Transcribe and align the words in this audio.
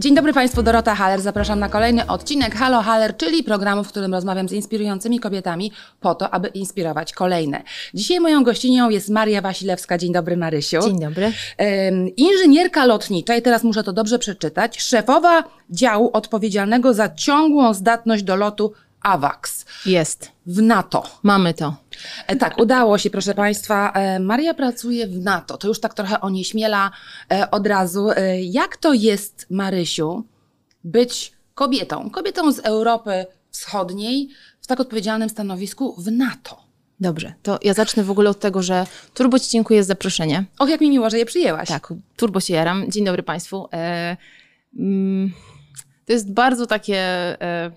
Dzień 0.00 0.14
dobry 0.14 0.32
Państwu, 0.32 0.62
Dorota 0.62 0.94
Haller. 0.94 1.20
Zapraszam 1.20 1.58
na 1.60 1.68
kolejny 1.68 2.06
odcinek 2.06 2.54
Halo 2.54 2.82
Haller, 2.82 3.16
czyli 3.16 3.44
programu, 3.44 3.84
w 3.84 3.88
którym 3.88 4.14
rozmawiam 4.14 4.48
z 4.48 4.52
inspirującymi 4.52 5.20
kobietami 5.20 5.72
po 6.00 6.14
to, 6.14 6.30
aby 6.30 6.48
inspirować 6.48 7.12
kolejne. 7.12 7.62
Dzisiaj 7.94 8.20
moją 8.20 8.44
gościnią 8.44 8.90
jest 8.90 9.08
Maria 9.08 9.40
Wasilewska. 9.40 9.98
Dzień 9.98 10.12
dobry 10.12 10.36
Marysiu. 10.36 10.80
Dzień 10.80 11.00
dobry. 11.00 11.32
Inżynierka 12.16 12.86
lotnicza, 12.86 13.36
i 13.36 13.42
teraz 13.42 13.64
muszę 13.64 13.84
to 13.84 13.92
dobrze 13.92 14.18
przeczytać, 14.18 14.82
szefowa 14.82 15.44
działu 15.70 16.10
odpowiedzialnego 16.12 16.94
za 16.94 17.14
ciągłą 17.14 17.74
zdatność 17.74 18.22
do 18.22 18.36
lotu 18.36 18.72
AWACS 19.02 19.66
Jest. 19.86 20.32
w 20.46 20.62
NATO. 20.62 21.02
Mamy 21.22 21.54
to. 21.54 21.74
E, 22.26 22.36
tak, 22.36 22.58
udało 22.58 22.98
się, 22.98 23.10
proszę 23.10 23.34
Państwa. 23.34 23.92
E, 23.92 24.20
Maria 24.20 24.54
pracuje 24.54 25.06
w 25.06 25.18
NATO. 25.18 25.58
To 25.58 25.68
już 25.68 25.80
tak 25.80 25.94
trochę 25.94 26.20
onieśmiela 26.20 26.90
e, 27.32 27.50
od 27.50 27.66
razu. 27.66 28.08
Jak 28.42 28.76
to 28.76 28.92
jest, 28.92 29.46
Marysiu, 29.50 30.24
być 30.84 31.32
kobietą? 31.54 32.10
Kobietą 32.10 32.52
z 32.52 32.58
Europy 32.58 33.26
Wschodniej 33.50 34.28
w 34.60 34.66
tak 34.66 34.80
odpowiedzialnym 34.80 35.28
stanowisku 35.28 35.94
w 35.98 36.12
NATO. 36.12 36.70
Dobrze. 37.00 37.34
To 37.42 37.58
ja 37.62 37.74
zacznę 37.74 38.04
w 38.04 38.10
ogóle 38.10 38.30
od 38.30 38.40
tego, 38.40 38.62
że 38.62 38.86
turbo 39.14 39.38
Ci 39.38 39.50
dziękuję 39.50 39.84
za 39.84 39.86
zaproszenie. 39.86 40.44
Och, 40.58 40.68
jak 40.68 40.80
mi 40.80 40.90
miło, 40.90 41.10
że 41.10 41.18
je 41.18 41.26
przyjęłaś. 41.26 41.68
Tak, 41.68 41.92
turbo 42.16 42.40
się 42.40 42.54
jaram. 42.54 42.92
Dzień 42.92 43.04
dobry 43.04 43.22
Państwu. 43.22 43.68
E, 43.72 44.16
mm, 44.78 45.32
to 46.06 46.12
jest 46.12 46.32
bardzo 46.32 46.66
takie, 46.66 46.98
e, 47.42 47.70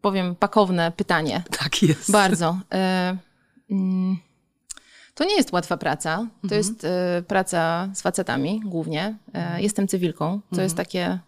powiem, 0.00 0.34
pakowne 0.34 0.92
pytanie. 0.96 1.42
tak 1.58 1.82
jest. 1.82 2.10
Bardzo. 2.10 2.58
E, 2.72 3.16
to 5.14 5.24
nie 5.24 5.36
jest 5.36 5.52
łatwa 5.52 5.76
praca. 5.76 6.16
To 6.16 6.22
Mhm. 6.44 6.58
jest 6.58 6.84
e, 6.84 7.22
praca 7.26 7.88
z 7.94 8.02
facetami 8.02 8.60
głównie. 8.64 9.14
E, 9.34 9.62
jestem 9.62 9.88
cywilką, 9.88 10.26
co 10.40 10.46
Mhm. 10.52 10.62
jest 10.64 10.76
takie 10.76 11.18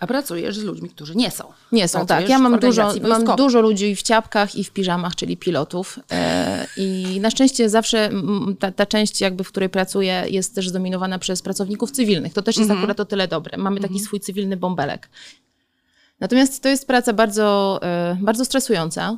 A 0.00 0.06
pracujesz 0.06 0.58
z 0.58 0.62
ludźmi, 0.62 0.88
którzy 0.90 1.14
nie 1.16 1.30
są. 1.30 1.44
Nie 1.72 1.88
są, 1.88 1.98
Pracujesz 1.98 2.22
tak. 2.22 2.28
Ja 2.30 2.38
mam 2.38 2.58
dużo, 2.58 2.92
mam 3.08 3.36
dużo 3.36 3.60
ludzi 3.60 3.96
w 3.96 4.02
ciapkach 4.02 4.54
i 4.56 4.64
w 4.64 4.70
piżamach, 4.70 5.14
czyli 5.14 5.36
pilotów. 5.36 5.98
E, 6.12 6.66
I 6.76 7.18
na 7.20 7.30
szczęście 7.30 7.68
zawsze 7.68 8.06
mm, 8.06 8.56
ta, 8.58 8.72
ta 8.72 8.86
część, 8.86 9.20
jakby, 9.20 9.44
w 9.44 9.48
której 9.48 9.68
pracuję, 9.68 10.24
jest 10.30 10.54
też 10.54 10.68
zdominowana 10.68 11.18
przez 11.18 11.42
pracowników 11.42 11.90
cywilnych. 11.90 12.32
To 12.34 12.42
też 12.42 12.56
jest 12.56 12.70
Mhm. 12.70 12.78
akurat 12.78 13.00
o 13.00 13.04
tyle 13.04 13.28
dobre. 13.28 13.58
Mamy 13.58 13.80
taki 13.80 14.00
swój 14.00 14.20
cywilny 14.20 14.56
bąbelek. 14.56 15.08
Natomiast 16.20 16.62
to 16.62 16.68
jest 16.68 16.86
praca 16.86 17.12
bardzo, 17.12 17.78
e, 17.82 18.16
bardzo 18.20 18.44
stresująca. 18.44 19.16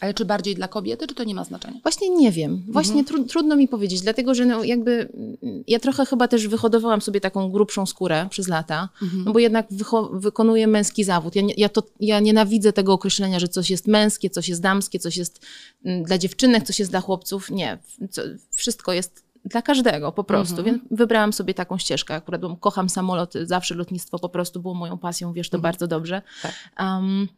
Ale 0.00 0.14
czy 0.14 0.24
bardziej 0.24 0.54
dla 0.54 0.68
kobiety, 0.68 1.06
czy 1.06 1.14
to 1.14 1.24
nie 1.24 1.34
ma 1.34 1.44
znaczenia? 1.44 1.80
Właśnie 1.82 2.10
nie 2.10 2.32
wiem. 2.32 2.62
Właśnie 2.68 3.04
tru, 3.04 3.24
trudno 3.24 3.56
mi 3.56 3.68
powiedzieć, 3.68 4.00
dlatego 4.00 4.34
że 4.34 4.46
no 4.46 4.64
jakby 4.64 5.08
mm, 5.42 5.64
ja 5.66 5.80
trochę 5.80 6.06
chyba 6.06 6.28
też 6.28 6.48
wyhodowałam 6.48 7.00
sobie 7.00 7.20
taką 7.20 7.50
grubszą 7.50 7.86
skórę 7.86 8.26
przez 8.30 8.48
lata, 8.48 8.88
no 9.24 9.32
bo 9.32 9.38
jednak 9.38 9.66
wykonuję 10.12 10.66
męski 10.66 11.04
zawód. 11.04 11.36
Ja, 11.36 11.42
ja, 11.56 11.68
to, 11.68 11.82
ja 12.00 12.20
nienawidzę 12.20 12.72
tego 12.72 12.92
określenia, 12.92 13.40
że 13.40 13.48
coś 13.48 13.70
jest 13.70 13.86
męskie, 13.86 14.30
coś 14.30 14.48
jest 14.48 14.62
damskie, 14.62 14.98
coś 14.98 15.16
jest 15.16 15.46
mm, 15.84 16.02
dla 16.02 16.18
dziewczynek, 16.18 16.64
coś 16.64 16.78
jest 16.78 16.90
dla 16.90 17.00
chłopców. 17.00 17.50
Nie. 17.50 17.78
Co, 18.10 18.22
wszystko 18.50 18.92
jest 18.92 19.26
dla 19.44 19.62
każdego 19.62 20.12
po 20.12 20.24
prostu, 20.24 20.64
więc 20.64 20.82
wybrałam 20.90 21.32
sobie 21.32 21.54
taką 21.54 21.78
ścieżkę. 21.78 22.14
Akurat 22.14 22.40
bo 22.40 22.56
kocham 22.56 22.88
samoloty, 22.88 23.46
zawsze 23.46 23.74
lotnictwo 23.74 24.18
po 24.18 24.28
prostu 24.28 24.60
było 24.60 24.74
moją 24.74 24.98
pasją, 24.98 25.32
wiesz 25.32 25.50
to 25.50 25.58
bardzo 25.58 25.86
dobrze. 25.86 26.22
Tak. 26.42 26.52
Um, 26.80 27.28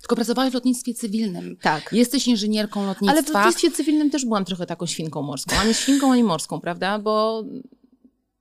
Tylko 0.00 0.16
pracowałaś 0.16 0.50
w 0.50 0.54
lotnictwie 0.54 0.94
cywilnym. 0.94 1.56
Tak. 1.62 1.92
Jesteś 1.92 2.26
inżynierką 2.26 2.86
lotnictwa. 2.86 3.12
Ale 3.12 3.22
w 3.22 3.28
lotnictwie 3.28 3.70
cywilnym 3.70 4.10
też 4.10 4.24
byłam 4.24 4.44
trochę 4.44 4.66
taką 4.66 4.86
świnką 4.86 5.22
morską. 5.22 5.56
Ani 5.56 5.74
świnką, 5.74 6.12
ani 6.12 6.24
morską, 6.24 6.60
prawda? 6.60 6.98
Bo, 6.98 7.44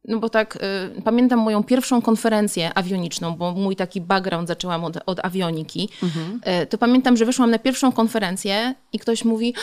no 0.05 0.19
bo 0.19 0.29
tak, 0.29 0.59
y, 0.97 1.01
pamiętam 1.01 1.39
moją 1.39 1.63
pierwszą 1.63 2.01
konferencję 2.01 2.73
awioniczną, 2.73 3.35
bo 3.35 3.51
mój 3.51 3.75
taki 3.75 4.01
background 4.01 4.47
zaczęłam 4.47 4.85
od, 4.85 4.97
od 5.05 5.25
awioniki. 5.25 5.89
Y, 6.63 6.65
to 6.65 6.77
pamiętam, 6.77 7.17
że 7.17 7.25
wyszłam 7.25 7.51
na 7.51 7.59
pierwszą 7.59 7.91
konferencję 7.91 8.75
i 8.93 8.99
ktoś 8.99 9.25
mówi, 9.25 9.53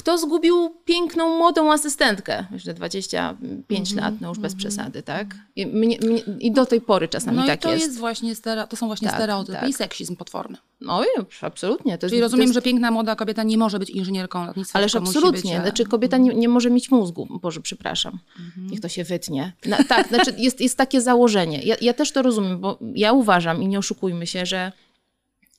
kto 0.00 0.18
zgubił 0.18 0.74
piękną, 0.84 1.38
młodą 1.38 1.72
asystentkę? 1.72 2.46
Myślę, 2.50 2.74
25 2.74 3.94
lat, 3.94 4.14
no 4.20 4.28
już 4.28 4.38
bez 4.38 4.54
przesady, 4.54 5.02
tak? 5.02 5.34
I, 5.56 5.66
mnie, 5.66 5.98
mnie, 6.02 6.18
I 6.40 6.52
do 6.52 6.66
tej 6.66 6.80
pory 6.80 7.08
czasami 7.08 7.36
No 7.36 7.46
tak 7.46 7.60
i 7.60 7.62
to 7.62 7.72
jest. 7.72 7.86
jest. 7.86 7.98
właśnie 7.98 8.34
stero, 8.34 8.66
to 8.66 8.76
są 8.76 8.86
właśnie 8.86 9.08
Tak, 9.08 9.16
stereotypy 9.16 9.58
tak. 9.58 9.68
i 9.68 9.72
seksizm 9.72 10.16
potworny. 10.16 10.58
No 10.80 11.04
i 11.04 11.06
absolutnie. 11.40 11.98
To 11.98 12.06
jest, 12.06 12.10
Czyli 12.12 12.20
to 12.20 12.24
rozumiem, 12.24 12.42
jest, 12.42 12.54
że 12.54 12.62
piękna 12.62 12.90
młoda 12.90 13.16
kobieta 13.16 13.42
nie 13.42 13.58
może 13.58 13.78
być 13.78 13.90
inżynierką 13.90 14.46
lotnictwa. 14.46 14.78
Ależ 14.78 14.94
absolutnie. 14.94 15.52
Być, 15.52 15.60
e, 15.60 15.62
Znaczy 15.62 15.84
kobieta 15.84 16.16
nie, 16.16 16.34
nie 16.34 16.48
może 16.48 16.70
mieć 16.70 16.90
mózgu. 16.90 17.28
Boże, 17.42 17.60
przepraszam. 17.60 18.18
Niech 18.70 18.80
to 18.80 18.88
się 18.88 19.04
wytnie. 19.04 19.52
Tak, 19.88 20.08
znaczy 20.08 20.34
jest, 20.38 20.60
jest 20.60 20.76
takie 20.76 21.00
założenie. 21.00 21.62
Ja, 21.62 21.76
ja 21.80 21.94
też 21.94 22.12
to 22.12 22.22
rozumiem, 22.22 22.60
bo 22.60 22.78
ja 22.94 23.12
uważam 23.12 23.62
i 23.62 23.66
nie 23.66 23.78
oszukujmy 23.78 24.26
się, 24.26 24.46
że 24.46 24.72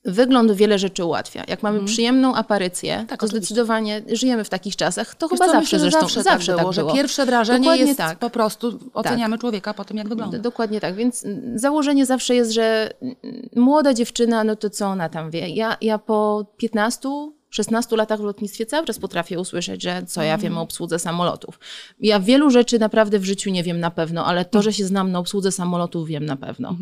wygląd 0.06 0.52
wiele 0.52 0.80
rzeczy 0.80 1.06
ułatwia. 1.06 1.44
Jak 1.48 1.64
mamy 1.64 1.86
przyjemną 1.86 2.36
aparycję. 2.36 3.06
Tak, 3.10 3.20
to 3.20 3.26
oczywiście. 3.26 3.46
zdecydowanie 3.46 4.02
żyjemy 4.12 4.44
w 4.44 4.50
takich 4.50 4.76
czasach. 4.76 5.16
To 5.16 5.28
Wiesz 5.28 5.40
chyba 5.40 5.46
co, 5.46 5.52
zawsze 5.52 5.76
myślę, 5.76 5.80
zresztą. 5.80 6.00
zawsze, 6.00 6.24
zawsze 6.24 6.52
tak 6.52 6.62
było, 6.62 6.74
że 6.74 6.86
pierwsze 6.94 7.26
wrażenie 7.26 7.60
Dokładnie 7.60 7.86
jest 7.86 7.98
tak. 7.98 8.20
po 8.20 8.30
prostu, 8.30 8.80
oceniamy 8.94 9.38
człowieka 9.38 9.74
po 9.74 9.86
tym, 9.86 9.98
jak 9.98 10.10
wygląda. 10.10 10.40
Dokładnie 10.40 10.82
tak, 10.82 10.96
więc 10.96 11.26
mm, 11.26 11.60
założenie 11.60 12.06
zawsze 12.06 12.36
jest, 12.36 12.52
że 12.52 12.90
mm, 13.02 13.16
młoda 13.56 13.94
dziewczyna, 13.94 14.44
no 14.44 14.56
to 14.56 14.70
co 14.70 14.88
ona 14.88 15.10
tam 15.10 15.32
wie? 15.32 15.50
Ja, 15.50 15.78
ja 15.82 15.98
po 15.98 16.46
15, 16.58 17.10
16 17.52 17.96
latach 17.96 18.20
w 18.20 18.24
lotnictwie 18.24 18.66
cały 18.66 18.86
czas 18.88 19.00
potrafię 19.00 19.40
usłyszeć, 19.40 19.84
że 19.84 20.04
co 20.08 20.24
ja 20.24 20.38
wiem 20.38 20.58
o 20.58 20.62
obsłudze 20.62 21.00
samolotów. 21.00 21.60
Ja 22.00 22.20
wielu 22.20 22.50
rzeczy 22.50 22.80
naprawdę 22.80 23.20
w 23.20 23.26
życiu 23.26 23.50
nie 23.50 23.64
wiem 23.64 23.80
na 23.80 23.92
pewno, 23.92 24.26
ale 24.26 24.46
to, 24.46 24.62
że 24.62 24.74
się 24.74 24.86
znam 24.86 25.12
na 25.12 25.20
obsłudze 25.20 25.52
samolotów 25.52 26.08
wiem 26.08 26.26
na 26.26 26.36
pewno. 26.36 26.76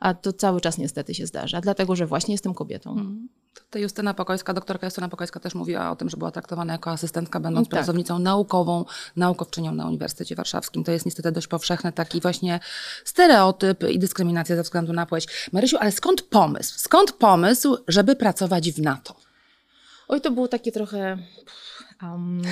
A 0.00 0.14
to 0.14 0.32
cały 0.32 0.60
czas 0.60 0.78
niestety 0.78 1.14
się 1.14 1.26
zdarza, 1.26 1.60
dlatego 1.60 1.96
że 1.96 2.06
właśnie 2.06 2.34
jestem 2.34 2.54
kobietą. 2.54 3.16
Ta 3.70 3.78
Justyna 3.78 4.14
Pokojska, 4.14 4.54
doktorka 4.54 4.86
Justyna 4.86 5.08
Pokojska 5.08 5.40
też 5.40 5.54
mówiła 5.54 5.90
o 5.90 5.96
tym, 5.96 6.10
że 6.10 6.16
była 6.16 6.30
traktowana 6.30 6.72
jako 6.72 6.90
asystentka, 6.90 7.40
będąc 7.40 7.68
Tak. 7.68 7.78
pracownicą 7.78 8.18
naukową, 8.18 8.84
naukowczynią 9.16 9.72
na 9.74 9.86
Uniwersytecie 9.86 10.34
Warszawskim. 10.34 10.84
To 10.84 10.92
jest 10.92 11.06
niestety 11.06 11.32
dość 11.32 11.46
powszechny 11.46 11.92
taki 11.92 12.20
właśnie 12.20 12.60
stereotyp 13.04 13.84
i 13.90 13.98
dyskryminacja 13.98 14.56
ze 14.56 14.62
względu 14.62 14.92
na 14.92 15.06
płeć. 15.06 15.28
Marysiu, 15.52 15.76
ale 15.80 15.92
skąd 15.92 16.22
pomysł? 16.22 16.74
Skąd 16.78 17.12
pomysł, 17.12 17.76
żeby 17.88 18.16
pracować 18.16 18.72
w 18.72 18.80
NATO? 18.80 19.23
Oj, 20.08 20.20
to 20.20 20.30
było 20.30 20.48
takie 20.48 20.72
trochę. 20.72 21.18
Um, 22.02 22.42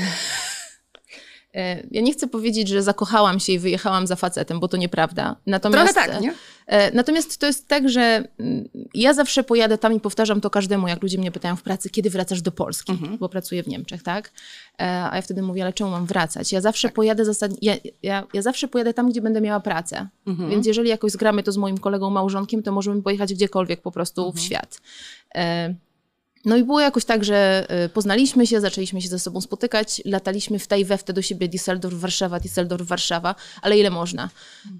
e, 1.54 1.82
ja 1.90 2.02
nie 2.02 2.12
chcę 2.12 2.26
powiedzieć, 2.28 2.68
że 2.68 2.82
zakochałam 2.82 3.40
się 3.40 3.52
i 3.52 3.58
wyjechałam 3.58 4.06
za 4.06 4.16
facetem, 4.16 4.60
bo 4.60 4.68
to 4.68 4.76
nieprawda. 4.76 5.36
Natomiast, 5.46 5.94
Trochę 5.94 6.08
tak, 6.12 6.20
nie? 6.20 6.34
e, 6.66 6.90
Natomiast 6.94 7.38
to 7.40 7.46
jest 7.46 7.68
tak, 7.68 7.88
że 7.88 8.00
mm, 8.40 8.68
ja 8.94 9.14
zawsze 9.14 9.44
pojadę 9.44 9.78
tam 9.78 9.92
i 9.92 10.00
powtarzam 10.00 10.40
to 10.40 10.50
każdemu, 10.50 10.88
jak 10.88 11.02
ludzie 11.02 11.18
mnie 11.18 11.30
pytają 11.32 11.56
w 11.56 11.62
pracy, 11.62 11.90
kiedy 11.90 12.10
wracasz 12.10 12.42
do 12.42 12.52
Polski, 12.52 12.92
Mhm. 12.92 13.18
bo 13.18 13.28
pracuję 13.28 13.62
w 13.62 13.68
Niemczech, 13.68 14.02
tak? 14.02 14.32
E, 14.80 15.08
A 15.10 15.16
ja 15.16 15.22
wtedy 15.22 15.42
mówię, 15.42 15.62
ale 15.62 15.72
czemu 15.72 15.90
mam 15.90 16.06
wracać? 16.06 16.52
Ja 16.52 16.60
zawsze 16.60 16.88
pojadę 16.88 17.24
zasadnie, 17.24 17.58
ja, 17.62 17.74
ja, 18.02 18.26
ja 18.34 18.42
zawsze 18.42 18.68
pojadę 18.68 18.94
tam, 18.94 19.10
gdzie 19.10 19.20
będę 19.20 19.40
miała 19.40 19.60
pracę. 19.60 20.08
Mhm. 20.26 20.50
Więc 20.50 20.66
jeżeli 20.66 20.88
jakoś 20.88 21.12
zgramy 21.12 21.42
to 21.42 21.52
z 21.52 21.56
moim 21.56 21.78
kolegą 21.78 22.10
małżonkiem, 22.10 22.62
to 22.62 22.72
możemy 22.72 23.02
pojechać 23.02 23.34
gdziekolwiek 23.34 23.82
po 23.82 23.90
prostu 23.92 24.20
Mhm. 24.26 24.36
w 24.36 24.40
świat. 24.46 24.80
No 26.44 26.56
i 26.56 26.64
było 26.64 26.80
jakoś 26.80 27.04
tak, 27.04 27.24
że 27.24 27.66
y, 27.84 27.88
poznaliśmy 27.88 28.46
się, 28.46 28.60
zaczęliśmy 28.60 29.02
się 29.02 29.08
ze 29.08 29.18
sobą 29.18 29.40
spotykać, 29.40 30.02
lataliśmy 30.04 30.58
w 30.58 30.66
tej 30.66 30.84
we 30.84 30.98
wtedy 30.98 31.12
do 31.12 31.22
siebie 31.22 31.48
Düsseldorf, 31.48 31.94
Warszawa, 31.94 32.38
Düsseldorf, 32.38 32.82
Warszawa, 32.82 33.34
ale 33.62 33.78
ile 33.78 33.90
można? 33.90 34.28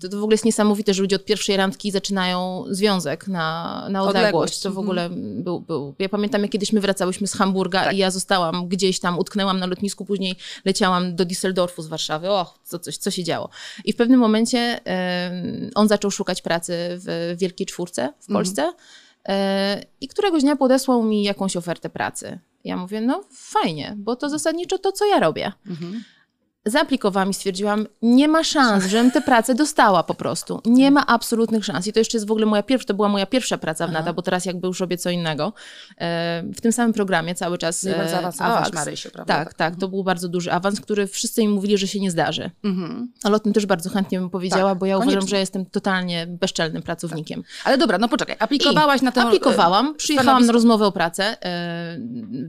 To, 0.01 0.09
to 0.09 0.17
w 0.17 0.23
ogóle 0.23 0.35
jest 0.35 0.45
niesamowite, 0.45 0.95
że 0.95 1.03
ludzie 1.03 1.17
od 1.17 1.25
pierwszej 1.25 1.57
randki 1.57 1.91
zaczynają 1.91 2.65
związek 2.71 3.29
na, 3.29 3.87
na 3.91 4.03
odległość. 4.03 4.19
Odległość, 4.19 4.61
To 4.61 4.71
w 4.71 4.79
ogóle 4.79 5.11
był, 5.37 5.61
był... 5.61 5.95
Ja 5.99 6.09
pamiętam, 6.09 6.43
jak 6.43 6.51
kiedyś 6.51 6.73
my 6.73 6.81
wracałyśmy 6.81 7.27
z 7.27 7.35
Hamburga 7.35 7.93
i 7.93 7.97
ja 7.97 8.11
zostałam 8.11 8.69
gdzieś 8.69 9.01
tam, 9.01 9.19
utknęłam 9.19 9.59
na 9.59 9.67
lotnisku, 9.67 10.05
później 10.05 10.37
leciałam 10.65 11.17
do 11.17 11.25
Düsseldorfu 11.25 11.83
z 11.83 11.87
Warszawy. 11.87 12.31
Och, 12.31 12.59
co, 12.65 12.79
coś, 12.79 12.97
co 12.97 13.11
się 13.11 13.25
działo. 13.25 13.49
I 13.85 13.93
w 13.93 13.97
pewnym 13.97 14.21
momencie 14.21 14.81
em, 14.85 15.71
on 15.75 15.89
zaczął 15.89 16.11
szukać 16.11 16.43
pracy 16.43 16.73
w 16.79 17.35
Wielkiej 17.39 17.67
Czwórce 17.67 18.13
w 18.21 18.33
Polsce. 18.33 18.63
E, 18.63 18.73
I 20.01 20.09
któregoś 20.09 20.43
dnia 20.43 20.57
podesłał 20.57 21.03
mi 21.03 21.23
jakąś 21.23 21.57
ofertę 21.57 21.91
pracy. 21.91 22.39
Ja 22.65 22.77
mówię, 22.77 23.01
no 23.01 23.25
fajnie, 23.33 23.95
bo 23.97 24.17
to 24.17 24.29
zasadniczo 24.29 24.79
to, 24.79 24.93
co 24.93 25.07
ja 25.07 25.21
robię. 25.21 25.53
Zaaplikowałam 26.67 27.31
i 27.31 27.35
stwierdziłam, 27.35 27.87
nie 28.03 28.29
ma 28.29 28.45
szans, 28.45 28.87
żebym 28.87 29.11
tę 29.11 29.21
pracę 29.21 29.55
dostała 29.55 30.03
po 30.03 30.15
prostu. 30.15 30.61
Nie 30.65 30.91
ma 30.91 31.07
absolutnych 31.07 31.65
szans. 31.65 31.87
I 31.87 31.93
to 31.93 31.99
jeszcze 31.99 32.17
jest 32.17 32.27
w 32.27 32.31
ogóle 32.31 32.47
moja 32.47 32.63
pierwsza, 32.63 32.87
to 32.87 32.95
była 32.95 33.09
moja 33.09 33.27
pierwsza 33.27 33.59
praca 33.59 33.87
w 33.87 33.93
NATO, 33.93 34.15
bo 34.15 34.23
teraz 34.23 34.45
jakby 34.45 34.67
już 34.67 34.81
robię 34.81 34.97
co 34.99 35.11
innego. 35.11 35.53
E, 36.01 36.43
w 36.57 36.61
tym 36.61 36.73
samym 36.73 36.93
programie 36.93 37.35
cały 37.35 37.59
czas. 37.59 37.81
Czyli 37.81 37.95
bardzo 37.95 38.17
e, 38.17 38.19
awans. 38.19 38.73
Marysiu, 38.73 39.11
prawda? 39.11 39.35
Tak, 39.35 39.55
tak, 39.55 39.77
to 39.77 39.89
był 39.89 40.05
bardzo 40.05 40.29
duży 40.29 40.53
awans, 40.53 40.81
który 40.81 41.07
wszyscy 41.07 41.43
mi 41.43 41.49
mówili, 41.49 41.79
że 41.79 41.87
się 41.87 42.01
nie 42.01 42.11
zdarzy. 42.11 42.51
Ale 43.25 43.37
o 43.37 43.39
tym 43.39 43.53
też 43.53 43.67
bardzo 43.67 43.91
chętnie 43.91 44.21
bym 44.21 44.31
powiedziała, 44.31 44.71
Tak, 44.71 44.79
bo 44.79 44.87
ja 44.87 44.97
uważam, 44.97 45.11
koniecznie. 45.15 45.31
że 45.31 45.39
jestem 45.39 45.67
totalnie 45.67 46.27
bezczelnym 46.27 46.83
pracownikiem. 46.83 47.43
Ale 47.65 47.79
dobra, 47.79 47.99
no 47.99 48.09
poczekaj, 48.09 48.37
aplikowałaś 48.39 49.01
I 49.03 49.05
na 49.05 49.13
tę... 49.13 49.23
Aplikowałam, 49.23 49.95
przyjechałam 49.97 50.47
na 50.47 50.53
rozmowę 50.53 50.87
o 50.87 50.93
pracę. 50.93 51.37
E, 51.45 51.99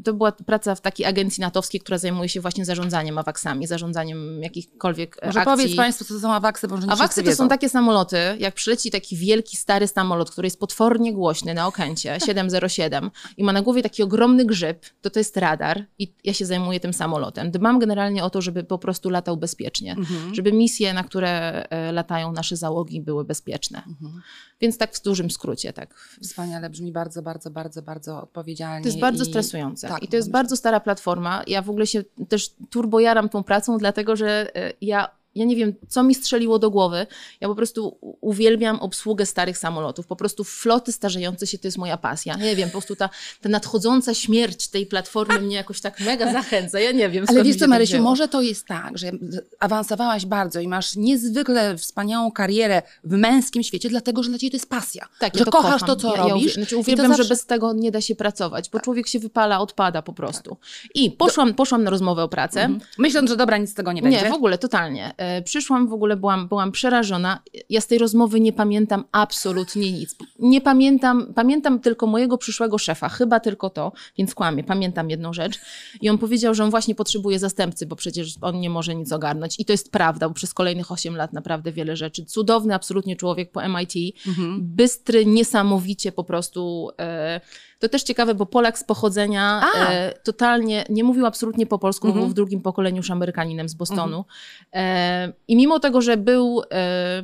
To 0.05 0.13
była 0.13 0.31
praca 0.31 0.75
w 0.75 0.81
takiej 0.81 1.05
agencji 1.05 1.41
natowskiej, 1.41 1.81
która 1.81 1.97
zajmuje 1.97 2.29
się 2.29 2.41
właśnie 2.41 2.65
zarządzaniem 2.65 3.17
awaksami, 3.17 3.67
zarządzaniem 3.67 4.02
zarządzaniem 4.07 4.43
jakichkolwiek 4.43 5.17
e, 5.21 5.25
Może 5.25 5.39
akcji. 5.39 5.51
powiedz 5.57 5.75
Państwu, 5.75 6.05
co 6.05 6.13
to 6.13 6.19
są 6.19 6.33
awaksy, 6.33 6.67
bo 6.67 6.75
może 6.75 6.87
nie 6.87 6.93
Awaksy 6.93 7.21
to 7.21 7.25
wiedzą. 7.29 7.43
są 7.43 7.49
takie 7.49 7.69
samoloty, 7.69 8.17
jak 8.39 8.53
przyleci 8.55 8.91
taki 8.91 9.15
wielki, 9.17 9.57
stary 9.57 9.87
samolot, 9.87 10.31
który 10.31 10.45
jest 10.45 10.59
potwornie 10.59 11.13
głośny 11.13 11.53
na 11.53 11.67
Okęcie 11.67 12.17
707 12.25 13.11
i 13.37 13.43
ma 13.43 13.53
na 13.53 13.61
głowie 13.61 13.83
taki 13.83 14.03
ogromny 14.03 14.45
grzyb, 14.45 14.85
to 15.01 15.09
to 15.09 15.19
jest 15.19 15.37
radar 15.37 15.85
i 15.99 16.13
ja 16.23 16.33
się 16.33 16.45
zajmuję 16.45 16.79
tym 16.79 16.93
samolotem. 16.93 17.51
Dbam 17.51 17.79
generalnie 17.79 18.23
o 18.23 18.29
to, 18.29 18.41
żeby 18.41 18.63
po 18.63 18.77
prostu 18.77 19.09
latał 19.09 19.37
bezpiecznie, 19.37 19.91
Mhm. 19.91 20.35
żeby 20.35 20.51
misje, 20.51 20.93
na 20.93 21.03
które 21.03 21.63
e, 21.69 21.91
latają 21.91 22.31
nasze 22.31 22.57
załogi 22.57 23.01
były 23.01 23.25
bezpieczne. 23.25 23.81
Mhm. 23.87 24.21
Więc 24.61 24.77
tak 24.77 24.93
w 24.95 25.01
dużym 25.03 25.31
skrócie, 25.31 25.73
tak. 25.73 25.93
Wspaniale, 26.23 26.69
brzmi 26.69 26.91
bardzo, 26.91 27.21
bardzo, 27.21 27.49
bardzo, 27.49 27.81
bardzo 27.81 28.21
odpowiedzialnie. 28.23 28.81
To 28.83 28.87
jest 28.87 28.99
bardzo 28.99 29.23
i- 29.23 29.27
stresujące. 29.27 29.87
Tak, 29.87 30.03
I 30.03 30.07
to 30.07 30.15
jest 30.15 30.31
bardzo 30.31 30.57
stara 30.57 30.79
platforma. 30.79 31.43
Ja 31.47 31.61
w 31.61 31.69
ogóle 31.69 31.87
się 31.87 32.03
też 32.29 32.53
turbojaram 32.69 33.29
tą 33.29 33.43
pracą, 33.43 33.77
dlatego 33.77 34.15
że 34.15 34.55
e, 34.55 34.73
ja, 34.81 35.09
ja 35.35 35.45
nie 35.45 35.55
wiem, 35.55 35.73
co 35.89 36.03
mi 36.03 36.15
strzeliło 36.15 36.59
do 36.59 36.69
głowy. 36.71 37.07
Ja 37.41 37.47
po 37.47 37.55
prostu 37.55 37.97
uwielbiam 38.21 38.79
obsługę 38.79 39.25
starych 39.25 39.57
samolotów. 39.57 40.07
Po 40.07 40.15
prostu 40.15 40.43
floty 40.43 40.91
starzejące 40.91 41.47
się 41.47 41.57
to 41.57 41.67
jest 41.67 41.77
moja 41.77 41.97
pasja. 41.97 42.35
Nie 42.35 42.55
wiem, 42.55 42.69
po 42.69 42.71
prostu 42.71 42.95
ta, 42.95 43.09
ta 43.41 43.49
nadchodząca 43.49 44.13
śmierć 44.13 44.67
tej 44.67 44.85
platformy 44.85 45.39
mnie 45.41 45.55
jakoś 45.55 45.81
tak 45.81 45.99
mega 45.99 46.33
zachęca. 46.33 46.79
Ja 46.79 46.91
nie 46.91 47.09
wiem, 47.09 47.25
Ale 47.27 47.43
wiesz 47.43 47.55
co, 47.57 47.67
Marysiu, 47.67 48.01
może 48.01 48.27
to 48.27 48.41
jest 48.41 48.67
tak, 48.67 48.97
że 48.97 49.11
awansowałaś 49.59 50.25
bardzo 50.25 50.59
i 50.59 50.67
masz 50.67 50.95
niezwykle 50.95 51.77
wspaniałą 51.77 52.31
karierę 52.31 52.81
w 53.03 53.11
męskim 53.17 53.63
świecie, 53.63 53.89
dlatego 53.89 54.23
że 54.23 54.29
dla 54.29 54.37
ciebie 54.39 54.51
to 54.51 54.55
jest 54.57 54.69
pasja. 54.69 55.07
Tak, 55.19 55.33
że 55.33 55.39
ja 55.39 55.45
to 55.45 55.51
kochasz 55.51 55.71
kocham. 55.81 55.87
to, 55.87 55.95
co 55.95 56.15
ja, 56.15 56.23
Ja 56.23 56.29
robisz. 56.29 56.45
uwie- 56.45 56.53
znaczy, 56.53 56.77
uwielbiam, 56.77 57.07
zawsze- 57.07 57.23
Tak. 57.23 57.27
że 57.27 57.33
bez 57.35 57.45
tego 57.45 57.73
nie 57.73 57.91
da 57.91 58.01
się 58.01 58.15
pracować, 58.15 58.69
bo 58.69 58.79
człowiek 58.79 59.07
się 59.07 59.19
wypala, 59.19 59.59
odpada 59.59 60.01
po 60.01 60.13
prostu. 60.13 60.57
I 60.95 61.11
poszłam, 61.11 61.53
poszłam 61.53 61.83
na 61.83 61.89
rozmowę 61.89 62.23
o 62.23 62.27
pracę. 62.29 62.61
Mhm. 62.61 62.89
Myśląc, 62.97 63.29
że 63.29 63.35
dobra, 63.35 63.57
nic 63.57 63.69
z 63.69 63.73
tego 63.73 63.91
nie 63.91 64.01
będzie. 64.01 64.21
Nie, 64.23 64.29
w 64.29 64.33
ogóle, 64.33 64.57
totalnie. 64.57 65.13
E, 65.23 65.41
przyszłam, 65.41 65.87
w 65.87 65.93
ogóle 65.93 66.15
byłam, 66.17 66.47
byłam 66.47 66.71
przerażona. 66.71 67.39
Ja 67.69 67.81
z 67.81 67.87
tej 67.87 67.97
rozmowy 67.97 68.39
nie 68.39 68.53
pamiętam 68.53 69.03
absolutnie 69.11 69.91
nic. 69.91 70.15
Nie 70.39 70.61
pamiętam, 70.61 71.33
pamiętam 71.35 71.79
tylko 71.79 72.07
mojego 72.07 72.37
przyszłego 72.37 72.77
szefa, 72.77 73.09
chyba 73.09 73.39
tylko 73.39 73.69
to, 73.69 73.91
więc 74.17 74.35
kłamię, 74.35 74.63
pamiętam 74.63 75.09
jedną 75.09 75.33
rzecz. 75.33 75.59
I 76.01 76.09
on 76.09 76.17
powiedział, 76.17 76.53
że 76.53 76.63
on 76.63 76.69
właśnie 76.69 76.95
potrzebuje 76.95 77.39
zastępcy, 77.39 77.85
bo 77.85 77.95
przecież 77.95 78.35
on 78.41 78.59
nie 78.59 78.69
może 78.69 78.95
nic 78.95 79.11
ogarnąć. 79.11 79.59
I 79.59 79.65
to 79.65 79.73
jest 79.73 79.91
prawda, 79.91 80.29
bo 80.29 80.35
przez 80.35 80.53
kolejnych 80.53 80.91
8 80.91 81.15
lat 81.15 81.33
naprawdę 81.33 81.71
wiele 81.71 81.95
rzeczy. 81.95 82.25
Cudowny 82.25 82.75
absolutnie 82.75 83.15
człowiek 83.15 83.51
po 83.51 83.61
MIT, 83.69 83.93
Mhm. 84.27 84.59
bystry, 84.61 85.25
niesamowicie 85.25 86.11
po 86.11 86.23
prostu... 86.23 86.89
E, 86.99 87.41
to 87.83 87.89
też 87.89 88.03
ciekawe, 88.03 88.35
bo 88.35 88.45
Polak 88.45 88.77
z 88.79 88.83
pochodzenia 88.83 89.61
e, 89.89 90.13
totalnie 90.23 90.85
nie 90.89 91.03
mówił 91.03 91.25
absolutnie 91.25 91.65
po 91.65 91.79
polsku, 91.79 92.07
Mhm. 92.07 92.23
był 92.25 92.31
w 92.31 92.33
drugim 92.33 92.61
pokoleniu 92.61 92.97
już 92.97 93.11
Amerykaninem 93.11 93.69
z 93.69 93.73
Bostonu. 93.73 94.25
E, 94.73 95.33
I 95.47 95.55
mimo 95.55 95.79
tego, 95.79 96.01
że 96.01 96.17
był 96.17 96.61
e, 96.71 97.23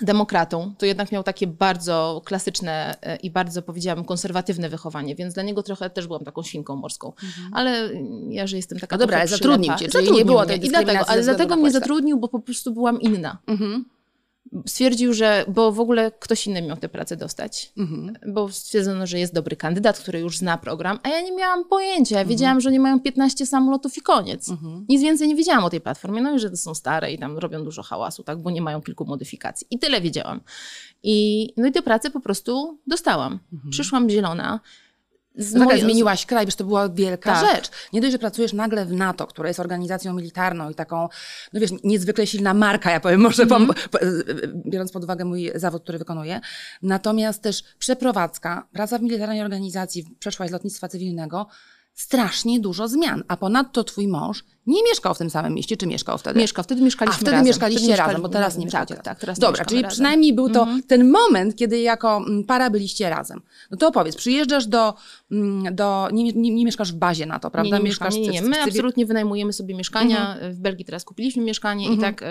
demokratą, 0.00 0.74
to 0.78 0.86
jednak 0.86 1.12
miał 1.12 1.22
takie 1.22 1.46
bardzo 1.46 2.22
klasyczne 2.24 2.94
e, 3.02 3.16
i 3.16 3.30
bardzo, 3.30 3.62
powiedziałabym, 3.62 4.04
konserwatywne 4.04 4.68
wychowanie, 4.68 5.14
więc 5.14 5.34
dla 5.34 5.42
niego 5.42 5.62
trochę 5.62 5.90
też 5.90 6.06
byłam 6.06 6.24
taką 6.24 6.42
świnką 6.42 6.76
morską. 6.76 7.12
Ale 7.52 7.90
ja, 8.28 8.46
że 8.46 8.56
jestem 8.56 8.78
taka 8.78 8.96
No 8.96 9.00
dobra, 9.00 9.18
ale 9.18 9.28
zatrudnił 9.28 9.72
przylepa- 9.72 9.78
cię, 9.78 9.88
czyli 9.88 9.98
nie 10.04 10.08
Zatrudnił 10.08 10.26
było 10.26 10.44
mnie. 10.44 10.58
tej 10.58 10.68
dlatego, 10.68 11.04
ale 11.08 11.22
dlatego 11.22 11.56
mnie 11.56 11.70
zatrudnił, 11.70 12.18
bo 12.18 12.28
po 12.28 12.40
prostu 12.40 12.72
byłam 12.72 13.00
inna. 13.00 13.38
Mhm. 13.46 13.84
Stwierdził, 14.66 15.14
że, 15.14 15.44
bo 15.48 15.72
w 15.72 15.80
ogóle 15.80 16.12
ktoś 16.20 16.46
inny 16.46 16.62
miał 16.62 16.76
tę 16.76 16.88
pracę 16.88 17.16
dostać 17.16 17.72
Mhm. 17.78 18.18
bo 18.34 18.48
stwierdzono, 18.48 19.06
że 19.06 19.18
jest 19.18 19.34
dobry 19.34 19.56
kandydat, 19.56 19.98
który 19.98 20.20
już 20.20 20.38
zna 20.38 20.58
program, 20.58 20.98
a 21.02 21.08
ja 21.08 21.20
nie 21.20 21.32
miałam 21.32 21.64
pojęcia. 21.64 22.16
Mhm. 22.16 22.26
Ja 22.26 22.30
wiedziałam, 22.30 22.60
że 22.60 22.72
nie 22.72 22.80
mają 22.80 23.00
15 23.00 23.46
samolotów 23.46 23.96
i 23.98 24.00
koniec. 24.00 24.48
Nic 24.88 25.02
więcej 25.02 25.28
nie 25.28 25.36
wiedziałam 25.36 25.64
o 25.64 25.70
tej 25.70 25.80
platformie, 25.80 26.22
no 26.22 26.34
i 26.34 26.38
że 26.38 26.50
to 26.50 26.56
są 26.56 26.74
stare 26.74 27.12
i 27.12 27.18
tam 27.18 27.38
robią 27.38 27.64
dużo 27.64 27.82
hałasu, 27.82 28.22
tak, 28.22 28.42
bo 28.42 28.50
nie 28.50 28.62
mają 28.62 28.82
kilku 28.82 29.04
modyfikacji. 29.04 29.66
I 29.70 29.78
tyle 29.78 30.00
wiedziałam. 30.00 30.40
I, 31.02 31.48
no 31.56 31.66
i 31.66 31.72
tę 31.72 31.82
pracę 31.82 32.10
po 32.10 32.20
prostu 32.20 32.78
dostałam. 32.86 33.38
Przyszłam 33.70 34.10
zielona. 34.10 34.60
Z 35.36 35.54
mojej- 35.54 35.80
zmieniłaś 35.80 36.26
kraj, 36.26 36.46
wiesz, 36.46 36.54
to 36.56 36.64
była 36.64 36.88
wielka 36.88 37.32
Tak. 37.40 37.54
rzecz. 37.56 37.70
Nie 37.92 38.00
dość, 38.00 38.12
że 38.12 38.18
pracujesz 38.18 38.52
nagle 38.52 38.86
w 38.86 38.92
NATO, 38.92 39.26
która 39.26 39.48
jest 39.48 39.60
organizacją 39.60 40.12
militarną 40.14 40.70
i 40.70 40.74
taką, 40.74 41.08
no 41.52 41.60
wiesz, 41.60 41.70
niezwykle 41.84 42.26
silna 42.26 42.54
marka, 42.54 42.90
ja 42.90 43.00
powiem, 43.00 43.20
może 43.20 43.42
Mhm. 43.42 43.66
pom- 43.68 43.74
po, 43.90 43.98
biorąc 44.70 44.92
pod 44.92 45.04
uwagę 45.04 45.24
mój 45.24 45.50
zawód, 45.54 45.82
który 45.82 45.98
wykonuję. 45.98 46.40
Natomiast 46.82 47.42
też 47.42 47.62
przeprowadzka, 47.78 48.68
praca 48.72 48.98
w 48.98 49.02
militarnej 49.02 49.40
organizacji, 49.42 50.16
przeszłaś 50.18 50.48
z 50.48 50.52
lotnictwa 50.52 50.88
cywilnego, 50.88 51.46
strasznie 51.94 52.60
dużo 52.60 52.88
zmian. 52.88 53.24
A 53.28 53.36
ponadto 53.36 53.84
twój 53.84 54.08
mąż 54.08 54.44
nie 54.66 54.82
mieszkał 54.82 55.14
w 55.14 55.18
tym 55.18 55.30
samym 55.30 55.54
mieście, 55.54 55.76
czy 55.76 55.86
mieszkał 55.86 56.18
wtedy? 56.18 56.40
Mieszkał, 56.40 56.64
wtedy 56.64 56.82
mieszkaliśmy 56.82 57.14
A 57.16 57.20
wtedy 57.20 57.30
razem. 57.30 57.46
mieszkaliście 57.46 57.86
Wtedy 57.86 57.98
razem, 57.98 58.22
bo 58.22 58.28
teraz 58.28 58.56
nie 58.58 58.64
mieszkacie 58.64 58.94
Tak, 58.94 59.04
tak, 59.04 59.20
teraz 59.20 59.38
nie 59.38 59.40
Dobra, 59.40 59.64
czyli 59.64 59.82
razem. 59.82 59.94
przynajmniej 59.94 60.32
był 60.32 60.50
to 60.50 60.66
ten 60.88 61.10
moment, 61.10 61.56
kiedy 61.56 61.80
jako 61.80 62.16
mm, 62.16 62.44
para 62.44 62.70
byliście 62.70 63.10
razem. 63.10 63.42
No 63.70 63.76
to 63.76 63.88
opowiedz, 63.88 64.16
przyjeżdżasz 64.16 64.66
do, 64.66 64.94
mm, 65.30 65.74
do 65.74 66.08
nie, 66.12 66.32
nie, 66.32 66.54
nie 66.54 66.64
mieszkasz 66.64 66.92
w 66.92 66.96
bazie 66.96 67.26
na 67.26 67.38
to, 67.38 67.50
prawda? 67.50 67.76
Nie, 67.76 67.82
nie, 67.82 67.88
mieszkasz 67.88 68.14
nie, 68.14 68.20
nie, 68.20 68.28
nie. 68.28 68.42
My 68.42 68.56
cywil- 68.56 68.68
absolutnie 68.68 69.06
wynajmujemy 69.06 69.52
sobie 69.52 69.74
mieszkania. 69.74 70.36
W 70.50 70.58
Belgii 70.58 70.84
teraz 70.84 71.04
kupiliśmy 71.04 71.42
mieszkanie 71.42 71.92
i 71.92 71.98
tak... 71.98 72.22
Y, 72.22 72.26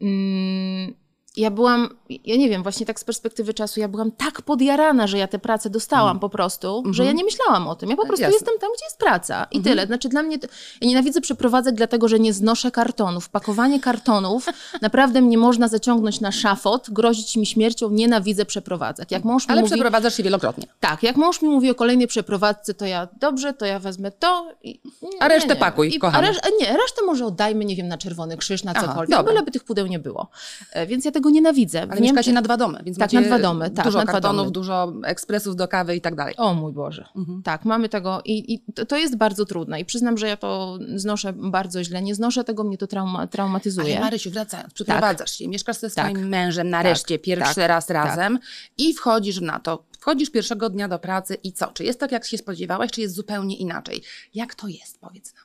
mm, 0.00 0.94
ja 1.36 1.50
byłam, 1.50 1.88
ja 2.24 2.36
nie 2.36 2.48
wiem, 2.48 2.62
właśnie 2.62 2.86
tak 2.86 3.00
z 3.00 3.04
perspektywy 3.04 3.54
czasu, 3.54 3.80
ja 3.80 3.88
byłam 3.88 4.10
tak 4.12 4.42
podjarana, 4.42 5.06
że 5.06 5.18
ja 5.18 5.26
tę 5.28 5.38
pracę 5.38 5.70
dostałam 5.70 6.18
po 6.20 6.28
prostu, 6.28 6.82
że 6.90 7.04
ja 7.04 7.12
nie 7.12 7.24
myślałam 7.24 7.68
o 7.68 7.74
tym. 7.74 7.90
Ja 7.90 7.96
po 7.96 8.06
prostu 8.06 8.22
jasne. 8.22 8.34
jestem 8.34 8.54
tam, 8.60 8.70
gdzie 8.76 8.84
jest 8.84 8.98
praca 8.98 9.46
i 9.50 9.60
tyle. 9.60 9.86
Znaczy 9.86 10.08
dla 10.08 10.22
mnie, 10.22 10.38
to, 10.38 10.46
ja 10.80 10.88
nienawidzę 10.88 11.20
przeprowadzać, 11.20 11.74
dlatego 11.74 12.08
że 12.08 12.18
nie 12.18 12.32
znoszę 12.32 12.70
kartonów. 12.70 13.28
Pakowanie 13.28 13.80
kartonów 13.80 14.46
naprawdę 14.82 15.22
mnie 15.22 15.38
można 15.38 15.68
zaciągnąć 15.68 16.20
na 16.20 16.32
szafot, 16.32 16.90
grozić 16.90 17.36
mi 17.36 17.46
śmiercią, 17.46 17.90
nienawidzę 17.90 18.44
przeprowadzać. 18.44 19.10
Jak 19.10 19.24
mąż 19.24 19.44
mi 19.48 19.52
Ale 19.52 19.60
mówi, 19.60 19.72
przeprowadzasz 19.74 20.16
się 20.16 20.22
wielokrotnie. 20.22 20.66
tak, 20.80 21.02
jak 21.02 21.16
mąż 21.16 21.42
mi 21.42 21.48
mówi 21.48 21.70
o 21.70 21.74
kolejnej 21.74 22.06
przeprowadzce, 22.06 22.74
to 22.74 22.86
ja 22.86 23.08
dobrze, 23.20 23.52
to 23.52 23.66
ja 23.66 23.78
wezmę 23.78 24.10
to. 24.10 24.48
I, 24.62 24.80
nie, 25.02 25.22
A 25.22 25.28
resztę 25.28 25.56
pakuj, 25.56 25.88
I, 25.92 25.96
a 25.96 26.00
kochana. 26.00 26.28
resz, 26.28 26.36
nie, 26.60 26.66
resztę 26.66 27.02
może 27.06 27.26
oddajmy, 27.26 27.64
nie 27.64 27.76
wiem, 27.76 27.88
na 27.88 27.98
Czerwony 27.98 28.36
Krzyż, 28.36 28.64
na 28.64 28.72
Aha, 28.76 28.86
cokolwiek, 28.86 29.10
dobra. 29.18 29.32
byleby 29.32 29.50
tych 29.50 29.64
pudeł 29.64 29.86
nie 29.86 29.98
było. 29.98 30.28
E, 30.72 30.86
Więc 30.86 31.04
ja 31.04 31.10
tego 31.10 31.23
nienawidzę. 31.30 31.78
W 31.80 31.82
Ale 31.82 32.00
Niemczech- 32.00 32.02
mieszkacie 32.02 32.32
na 32.32 32.42
dwa 32.42 32.56
domy, 32.56 32.80
więc 32.84 32.98
Tak, 32.98 33.12
na 33.12 33.22
dwa 33.22 33.38
domy, 33.38 33.70
tak, 33.70 33.84
dużo 33.84 33.98
na 33.98 34.04
dwa 34.04 34.12
kartonów, 34.12 34.38
domy. 34.38 34.50
dużo 34.52 34.92
ekspresów 35.04 35.56
do 35.56 35.68
kawy 35.68 35.96
i 35.96 36.00
tak 36.00 36.14
dalej. 36.14 36.34
O 36.36 36.54
mój 36.54 36.72
Boże. 36.72 37.08
Mhm. 37.16 37.42
Tak, 37.42 37.64
mamy 37.64 37.88
tego 37.88 38.22
i, 38.24 38.54
i 38.54 38.72
to, 38.74 38.86
to 38.86 38.96
jest 38.96 39.16
bardzo 39.16 39.44
trudne 39.44 39.80
i 39.80 39.84
przyznam, 39.84 40.18
że 40.18 40.28
ja 40.28 40.36
to 40.36 40.78
znoszę 40.94 41.32
bardzo 41.32 41.84
źle. 41.84 42.02
Nie 42.02 42.14
znoszę 42.14 42.44
tego, 42.44 42.64
mnie 42.64 42.78
to 42.78 42.86
trauma, 42.86 43.26
traumatyzuje. 43.26 43.92
Ale 43.96 44.04
Marysiu, 44.04 44.30
wracając, 44.30 44.72
przeprowadzasz 44.74 45.38
się, 45.38 45.48
mieszkasz 45.48 45.76
ze 45.76 45.90
Tak. 45.90 46.06
swoim 46.10 46.28
mężem 46.28 46.66
Tak, 46.66 46.70
nareszcie 46.72 47.18
pierwszy 47.18 47.54
tak, 47.54 47.68
raz 47.68 47.86
tak. 47.86 47.94
razem 47.94 48.38
i 48.78 48.94
wchodzisz 48.94 49.40
na 49.40 49.60
to. 49.60 49.84
Wchodzisz 50.00 50.30
pierwszego 50.30 50.70
dnia 50.70 50.88
do 50.88 50.98
pracy 50.98 51.34
i 51.34 51.52
co? 51.52 51.66
Czy 51.66 51.84
jest 51.84 52.00
tak, 52.00 52.12
jak 52.12 52.24
się 52.24 52.38
spodziewałaś, 52.38 52.90
czy 52.90 53.00
jest 53.00 53.14
zupełnie 53.14 53.56
inaczej? 53.56 54.02
Jak 54.34 54.54
to 54.54 54.68
jest, 54.68 55.00
powiedz 55.00 55.34
nam. 55.34 55.44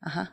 Aha. 0.00 0.26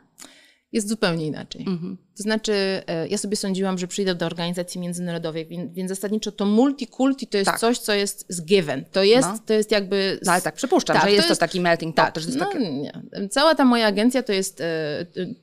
Jest 0.72 0.88
zupełnie 0.88 1.26
inaczej. 1.26 1.60
Mhm. 1.68 1.96
To 2.16 2.22
znaczy, 2.22 2.52
e, 2.86 3.08
ja 3.08 3.18
sobie 3.18 3.36
sądziłam, 3.36 3.78
że 3.78 3.86
przyjdę 3.86 4.14
do 4.14 4.26
organizacji 4.26 4.80
międzynarodowej, 4.80 5.46
więc, 5.46 5.72
więc 5.74 5.88
zasadniczo 5.88 6.32
to 6.32 6.46
multikulti 6.46 7.26
to 7.26 7.38
jest 7.38 7.50
Tak. 7.50 7.60
coś, 7.60 7.78
co 7.78 7.92
jest 7.92 8.26
z 8.28 8.42
given. 8.44 8.84
To 8.92 9.02
jest, 9.02 9.28
No. 9.28 9.38
to 9.46 9.52
jest 9.52 9.70
jakby... 9.70 10.18
No 10.24 10.32
ale 10.32 10.42
tak, 10.42 10.54
przypuszczam, 10.54 10.94
Tak, 10.96 11.02
że 11.02 11.08
to 11.08 11.14
jest 11.14 11.28
to 11.28 11.32
jest- 11.32 11.40
taki 11.40 11.60
melting 11.60 11.96
pot, 11.96 12.04
Tak, 12.14 12.24
no, 12.36 12.44
takie... 12.46 12.72
nie. 12.72 12.92
Cała 13.30 13.54
ta 13.54 13.64
moja 13.64 13.86
agencja 13.86 14.22
to 14.22 14.32
jest, 14.32 14.60
e, 14.60 14.66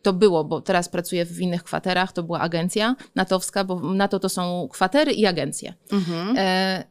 to 0.02 0.14
było, 0.14 0.44
bo 0.44 0.62
teraz 0.62 0.90
pracuję 0.90 1.26
w 1.26 1.40
innych 1.42 1.64
kwaterach, 1.64 2.12
to 2.12 2.24
była 2.24 2.40
agencja 2.40 2.96
natowska, 3.16 3.64
bo 3.64 3.94
NATO 3.94 4.20
to 4.20 4.30
są 4.30 4.68
kwatery 4.72 5.12
i 5.14 5.26
agencje. 5.26 5.74
Mhm. 5.92 6.36
E, 6.38 6.84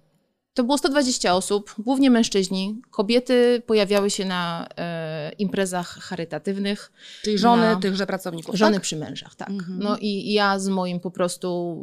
to 0.56 0.64
było 0.64 0.78
120 0.78 1.34
osób, 1.34 1.74
głównie 1.78 2.10
mężczyźni. 2.10 2.82
Kobiety 2.90 3.62
pojawiały 3.66 4.10
się 4.10 4.24
na 4.24 4.66
e, 4.76 5.32
imprezach 5.38 5.98
charytatywnych. 5.98 6.92
Czyli 7.22 7.38
żony 7.38 7.62
na- 7.62 7.80
tychże 7.80 8.06
pracowników, 8.06 8.54
Żony 8.54 8.72
tak? 8.72 8.82
przy 8.82 8.96
mężach, 8.96 9.34
tak. 9.34 9.50
Mhm. 9.50 9.78
No 9.78 9.96
i 10.00 10.32
ja 10.32 10.58
z 10.58 10.68
moim 10.68 11.00
po 11.00 11.10
prostu 11.10 11.76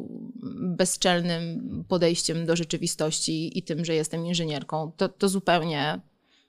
bezczelnym 0.77 1.83
podejściem 1.87 2.45
do 2.45 2.55
rzeczywistości 2.55 3.57
i 3.57 3.63
tym, 3.63 3.85
że 3.85 3.93
jestem 3.95 4.25
inżynierką, 4.25 4.91
to, 4.97 5.09
to 5.09 5.29
zupełnie 5.29 5.99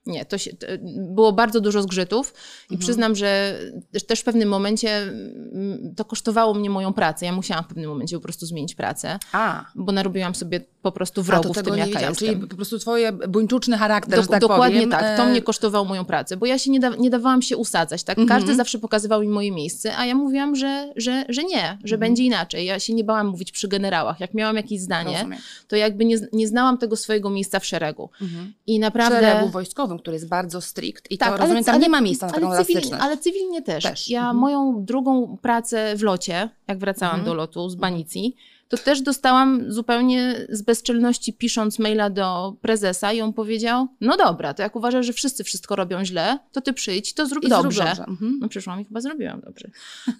nie. 0.06 0.24
To, 0.24 0.38
się, 0.38 0.56
to 0.56 0.66
było 0.96 1.32
bardzo 1.32 1.60
dużo 1.60 1.82
zgrzytów 1.82 2.34
i 2.70 2.78
przyznam, 2.78 3.16
że 3.16 3.58
też- 3.92 4.06
też 4.06 4.20
w 4.20 4.24
pewnym 4.24 4.48
momencie 4.48 4.96
mm, 5.02 5.94
to 5.96 6.04
kosztowało 6.04 6.54
mnie 6.54 6.70
moją 6.70 6.92
pracę. 6.92 7.26
Ja 7.26 7.32
musiałam 7.32 7.64
w 7.64 7.66
pewnym 7.66 7.90
momencie 7.90 8.16
po 8.16 8.22
prostu 8.22 8.46
zmienić 8.46 8.74
pracę 8.74 9.18
A, 9.32 9.64
bo 9.74 9.92
narobiłam 9.92 10.34
sobie 10.34 10.60
po 10.84 10.92
prostu 10.92 11.20
A, 11.20 11.24
wrogów 11.24 11.46
to 11.56 11.62
tego 11.62 11.70
tym, 11.70 11.78
jaka 11.78 12.00
jestem. 12.00 12.14
Czyli 12.14 12.46
po 12.46 12.56
prostu 12.56 12.78
twoje 12.78 13.12
buńczuczny 13.12 13.78
charakter, 13.78 14.26
tak 14.26 14.40
dokładnie 14.40 14.76
powiem. 14.76 14.90
tak, 14.90 15.16
to 15.16 15.22
e, 15.22 15.26
mnie 15.30 15.42
kosztowało 15.42 15.84
moją 15.84 16.04
pracę, 16.04 16.36
bo 16.36 16.46
ja 16.46 16.58
się 16.58 16.70
nie, 16.70 16.80
da, 16.80 16.88
nie 16.88 17.10
dawałam 17.10 17.42
się 17.42 17.56
usadzać, 17.56 18.04
tak? 18.04 18.18
Mhm. 18.18 18.40
Każdy 18.40 18.54
zawsze 18.54 18.78
pokazywał 18.78 19.20
mi 19.20 19.28
moje 19.28 19.52
miejsce, 19.52 19.96
a 19.96 20.06
ja 20.06 20.14
mówiłam, 20.14 20.56
że, 20.56 20.92
że, 20.96 21.24
że 21.28 21.44
nie, 21.44 21.78
że 21.84 21.98
będzie 21.98 22.24
inaczej. 22.24 22.66
Ja 22.66 22.78
się 22.80 22.94
nie 22.94 23.04
bałam 23.04 23.26
mówić 23.26 23.52
przy 23.52 23.68
generałach. 23.68 24.20
Jak 24.20 24.34
miałam 24.34 24.56
jakieś 24.56 24.80
zdanie, 24.80 25.12
Rozumiem. 25.16 25.38
to 25.68 25.76
jakby 25.76 26.04
nie, 26.04 26.16
nie 26.32 26.48
znałam 26.48 26.78
tego 26.78 26.96
swojego 26.96 27.30
miejsca 27.30 27.60
w 27.60 27.66
szeregu. 27.66 28.10
Mhm. 28.22 28.52
I 28.66 28.78
naprawdę... 28.78 29.20
Szeregu 29.20 29.48
wojskowym, 29.48 29.98
który 29.98 30.14
jest 30.14 30.28
bardzo 30.28 30.60
strict 30.60 31.10
i 31.10 31.18
Tak, 31.18 31.28
to 31.28 31.34
ale- 31.34 31.42
rozumiem, 31.42 31.64
tam 31.64 31.74
ale- 31.74 31.82
nie 31.82 31.88
ma 31.88 32.00
miejsca 32.00 32.26
na 32.26 32.32
taką 32.32 32.46
ale, 32.50 32.58
cywil, 32.58 32.76
elastyczność. 32.76 33.04
ale 33.04 33.18
cywilnie 33.18 33.62
też. 33.62 33.84
Też, 33.84 34.10
Ja 34.10 34.20
mhm. 34.20 34.36
moją 34.36 34.84
drugą 34.84 35.36
pracę 35.42 35.96
w 35.96 36.02
locie, 36.02 36.48
jak 36.68 36.78
wracałam 36.78 37.14
Mhm. 37.14 37.26
do 37.26 37.34
lotu 37.34 37.68
z 37.70 37.74
Banicji, 37.74 38.36
to 38.68 38.76
też 38.78 39.00
dostałam 39.02 39.72
zupełnie 39.72 40.46
z 40.48 40.62
bezczelności 40.62 41.32
pisząc 41.32 41.78
maila 41.78 42.10
do 42.10 42.56
prezesa 42.60 43.12
i 43.12 43.20
on 43.20 43.32
powiedział, 43.32 43.88
no 44.00 44.16
dobra, 44.16 44.54
to 44.54 44.62
jak 44.62 44.76
uważasz, 44.76 45.06
że 45.06 45.12
wszyscy 45.12 45.44
wszystko 45.44 45.76
robią 45.76 46.04
źle, 46.04 46.38
to 46.52 46.60
ty 46.60 46.72
przyjdź, 46.72 47.14
to 47.14 47.26
zrób 47.26 47.44
I 47.44 47.48
zrób 47.48 47.62
dobrze. 47.62 47.84
dobrze. 47.84 48.04
Mhm. 48.04 48.38
No 48.40 48.48
przyszłam 48.48 48.80
i 48.80 48.84
chyba 48.84 49.00
zrobiłam 49.00 49.40
dobrze. 49.40 49.70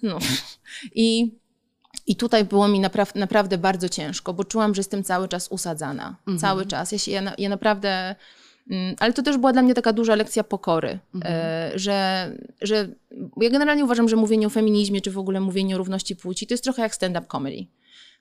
No. 0.03 0.17
I, 0.95 1.31
I 2.07 2.15
tutaj 2.15 2.45
było 2.45 2.67
mi 2.67 2.79
napraw, 2.79 3.15
naprawdę 3.15 3.57
bardzo 3.57 3.89
ciężko, 3.89 4.33
bo 4.33 4.43
czułam, 4.43 4.75
że 4.75 4.79
jestem 4.79 5.03
cały 5.03 5.27
czas 5.27 5.47
usadzana. 5.47 6.15
Mhm. 6.19 6.37
Cały 6.37 6.65
czas. 6.65 6.91
Ja, 6.91 6.97
się, 6.97 7.11
ja, 7.11 7.33
ja 7.37 7.49
naprawdę... 7.49 8.15
mm, 8.71 8.95
Ale 8.99 9.13
to 9.13 9.23
też 9.23 9.37
była 9.37 9.53
dla 9.53 9.61
mnie 9.61 9.73
taka 9.73 9.93
duża 9.93 10.15
lekcja 10.15 10.43
pokory, 10.43 10.99
Mhm. 11.15 11.33
e, 11.35 11.79
że, 11.79 12.31
że 12.61 12.87
ja 13.41 13.49
generalnie 13.49 13.83
uważam, 13.85 14.09
że 14.09 14.15
mówienie 14.15 14.47
o 14.47 14.49
feminizmie, 14.49 15.01
czy 15.01 15.11
w 15.11 15.17
ogóle 15.17 15.39
mówienie 15.39 15.75
o 15.75 15.77
równości 15.77 16.15
płci, 16.15 16.47
to 16.47 16.53
jest 16.53 16.63
trochę 16.63 16.81
jak 16.81 16.95
stand-up 16.95 17.27
comedy. 17.31 17.65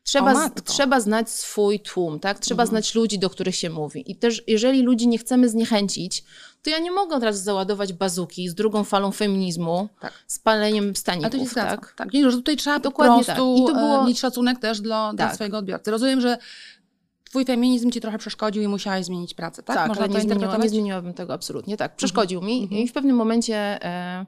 Trzeba, 0.04 0.50
trzeba 0.50 1.00
znać 1.00 1.30
swój 1.30 1.80
tłum, 1.80 2.20
tak? 2.20 2.38
Trzeba 2.38 2.62
Mhm. 2.62 2.68
znać 2.68 2.94
ludzi, 2.94 3.18
do 3.18 3.30
których 3.30 3.56
się 3.56 3.70
mówi. 3.70 4.10
I 4.12 4.16
też, 4.16 4.42
jeżeli 4.46 4.82
ludzi 4.82 5.08
nie 5.08 5.18
chcemy 5.18 5.48
zniechęcić, 5.48 6.24
to 6.62 6.70
ja 6.70 6.78
nie 6.78 6.90
mogę 6.90 7.16
od 7.16 7.22
razu 7.22 7.42
załadować 7.44 7.92
bazuki 7.92 8.48
z 8.48 8.54
drugą 8.54 8.84
falą 8.84 9.12
feminizmu, 9.12 9.88
Tak. 10.00 10.12
z 10.26 10.38
paleniem 10.38 10.84
Ale 10.84 10.92
to 11.30 11.38
się 11.38 11.46
staników, 11.46 11.54
tak? 11.54 11.94
Tak. 11.96 12.12
Nie, 12.12 12.30
że 12.30 12.36
tutaj 12.36 12.56
trzeba 12.56 12.78
Dokładnie 12.78 13.18
po 13.18 13.24
prostu 13.24 13.54
tak. 13.56 13.62
I 13.62 13.66
to 13.66 13.74
było- 13.80 14.02
e, 14.02 14.06
mieć 14.06 14.20
szacunek 14.20 14.58
też 14.58 14.80
dla, 14.80 15.12
dla 15.14 15.26
Tak. 15.26 15.34
swojego 15.34 15.58
odbiorcy. 15.58 15.90
Rozumiem, 15.90 16.20
że 16.20 16.38
twój 17.24 17.44
feminizm 17.44 17.90
ci 17.90 18.00
trochę 18.00 18.18
przeszkodził 18.18 18.62
i 18.62 18.68
musiałaś 18.68 19.04
zmienić 19.04 19.34
pracę, 19.34 19.62
tak? 19.62 19.76
Tak, 19.76 19.88
Można 19.88 20.08
to 20.08 20.14
nie, 20.14 20.20
zmieniła, 20.20 20.56
nie 20.56 20.68
zmieniłabym 20.68 21.14
tego 21.14 21.34
absolutnie. 21.34 21.76
Tak, 21.76 21.96
przeszkodził 21.96 22.42
mi 22.42 22.62
mhm. 22.62 22.80
i 22.80 22.88
w 22.88 22.92
pewnym 22.92 23.16
momencie 23.16 23.56
e, 23.84 24.26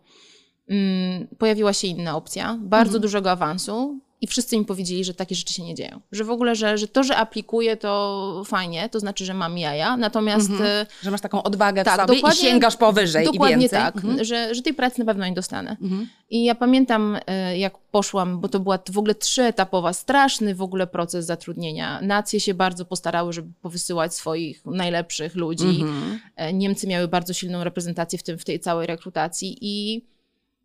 mm, 0.69 1.27
pojawiła 1.39 1.73
się 1.73 1.87
inna 1.87 2.17
opcja, 2.17 2.59
bardzo 2.61 2.89
Mhm. 2.89 3.03
dużego 3.03 3.31
awansu 3.31 4.01
i 4.21 4.27
wszyscy 4.27 4.59
mi 4.59 4.65
powiedzieli, 4.65 5.05
że 5.05 5.15
takie 5.15 5.35
rzeczy 5.35 5.55
się 5.55 5.63
nie 5.63 5.75
dzieją. 5.75 6.01
Że 6.13 6.25
w 6.25 6.31
ogóle, 6.31 6.55
że, 6.57 6.79
że 6.79 6.89
to, 6.89 7.05
że 7.05 7.17
aplikuję, 7.17 7.77
to 7.77 8.43
fajnie, 8.47 8.89
to 8.89 9.01
znaczy, 9.01 9.25
że 9.25 9.35
mam 9.35 9.59
jaja, 9.59 9.97
natomiast 9.97 10.51
Mhm. 10.51 10.71
e, 10.71 10.87
Że 11.03 11.11
masz 11.11 11.21
taką 11.21 11.43
odwagę 11.43 11.85
Tak, 11.85 11.95
w 12.01 12.07
sobie 12.07 12.15
dokładnie- 12.15 12.41
i 12.41 12.43
sięgasz 12.43 12.77
powyżej 12.77 13.23
i 13.23 13.27
dokładnie 13.27 13.57
więcej. 13.59 13.79
tak, 13.79 13.97
Mhm. 13.97 14.25
że, 14.25 14.55
że 14.55 14.63
tej 14.63 14.75
pracy 14.75 14.99
na 14.99 15.05
pewno 15.05 15.27
nie 15.27 15.35
dostanę. 15.35 15.77
Mhm. 15.83 16.09
I 16.31 16.45
ja 16.45 16.55
pamiętam, 16.55 17.19
e, 17.27 17.59
jak 17.59 17.79
poszłam, 17.79 18.41
bo 18.41 18.49
to 18.49 18.61
była 18.61 18.79
w 18.93 18.99
ogóle 18.99 19.15
trzyetapowa, 19.15 19.93
straszny 19.93 20.55
w 20.55 20.63
ogóle 20.63 20.87
proces 20.87 21.27
zatrudnienia. 21.27 22.01
Nacje 22.03 22.41
się 22.41 22.55
bardzo 22.55 22.85
postarały, 22.85 23.33
żeby 23.33 23.49
powysyłać 23.63 24.15
swoich 24.15 24.67
najlepszych 24.67 25.35
ludzi. 25.35 25.81
Mhm. 25.81 26.21
E, 26.37 26.53
Niemcy 26.53 26.87
miały 26.87 27.09
bardzo 27.09 27.33
silną 27.33 27.65
reprezentację 27.65 28.19
w, 28.19 28.23
tym, 28.23 28.39
w 28.39 28.45
tej 28.45 28.61
całej 28.61 28.87
rekrutacji 28.87 29.59
i, 29.61 30.05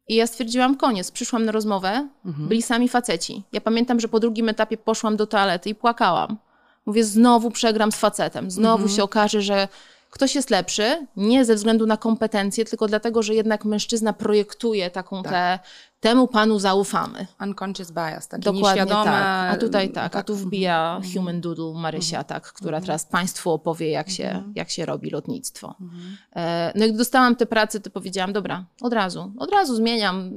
i 0.08 0.15
ja 0.15 0.27
stwierdziłam 0.27 0.77
koniec. 0.77 1.12
Przyszłam 1.12 1.46
na 1.46 1.51
rozmowę, 1.51 2.08
Mhm. 2.25 2.48
byli 2.48 2.62
sami 2.62 2.89
faceci. 2.89 3.43
Ja 3.53 3.62
pamiętam, 3.62 4.00
że 4.00 4.08
po 4.08 4.20
drugim 4.20 4.50
etapie 4.50 4.77
poszłam 4.77 5.17
do 5.17 5.27
toalety 5.27 5.70
i 5.70 5.75
płakałam. 5.75 6.38
Mówię, 6.86 7.03
znowu 7.03 7.51
przegram 7.51 7.91
z 7.91 7.96
facetem. 7.96 8.51
Znowu 8.51 8.84
Mhm. 8.84 8.96
się 8.98 9.03
okaże, 9.03 9.41
że 9.41 9.67
ktoś 10.10 10.36
jest 10.36 10.50
lepszy, 10.50 11.08
nie 11.15 11.46
ze 11.46 11.55
względu 11.55 11.86
na 11.86 11.98
kompetencje, 11.98 12.65
tylko 12.65 12.88
dlatego, 12.88 13.24
że 13.24 13.36
jednak 13.36 13.65
mężczyzna 13.65 14.13
projektuje 14.13 14.89
taką 14.89 15.24
Tak. 15.24 15.31
tę, 15.31 15.60
temu 16.01 16.27
panu 16.27 16.60
zaufamy. 16.60 17.27
Unconscious 17.41 17.91
bias, 17.91 18.27
takie 18.27 18.43
Dokładnie 18.43 18.86
tak. 18.86 19.53
A 19.53 19.58
tutaj 19.58 19.89
tak, 19.91 20.15
a 20.15 20.24
tu 20.24 20.36
wbija 20.36 20.96
Mhm. 20.96 21.13
Human 21.13 21.41
Doodle 21.41 21.74
Marysia, 21.81 22.24
tak, 22.24 22.53
która 22.53 22.81
teraz 22.81 23.05
Państwu 23.05 23.51
opowie, 23.51 23.89
jak 23.89 24.10
się, 24.10 24.24
Mhm. 24.29 24.53
jak 24.55 24.70
się 24.70 24.86
robi 24.86 25.10
lotnictwo. 25.10 25.75
E, 26.36 26.72
No 26.75 26.86
i 26.86 26.89
gdy 26.89 26.98
dostałam 26.98 27.36
tę 27.36 27.46
pracę, 27.46 27.79
to 27.79 27.89
powiedziałam, 27.89 28.34
dobra, 28.34 28.65
od 28.81 28.93
razu, 28.93 29.31
od 29.38 29.51
razu 29.51 29.75
zmieniam. 29.75 30.31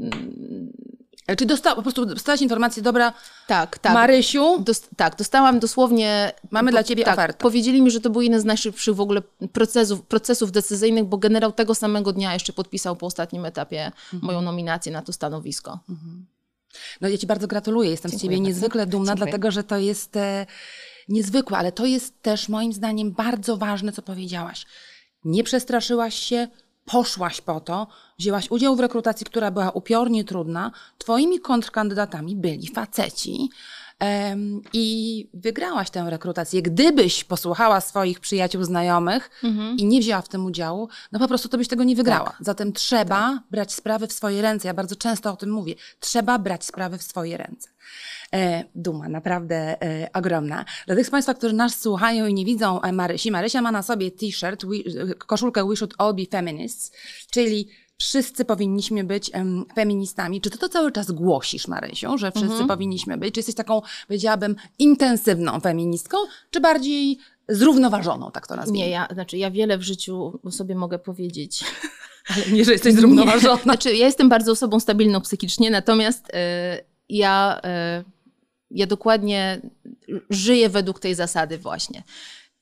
E, 1.26 1.36
Czy 1.36 1.46
dostała, 1.46 1.76
po 1.76 1.82
prostu 1.82 2.06
dostałaś 2.06 2.42
informację, 2.42 2.82
dobra, 2.82 3.12
Tak, 3.46 3.78
tak. 3.78 3.94
Marysiu, 3.94 4.58
Dost, 4.60 4.88
tak, 4.96 5.16
dostałam 5.16 5.58
dosłownie. 5.58 6.32
Mamy 6.50 6.70
dla 6.70 6.84
ciebie 6.84 7.04
tak, 7.04 7.14
ofertę. 7.14 7.38
Powiedzieli 7.38 7.82
mi, 7.82 7.90
że 7.90 8.00
to 8.00 8.10
był 8.10 8.22
jeden 8.22 8.40
z 8.40 8.44
najszybszych 8.44 8.94
w 8.94 9.00
ogóle 9.00 9.22
procesów, 9.52 10.02
procesów 10.02 10.52
decyzyjnych, 10.52 11.04
bo 11.04 11.18
generał 11.18 11.52
tego 11.52 11.74
samego 11.74 12.12
dnia 12.12 12.34
jeszcze 12.34 12.52
podpisał 12.52 12.96
po 12.96 13.06
ostatnim 13.06 13.44
etapie 13.44 13.84
Mhm. 13.84 14.22
moją 14.22 14.42
nominację 14.42 14.92
na 14.92 15.02
to 15.02 15.12
stanowisko. 15.12 15.78
No 17.00 17.08
ja 17.08 17.18
Ci 17.18 17.26
bardzo 17.26 17.46
gratuluję, 17.46 17.90
jestem 17.90 18.08
z 18.10 18.12
Dziękuję 18.12 18.28
Ciebie 18.28 18.36
bardzo. 18.36 18.48
niezwykle 18.48 18.86
dumna, 18.86 19.06
Dziękuję. 19.12 19.26
dlatego 19.26 19.50
że 19.50 19.64
to 19.64 19.76
jest 19.78 20.16
e, 20.16 20.46
niezwykłe, 21.08 21.58
ale 21.58 21.72
to 21.72 21.86
jest 21.86 22.22
też 22.22 22.48
moim 22.48 22.72
zdaniem 22.72 23.12
bardzo 23.12 23.56
ważne, 23.56 23.92
co 23.92 24.02
powiedziałaś. 24.02 24.66
Nie 25.24 25.44
przestraszyłaś 25.44 26.14
się, 26.14 26.48
poszłaś 26.84 27.40
po 27.40 27.60
to, 27.60 27.86
wzięłaś 28.18 28.50
udział 28.50 28.76
w 28.76 28.80
rekrutacji, 28.80 29.26
która 29.26 29.50
była 29.50 29.70
upiornie 29.70 30.24
trudna. 30.24 30.70
Twoimi 30.98 31.40
kontrkandydatami 31.40 32.36
byli 32.36 32.68
faceci. 32.68 33.50
I 34.72 35.28
wygrałaś 35.34 35.90
tę 35.90 36.06
rekrutację. 36.10 36.62
Gdybyś 36.62 37.24
posłuchała 37.24 37.80
swoich 37.80 38.20
przyjaciół, 38.20 38.64
znajomych 38.64 39.30
Mhm. 39.44 39.76
i 39.76 39.84
nie 39.84 40.00
wzięła 40.00 40.22
w 40.22 40.28
tym 40.28 40.44
udziału, 40.46 40.88
no 41.12 41.18
po 41.18 41.28
prostu 41.28 41.48
to 41.48 41.58
byś 41.58 41.68
tego 41.68 41.84
nie 41.84 41.96
wygrała. 41.96 42.30
Tak. 42.30 42.36
Zatem 42.40 42.72
trzeba 42.72 43.42
brać 43.50 43.72
sprawy 43.72 44.06
w 44.06 44.12
swoje 44.12 44.42
ręce. 44.42 44.68
Ja 44.68 44.74
bardzo 44.74 44.96
często 44.96 45.32
o 45.32 45.36
tym 45.36 45.50
mówię. 45.50 45.74
Trzeba 46.00 46.38
brać 46.38 46.64
sprawy 46.64 46.98
w 46.98 47.02
swoje 47.02 47.36
ręce. 47.36 47.68
E, 48.34 48.64
duma, 48.74 49.08
naprawdę 49.08 49.82
e, 49.82 50.10
ogromna. 50.12 50.64
Dla 50.86 50.96
tych 50.96 51.06
z 51.06 51.10
Państwa, 51.10 51.34
którzy 51.34 51.54
nas 51.54 51.80
słuchają 51.80 52.26
i 52.26 52.34
nie 52.34 52.44
widzą 52.44 52.82
e, 52.82 52.92
Marysi, 52.92 53.30
Marysia 53.30 53.62
ma 53.62 53.72
na 53.72 53.82
sobie 53.82 54.10
t-shirt, 54.10 54.66
koszulkę 55.18 55.68
We 55.68 55.76
Should 55.76 55.94
All 55.98 56.14
Be 56.14 56.22
Feminists, 56.30 56.92
czyli 57.30 57.68
wszyscy 58.04 58.44
powinniśmy 58.44 59.04
być 59.04 59.30
em, 59.32 59.64
feministami. 59.74 60.40
Czy 60.40 60.50
ty 60.50 60.58
to 60.58 60.68
cały 60.68 60.92
czas 60.92 61.10
głosisz, 61.10 61.68
Marysiu, 61.68 62.18
że 62.18 62.30
wszyscy 62.30 62.50
Mhm. 62.50 62.68
powinniśmy 62.68 63.16
być? 63.18 63.34
Czy 63.34 63.38
jesteś 63.40 63.54
taką, 63.54 63.82
powiedziałabym, 64.08 64.56
intensywną 64.78 65.60
feministką, 65.60 66.16
czy 66.50 66.60
bardziej 66.60 67.18
zrównoważoną, 67.48 68.30
tak 68.30 68.46
to 68.46 68.56
nazwijmy? 68.56 68.78
Nie, 68.78 68.90
ja, 68.90 69.08
znaczy 69.12 69.38
ja 69.38 69.50
wiele 69.50 69.78
w 69.78 69.82
życiu 69.82 70.40
sobie 70.50 70.74
mogę 70.74 70.98
powiedzieć. 70.98 71.64
Ale 72.36 72.46
nie, 72.52 72.64
że 72.64 72.72
jesteś 72.72 72.94
zrównoważona. 72.94 73.62
Znaczy, 73.62 73.94
ja 73.94 74.06
jestem 74.06 74.28
bardzo 74.28 74.52
osobą 74.52 74.80
stabilną 74.80 75.20
psychicznie, 75.20 75.70
natomiast 75.70 76.30
e, 76.32 76.80
ja, 77.08 77.60
e, 77.64 78.04
ja 78.70 78.86
dokładnie 78.86 79.60
żyję 80.30 80.68
według 80.68 81.00
tej 81.00 81.14
zasady 81.14 81.58
właśnie. 81.58 82.02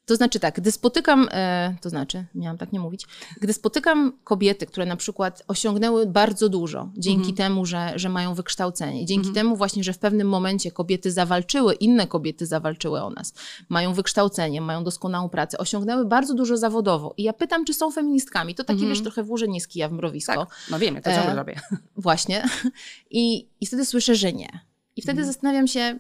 To 0.07 0.17
znaczy 0.17 0.41
tak, 0.41 0.55
gdy 0.61 0.73
spotykam, 0.73 1.29
e, 1.31 1.77
to 1.81 1.91
znaczy, 1.91 2.25
miałam 2.35 2.59
tak 2.59 2.73
nie 2.73 2.81
mówić, 2.81 3.07
gdy 3.41 3.53
spotykam 3.53 4.13
kobiety, 4.25 4.67
które 4.67 4.87
na 4.87 4.97
przykład 4.97 5.43
osiągnęły 5.49 6.07
bardzo 6.07 6.49
dużo 6.49 6.89
dzięki 6.97 7.35
temu, 7.35 7.67
że, 7.67 7.93
że 7.97 8.09
mają 8.09 8.35
wykształcenie, 8.35 9.07
dzięki 9.07 9.33
temu 9.33 9.57
właśnie, 9.57 9.85
że 9.85 9.93
w 9.93 9.99
pewnym 9.99 10.29
momencie 10.29 10.71
kobiety 10.71 11.13
zawalczyły, 11.13 11.75
inne 11.75 12.07
kobiety 12.07 12.47
zawalczyły 12.47 13.03
o 13.03 13.11
nas, 13.11 13.35
mają 13.69 13.95
wykształcenie, 13.95 14.61
mają 14.61 14.85
doskonałą 14.85 15.29
pracę, 15.29 15.59
osiągnęły 15.59 16.05
bardzo 16.05 16.35
dużo 16.35 16.57
zawodowo. 16.57 17.15
I 17.17 17.23
ja 17.23 17.33
pytam, 17.33 17.65
czy 17.65 17.75
są 17.75 17.91
feministkami. 17.91 18.55
To 18.55 18.65
takie, 18.65 18.87
wiesz, 18.87 19.03
trochę 19.03 19.23
włożenie 19.23 19.61
z 19.61 19.69
kija 19.69 19.89
w 19.89 19.93
mrowisko. 19.93 20.47
Tak, 20.47 20.57
no 20.71 20.79
wiemy, 20.79 21.03
to 21.03 21.11
ciągle 21.11 21.33
E, 21.33 21.37
robię. 21.37 21.61
Właśnie. 21.97 22.49
I, 23.11 23.49
I 23.61 23.67
wtedy 23.67 23.85
słyszę, 23.87 24.15
że 24.15 24.33
nie. 24.33 24.49
I 24.97 25.03
wtedy 25.03 25.19
Mhm. 25.21 25.27
zastanawiam 25.33 25.67
się, 25.67 25.99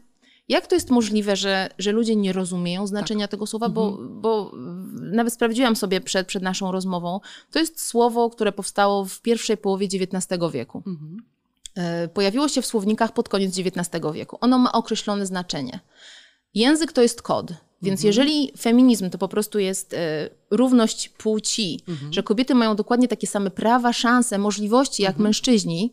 jak 0.52 0.66
to 0.66 0.75
jest 0.75 0.90
możliwe, 0.90 1.37
że, 1.37 1.68
że 1.78 1.92
ludzie 1.92 2.16
nie 2.16 2.32
rozumieją 2.32 2.87
znaczenia 2.87 3.28
tego 3.28 3.47
słowa, 3.47 3.68
bo, 3.68 3.88
Mhm. 3.88 4.21
bo 4.21 4.52
nawet 5.12 5.32
sprawdziłam 5.32 5.76
sobie 5.76 6.00
przed, 6.00 6.26
przed 6.26 6.42
naszą 6.42 6.73
rozmową. 6.73 7.21
To 7.50 7.59
jest 7.59 7.87
słowo, 7.87 8.30
które 8.30 8.52
powstało 8.52 9.04
w 9.04 9.21
pierwszej 9.21 9.56
połowie 9.56 9.87
XIX 9.87 10.40
wieku. 10.52 10.82
Mhm. 10.87 11.16
E, 11.75 12.09
Pojawiło 12.09 12.49
się 12.49 12.62
w 12.62 12.66
słownikach 12.66 13.12
pod 13.12 13.28
koniec 13.28 13.59
XIX 13.59 14.04
wieku. 14.14 14.38
Ono 14.40 14.59
ma 14.59 14.73
określone 14.73 15.26
znaczenie. 15.26 15.80
Język 16.54 16.92
to 16.92 17.02
jest 17.02 17.23
kod. 17.23 17.47
Więc 17.82 18.00
Mhm. 18.00 18.06
jeżeli 18.06 18.52
feminizm 18.59 19.11
to 19.11 19.18
po 19.18 19.28
prostu 19.28 19.59
jest 19.59 19.94
e, 19.94 20.30
równość 20.50 21.09
płci, 21.09 21.80
Mhm. 21.88 22.12
że 22.12 22.23
kobiety 22.23 22.54
mają 22.54 22.76
dokładnie 22.76 23.09
takie 23.09 23.26
same 23.26 23.50
prawa, 23.50 23.92
szanse, 23.92 24.38
możliwości 24.38 25.02
jak 25.02 25.11
Mhm. 25.11 25.25
mężczyźni, 25.25 25.92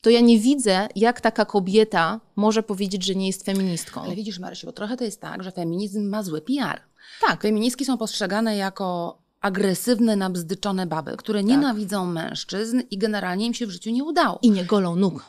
to 0.00 0.10
ja 0.10 0.20
nie 0.20 0.38
widzę, 0.38 0.88
jak 0.96 1.20
taka 1.20 1.44
kobieta 1.44 2.20
może 2.36 2.62
powiedzieć, 2.62 3.04
że 3.04 3.14
nie 3.14 3.26
jest 3.26 3.44
feministką. 3.44 4.02
Ale 4.02 4.14
widzisz, 4.14 4.38
Marysiu, 4.38 4.66
bo 4.66 4.72
trochę 4.72 4.96
to 4.96 5.04
jest 5.04 5.20
tak, 5.20 5.42
że 5.42 5.52
feminizm 5.52 6.08
ma 6.08 6.22
zły 6.22 6.40
PR. 6.40 6.80
Tak. 7.26 7.42
Feministki 7.42 7.84
są 7.84 7.98
postrzegane 7.98 8.56
jako 8.56 9.18
agresywne, 9.40 10.16
nabzdyczone 10.16 10.86
baby, 10.86 11.16
które 11.16 11.44
nienawidzą 11.44 12.06
mężczyzn 12.06 12.80
i 12.90 12.98
generalnie 12.98 13.46
im 13.46 13.54
się 13.54 13.66
w 13.66 13.70
życiu 13.70 13.90
nie 13.90 14.04
udało. 14.04 14.38
I 14.42 14.50
nie 14.50 14.64
golą 14.64 14.96
nóg. 14.96 15.24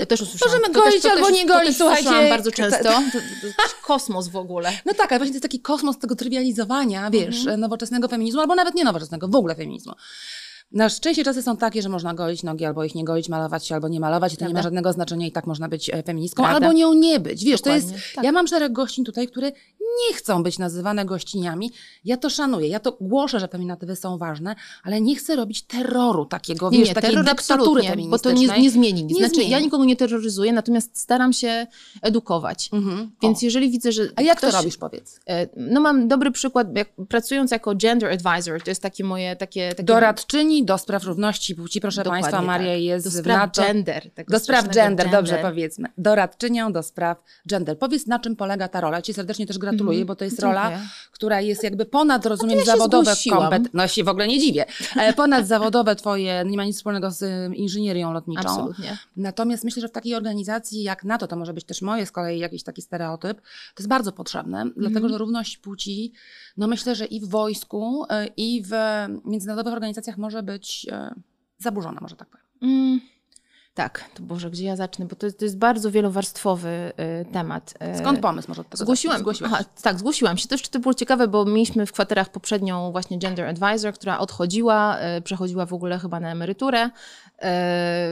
To 0.00 0.06
też 0.06 0.20
usłyszałam. 0.20 0.54
Możemy 0.60 0.74
to 0.74 0.80
golić 0.80 1.02
też, 1.02 1.12
albo 1.12 1.26
też, 1.26 1.34
nie 1.36 1.46
golić, 1.46 1.76
słuchajcie. 1.76 2.28
bardzo 2.30 2.52
często. 2.52 2.84
To, 2.84 2.90
to, 3.12 3.18
to 3.56 3.62
kosmos 3.82 4.28
w 4.28 4.36
ogóle. 4.36 4.72
No 4.86 4.94
tak, 4.94 5.12
ale 5.12 5.18
właśnie 5.18 5.32
to 5.32 5.36
jest 5.36 5.42
taki 5.42 5.60
kosmos 5.60 5.98
tego 5.98 6.16
trywializowania, 6.16 7.10
wiesz, 7.10 7.38
Mhm. 7.38 7.60
nowoczesnego 7.60 8.08
feminizmu, 8.08 8.40
albo 8.40 8.54
nawet 8.54 8.74
nie 8.74 8.84
nowoczesnego, 8.84 9.28
w 9.28 9.34
ogóle 9.34 9.54
feminizmu. 9.54 9.92
Na 10.72 10.88
szczęście 10.88 11.24
czasy 11.24 11.42
są 11.42 11.56
takie, 11.56 11.82
że 11.82 11.88
można 11.88 12.14
golić 12.14 12.42
nogi, 12.42 12.64
albo 12.64 12.84
ich 12.84 12.94
nie 12.94 13.04
golić, 13.04 13.28
malować 13.28 13.66
się, 13.66 13.74
albo 13.74 13.88
nie 13.88 14.00
malować 14.00 14.34
i 14.34 14.36
to 14.36 14.44
nie 14.44 14.48
ma 14.48 14.52
Prawda. 14.52 14.66
żadnego 14.66 14.92
znaczenia 14.92 15.26
i 15.26 15.32
tak 15.32 15.46
można 15.46 15.68
być 15.68 15.90
e, 15.90 16.02
feministką, 16.02 16.42
Prawda. 16.42 16.66
albo 16.66 16.78
nią 16.78 16.92
nie 16.94 17.20
być. 17.20 17.44
Wiesz, 17.44 17.60
to 17.60 17.70
Dokładnie, 17.70 17.92
jest... 17.92 18.14
tak. 18.14 18.24
Ja 18.24 18.32
mam 18.32 18.46
szereg 18.46 18.72
gościń 18.72 19.04
tutaj, 19.04 19.26
które 19.26 19.52
nie 20.08 20.14
chcą 20.16 20.42
być 20.42 20.58
nazywane 20.58 21.04
gościniami. 21.04 21.72
Ja 22.04 22.16
to 22.16 22.30
szanuję, 22.30 22.68
ja 22.68 22.80
to 22.80 22.96
głoszę, 23.00 23.40
że 23.40 23.48
feminatywy 23.48 23.96
są 23.96 24.18
ważne, 24.18 24.54
ale 24.82 25.00
nie 25.00 25.16
chcę 25.16 25.36
robić 25.36 25.62
terroru 25.62 26.24
takiego, 26.24 26.70
Nie, 26.70 26.78
wiesz, 26.78 26.88
nie, 26.88 26.94
takiej 26.94 27.24
dyktatury 27.24 27.82
bo 28.10 28.18
to 28.18 28.32
nie, 28.32 28.46
nie 28.46 28.70
zmieni 28.70 29.04
nic. 29.04 29.12
Nie 29.12 29.18
Znaczy, 29.18 29.34
zmieni. 29.34 29.50
ja 29.50 29.60
nikogo 29.60 29.84
nie 29.84 29.96
terroryzuję, 29.96 30.52
natomiast 30.52 30.98
staram 30.98 31.32
się 31.32 31.66
edukować. 32.02 32.70
Mhm. 32.72 33.10
Więc 33.22 33.38
O. 33.38 33.44
jeżeli 33.44 33.70
widzę, 33.70 33.92
że 33.92 34.02
A 34.16 34.22
jak 34.22 34.38
ktoś, 34.38 34.50
to 34.50 34.58
robisz, 34.58 34.76
powiedz? 34.76 35.20
e, 35.28 35.48
No 35.56 35.80
mam 35.80 36.08
dobry 36.08 36.30
przykład, 36.30 36.76
jak 36.76 36.88
pracując 37.08 37.50
jako 37.50 37.74
gender 37.74 38.12
advisor, 38.12 38.62
to 38.62 38.70
jest 38.70 38.82
takie 38.82 39.04
moje 39.04 39.36
takie... 39.36 39.68
takie 39.68 39.82
Doradczyni 39.82 40.64
do 40.64 40.78
spraw 40.78 41.04
równości 41.04 41.54
płci, 41.54 41.80
proszę 41.80 42.02
Dokładnie 42.02 42.22
Państwa, 42.22 42.42
Maria 42.42 42.72
tak. 42.72 42.82
jest 42.82 43.06
do 43.06 43.10
spraw 43.10 43.38
NATO. 43.38 43.62
gender. 43.62 44.10
Do 44.16 44.22
spraw 44.22 44.42
strasznego 44.42 44.74
gender, 44.74 45.10
dobrze 45.10 45.38
powiedzmy. 45.42 45.88
Doradczynią 45.98 46.72
do 46.72 46.82
spraw 46.82 47.18
gender. 47.48 47.78
Powiedz, 47.78 48.06
na 48.06 48.18
czym 48.18 48.36
polega 48.36 48.68
ta 48.68 48.80
rola. 48.80 49.02
Ci 49.02 49.14
serdecznie 49.14 49.46
też 49.46 49.58
gratuluję, 49.58 49.77
Mhm. 49.84 50.06
bo 50.06 50.16
to 50.16 50.24
jest 50.24 50.36
Dziękuję. 50.40 50.54
rola, 50.54 50.78
która 51.12 51.40
jest 51.40 51.62
jakby 51.64 51.86
ponad, 51.86 52.26
rozumiem, 52.26 52.58
ja 52.58 52.64
zawodowe 52.64 53.12
kompetencje. 53.30 53.70
No 53.74 53.82
ja 53.82 53.88
się 53.88 54.04
w 54.04 54.08
ogóle 54.08 54.28
nie 54.28 54.38
dziwię. 54.40 54.66
E, 54.96 55.12
Ponad 55.12 55.46
zawodowe 55.46 55.96
Twoje, 55.96 56.42
nie 56.46 56.56
ma 56.56 56.64
nic 56.64 56.76
wspólnego 56.76 57.10
z 57.10 57.52
inżynierią 57.54 58.12
lotniczą. 58.12 58.40
Absolutnie. 58.40 58.98
Natomiast 59.16 59.64
myślę, 59.64 59.82
że 59.82 59.88
w 59.88 59.92
takiej 59.92 60.14
organizacji 60.14 60.82
jak 60.82 61.04
NATO, 61.04 61.26
to 61.26 61.36
może 61.36 61.54
być 61.54 61.64
też 61.64 61.82
moje 61.82 62.06
z 62.06 62.12
kolei 62.12 62.38
jakiś 62.38 62.62
taki 62.62 62.82
stereotyp, 62.82 63.40
to 63.40 63.80
jest 63.80 63.88
bardzo 63.88 64.12
potrzebne, 64.12 64.58
Mhm. 64.60 64.74
dlatego 64.76 65.08
że 65.08 65.18
równość 65.18 65.56
płci, 65.56 66.12
no 66.56 66.66
myślę, 66.66 66.94
że 66.94 67.06
i 67.06 67.20
w 67.20 67.28
wojsku, 67.28 68.04
y, 68.04 68.06
i 68.36 68.62
w 68.66 68.72
międzynarodowych 69.24 69.72
organizacjach 69.74 70.18
może 70.18 70.42
być 70.42 70.86
y, 70.88 71.20
zaburzona, 71.58 72.00
może 72.00 72.16
tak 72.16 72.28
powiem. 72.28 72.46
Mm, 72.62 73.00
tak, 73.78 74.04
to 74.14 74.22
Boże, 74.22 74.50
gdzie 74.50 74.64
ja 74.64 74.76
zacznę, 74.76 75.04
bo 75.06 75.16
to, 75.16 75.32
to 75.32 75.44
jest 75.44 75.58
bardzo 75.58 75.90
wielowarstwowy 75.90 76.92
y, 77.22 77.32
temat. 77.32 77.74
y. 77.94 77.98
Skąd 77.98 78.20
pomysł 78.20 78.48
może 78.48 78.60
od 78.60 78.68
tego 78.68 78.78
Zgłosiłam, 78.78 79.22
aha, 79.44 79.64
tak, 79.82 79.98
zgłosiłam 79.98 80.38
się. 80.38 80.48
To 80.48 80.54
jeszcze 80.54 80.68
to 80.68 80.78
było 80.78 80.94
ciekawe, 80.94 81.28
bo 81.28 81.44
mieliśmy 81.44 81.86
w 81.86 81.92
kwaterach 81.92 82.28
poprzednią 82.28 82.92
właśnie 82.92 83.18
gender 83.18 83.46
advisor, 83.46 83.94
która 83.94 84.18
odchodziła, 84.18 84.98
e, 84.98 85.20
przechodziła 85.20 85.66
w 85.66 85.72
ogóle 85.72 85.98
chyba 85.98 86.20
na 86.20 86.30
emeryturę. 86.30 86.90
E, 87.42 88.08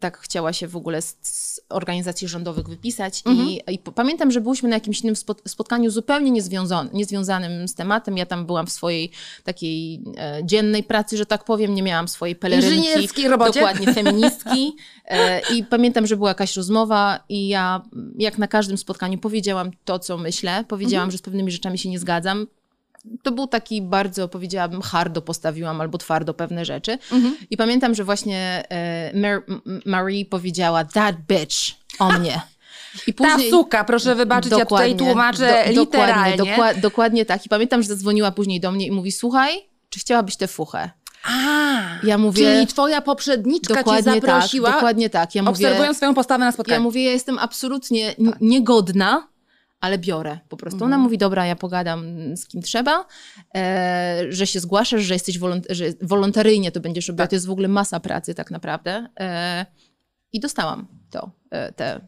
tak 0.00 0.18
chciała 0.18 0.52
się 0.52 0.68
w 0.68 0.76
ogóle 0.76 1.02
z, 1.02 1.16
z 1.22 1.60
organizacji 1.68 2.28
rządowych 2.28 2.68
wypisać. 2.68 3.22
Mhm. 3.26 3.48
I, 3.48 3.60
i 3.68 3.78
pamiętam, 3.78 4.30
że 4.30 4.40
byliśmy 4.40 4.68
na 4.68 4.76
jakimś 4.76 5.00
innym 5.00 5.16
spot, 5.16 5.42
spotkaniu 5.46 5.90
zupełnie 5.90 6.42
niezwiązanym 6.92 7.68
z 7.68 7.74
tematem. 7.74 8.16
Ja 8.16 8.26
tam 8.26 8.46
byłam 8.46 8.66
w 8.66 8.72
swojej 8.72 9.10
takiej 9.44 10.02
e, 10.16 10.40
dziennej 10.44 10.82
pracy, 10.82 11.16
że 11.16 11.26
tak 11.26 11.44
powiem, 11.44 11.74
nie 11.74 11.82
miałam 11.82 12.08
swojej 12.08 12.36
pelerynki. 12.36 12.76
Inżynierskiej 12.76 13.28
robocie? 13.28 13.60
Dokładnie, 13.60 13.94
feministki. 13.94 14.76
E, 15.04 15.40
I 15.54 15.64
pamiętam, 15.64 16.06
że 16.06 16.16
była 16.16 16.28
jakaś 16.28 16.56
rozmowa 16.56 17.24
i 17.28 17.48
ja, 17.48 17.82
jak 18.18 18.38
na 18.38 18.48
każdym 18.48 18.78
spotkaniu, 18.78 19.18
powiedziałam 19.18 19.70
to, 19.84 19.98
co 19.98 20.18
myślę. 20.18 20.64
Powiedziałam, 20.68 21.10
że 21.10 21.18
z 21.18 21.22
pewnymi 21.22 21.52
rzeczami 21.52 21.78
się 21.78 21.88
nie 21.88 21.98
zgadzam. 21.98 22.46
To 23.22 23.32
był 23.32 23.46
taki 23.46 23.82
bardzo, 23.82 24.28
powiedziałabym, 24.28 24.82
hardo 24.82 25.22
postawiłam 25.22 25.80
albo 25.80 25.98
twardo 25.98 26.34
pewne 26.34 26.64
rzeczy. 26.64 26.98
I 27.50 27.56
pamiętam, 27.56 27.94
że 27.94 28.04
właśnie 28.04 28.62
e, 28.70 29.12
Mar- 29.20 29.42
Marie 29.86 30.24
powiedziała 30.26 30.84
that 30.84 31.16
bitch 31.28 31.56
o 31.98 32.12
mnie. 32.12 32.40
I 33.06 33.14
Ta 33.14 33.38
suka, 33.50 33.84
proszę 33.84 34.14
wybaczyć, 34.14 34.52
ja 34.52 34.66
tutaj 34.66 34.96
tłumaczę 34.96 35.64
do- 35.74 35.80
literalnie. 35.80 36.36
Dokładnie, 36.36 36.56
dokła- 36.56 36.80
dokładnie 36.80 37.24
tak. 37.26 37.46
I 37.46 37.48
pamiętam, 37.48 37.82
że 37.82 37.88
zadzwoniła 37.88 38.30
później 38.32 38.60
do 38.60 38.72
mnie 38.72 38.86
i 38.86 38.90
mówi, 38.90 39.12
słuchaj, 39.12 39.52
czy 39.90 40.00
chciałabyś 40.00 40.36
tę 40.36 40.48
fuchę? 40.48 40.90
A, 41.24 41.82
Ja 42.02 42.18
mówię- 42.18 42.44
czyli 42.44 42.66
twoja 42.66 43.00
poprzedniczka 43.00 43.74
cię 43.74 43.80
Dokładnie 43.80 44.12
zaprosiła, 44.14 44.68
tak, 44.68 44.76
dokładnie 44.76 45.10
tak. 45.10 45.34
Ja 45.34 45.42
mówię, 45.42 45.50
obserwując 45.52 45.96
swoją 45.96 46.14
postawę 46.14 46.38
na 46.38 46.46
ja 46.46 46.52
spotkaniu. 46.52 46.82
mówię, 46.82 47.04
ja 47.04 47.10
jestem 47.12 47.38
absolutnie 47.38 48.14
niegodna, 48.40 49.28
ale 49.82 49.98
biorę 49.98 50.38
po 50.48 50.56
prostu. 50.56 50.76
Ona 50.76 50.86
Mhm. 50.86 51.00
mówi, 51.02 51.18
dobra, 51.18 51.46
ja 51.46 51.56
pogadam 51.56 52.04
z 52.36 52.46
kim 52.46 52.62
trzeba, 52.62 53.06
e, 53.54 54.24
że 54.28 54.46
się 54.46 54.60
zgłaszasz, 54.60 55.02
że 55.02 55.14
jesteś 55.14 55.38
wolont- 55.38 55.66
że 55.70 55.84
wolontaryjnie 56.02 56.72
to 56.72 56.80
będziesz 56.80 57.08
robiła. 57.08 57.24
Tak. 57.24 57.30
To 57.30 57.36
jest 57.36 57.46
w 57.46 57.50
ogóle 57.50 57.68
masa 57.68 58.00
pracy 58.00 58.34
tak 58.34 58.50
naprawdę. 58.50 59.06
E, 59.20 59.66
I 60.32 60.40
dostałam 60.40 60.88
to, 61.10 61.30
e, 61.50 61.72
te 61.72 62.00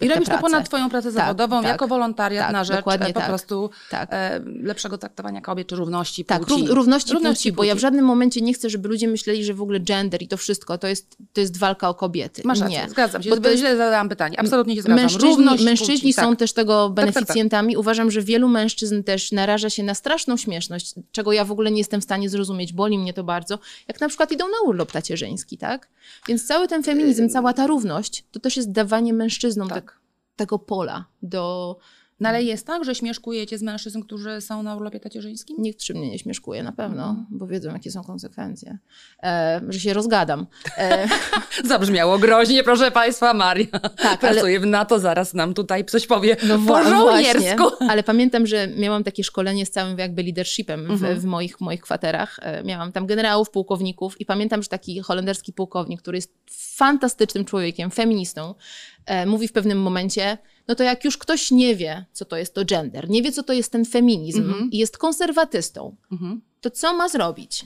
I 0.00 0.08
robisz 0.08 0.28
to 0.28 0.38
ponad 0.38 0.64
twoją 0.68 0.90
pracę 0.90 1.08
Tak, 1.08 1.14
zawodową, 1.14 1.62
tak, 1.62 1.70
jako 1.70 1.88
wolontariat 1.88 2.44
tak, 2.44 2.52
na 2.52 2.64
rzecz 2.64 2.76
dokładnie 2.76 3.06
e, 3.06 3.12
po 3.12 3.20
tak. 3.20 3.28
prostu 3.28 3.70
Tak. 3.90 4.08
e, 4.12 4.40
lepszego 4.62 4.98
traktowania 4.98 5.40
kobiet, 5.40 5.68
czy 5.68 5.76
równości 5.76 6.24
Tak, 6.24 6.46
płci. 6.46 6.60
rów, 6.60 6.70
równości, 6.76 7.14
płci, 7.14 7.52
bo 7.52 7.64
ja 7.64 7.74
w 7.74 7.76
płci. 7.76 7.82
żadnym 7.82 8.04
momencie 8.04 8.40
nie 8.40 8.54
chcę, 8.54 8.70
żeby 8.70 8.88
ludzie 8.88 9.08
myśleli, 9.08 9.44
że 9.44 9.54
w 9.54 9.62
ogóle 9.62 9.80
gender 9.80 10.22
i 10.22 10.28
to 10.28 10.36
wszystko 10.36 10.78
to 10.78 10.86
jest, 10.86 11.16
to 11.32 11.40
jest 11.40 11.56
walka 11.56 11.88
o 11.88 11.94
kobiety. 11.94 12.42
Masz 12.44 12.60
rację, 12.60 12.78
nie. 12.82 12.90
zgadzam 12.90 13.22
się, 13.22 13.30
Bo 13.30 13.36
to 13.36 13.56
źle 13.56 13.76
zadałam 13.76 14.08
pytanie. 14.08 14.40
Absolutnie 14.40 14.74
się 14.76 14.82
zgadzam. 14.82 15.00
Mężczyźni, 15.00 15.28
Równość 15.28 15.64
mężczyźni 15.64 16.00
płci, 16.00 16.12
są 16.12 16.30
tak. 16.30 16.38
też 16.38 16.52
tego 16.52 16.86
tak, 16.86 16.94
beneficjentami. 16.94 17.76
Uważam, 17.76 18.10
że 18.10 18.22
wielu 18.22 18.48
mężczyzn 18.48 19.02
też 19.02 19.32
naraża 19.32 19.70
się 19.70 19.82
na 19.82 19.94
straszną 19.94 20.36
śmieszność, 20.36 20.94
czego 21.12 21.32
ja 21.32 21.44
w 21.44 21.52
ogóle 21.52 21.70
nie 21.70 21.78
jestem 21.78 22.00
w 22.00 22.04
stanie 22.04 22.28
zrozumieć. 22.30 22.72
Boli 22.72 22.98
mnie 22.98 23.12
to 23.12 23.24
bardzo. 23.24 23.58
Jak 23.88 24.00
na 24.00 24.08
przykład 24.08 24.32
idą 24.32 24.44
na 24.48 24.68
urlop 24.68 24.92
tacierzyński, 24.92 25.58
tak? 25.58 25.88
Więc 26.28 26.46
cały 26.46 26.68
ten 26.68 26.82
feminizm, 26.82 27.28
cała 27.28 27.52
ta 27.52 27.66
równość, 27.66 28.24
to 28.32 28.40
też 28.40 28.56
jest 28.56 28.72
dawanie 28.72 29.12
mężczyznom 29.12 29.68
Tak. 29.80 29.92
te, 29.92 29.98
tego 30.36 30.58
pola 30.58 31.04
do... 31.22 31.76
No 32.20 32.28
ale 32.28 32.42
jest 32.42 32.66
tak, 32.66 32.84
że 32.84 32.94
śmieszkujecie 32.94 33.58
z 33.58 33.62
mężczyzn, 33.62 34.02
którzy 34.02 34.40
są 34.40 34.62
na 34.62 34.76
urlopie 34.76 35.00
tacierzyńskim? 35.00 35.56
Nikt 35.58 35.78
przy 35.78 35.94
mnie 35.94 36.10
nie 36.10 36.18
śmieszkuje 36.18 36.62
na 36.62 36.72
pewno, 36.72 37.08
Mhm. 37.08 37.26
bo 37.30 37.46
wiedzą, 37.46 37.72
jakie 37.72 37.90
są 37.90 38.04
konsekwencje. 38.04 38.78
E, 39.22 39.60
że 39.68 39.80
się 39.80 39.94
rozgadam. 39.94 40.46
E, 40.78 41.08
Zabrzmiało 41.64 42.18
groźnie, 42.18 42.62
proszę 42.64 42.90
Państwa, 42.90 43.34
Maria. 43.34 43.66
Tak, 43.80 43.94
ale- 44.06 44.18
Pracuje 44.18 44.60
w 44.60 44.66
NATO, 44.66 44.98
zaraz 44.98 45.34
nam 45.34 45.54
tutaj 45.54 45.84
coś 45.84 46.06
powie 46.06 46.36
No 46.48 46.58
po 46.66 46.84
żołniersku. 46.84 47.64
ale 47.88 48.02
pamiętam, 48.02 48.46
że 48.46 48.68
miałam 48.68 49.04
takie 49.04 49.24
szkolenie 49.24 49.66
z 49.66 49.70
całym 49.70 49.98
jakby 49.98 50.22
leadershipem 50.22 50.86
w, 50.86 50.90
Mhm. 50.90 51.20
w 51.20 51.24
moich, 51.24 51.60
moich 51.60 51.80
kwaterach. 51.80 52.38
E, 52.42 52.62
Miałam 52.64 52.92
tam 52.92 53.06
generałów, 53.06 53.50
pułkowników 53.50 54.20
i 54.20 54.26
pamiętam, 54.26 54.62
że 54.62 54.68
taki 54.68 55.00
holenderski 55.00 55.52
pułkownik, 55.52 56.00
który 56.02 56.18
jest 56.18 56.32
fantastycznym 56.76 57.44
człowiekiem, 57.44 57.90
feministą, 57.90 58.54
mówi 59.26 59.48
w 59.48 59.52
pewnym 59.52 59.82
momencie, 59.82 60.38
no 60.68 60.74
to 60.74 60.82
jak 60.82 61.04
już 61.04 61.18
ktoś 61.18 61.50
nie 61.50 61.76
wie, 61.76 62.04
co 62.12 62.24
to 62.24 62.36
jest 62.36 62.54
to 62.54 62.64
gender, 62.64 63.08
nie 63.10 63.22
wie, 63.22 63.32
co 63.32 63.42
to 63.42 63.52
jest 63.52 63.72
ten 63.72 63.84
feminizm 63.84 64.42
Mhm. 64.42 64.70
i 64.70 64.78
jest 64.78 64.98
konserwatystą, 64.98 65.96
Mhm. 66.12 66.40
to 66.60 66.70
co 66.70 66.94
ma 66.94 67.08
zrobić? 67.08 67.64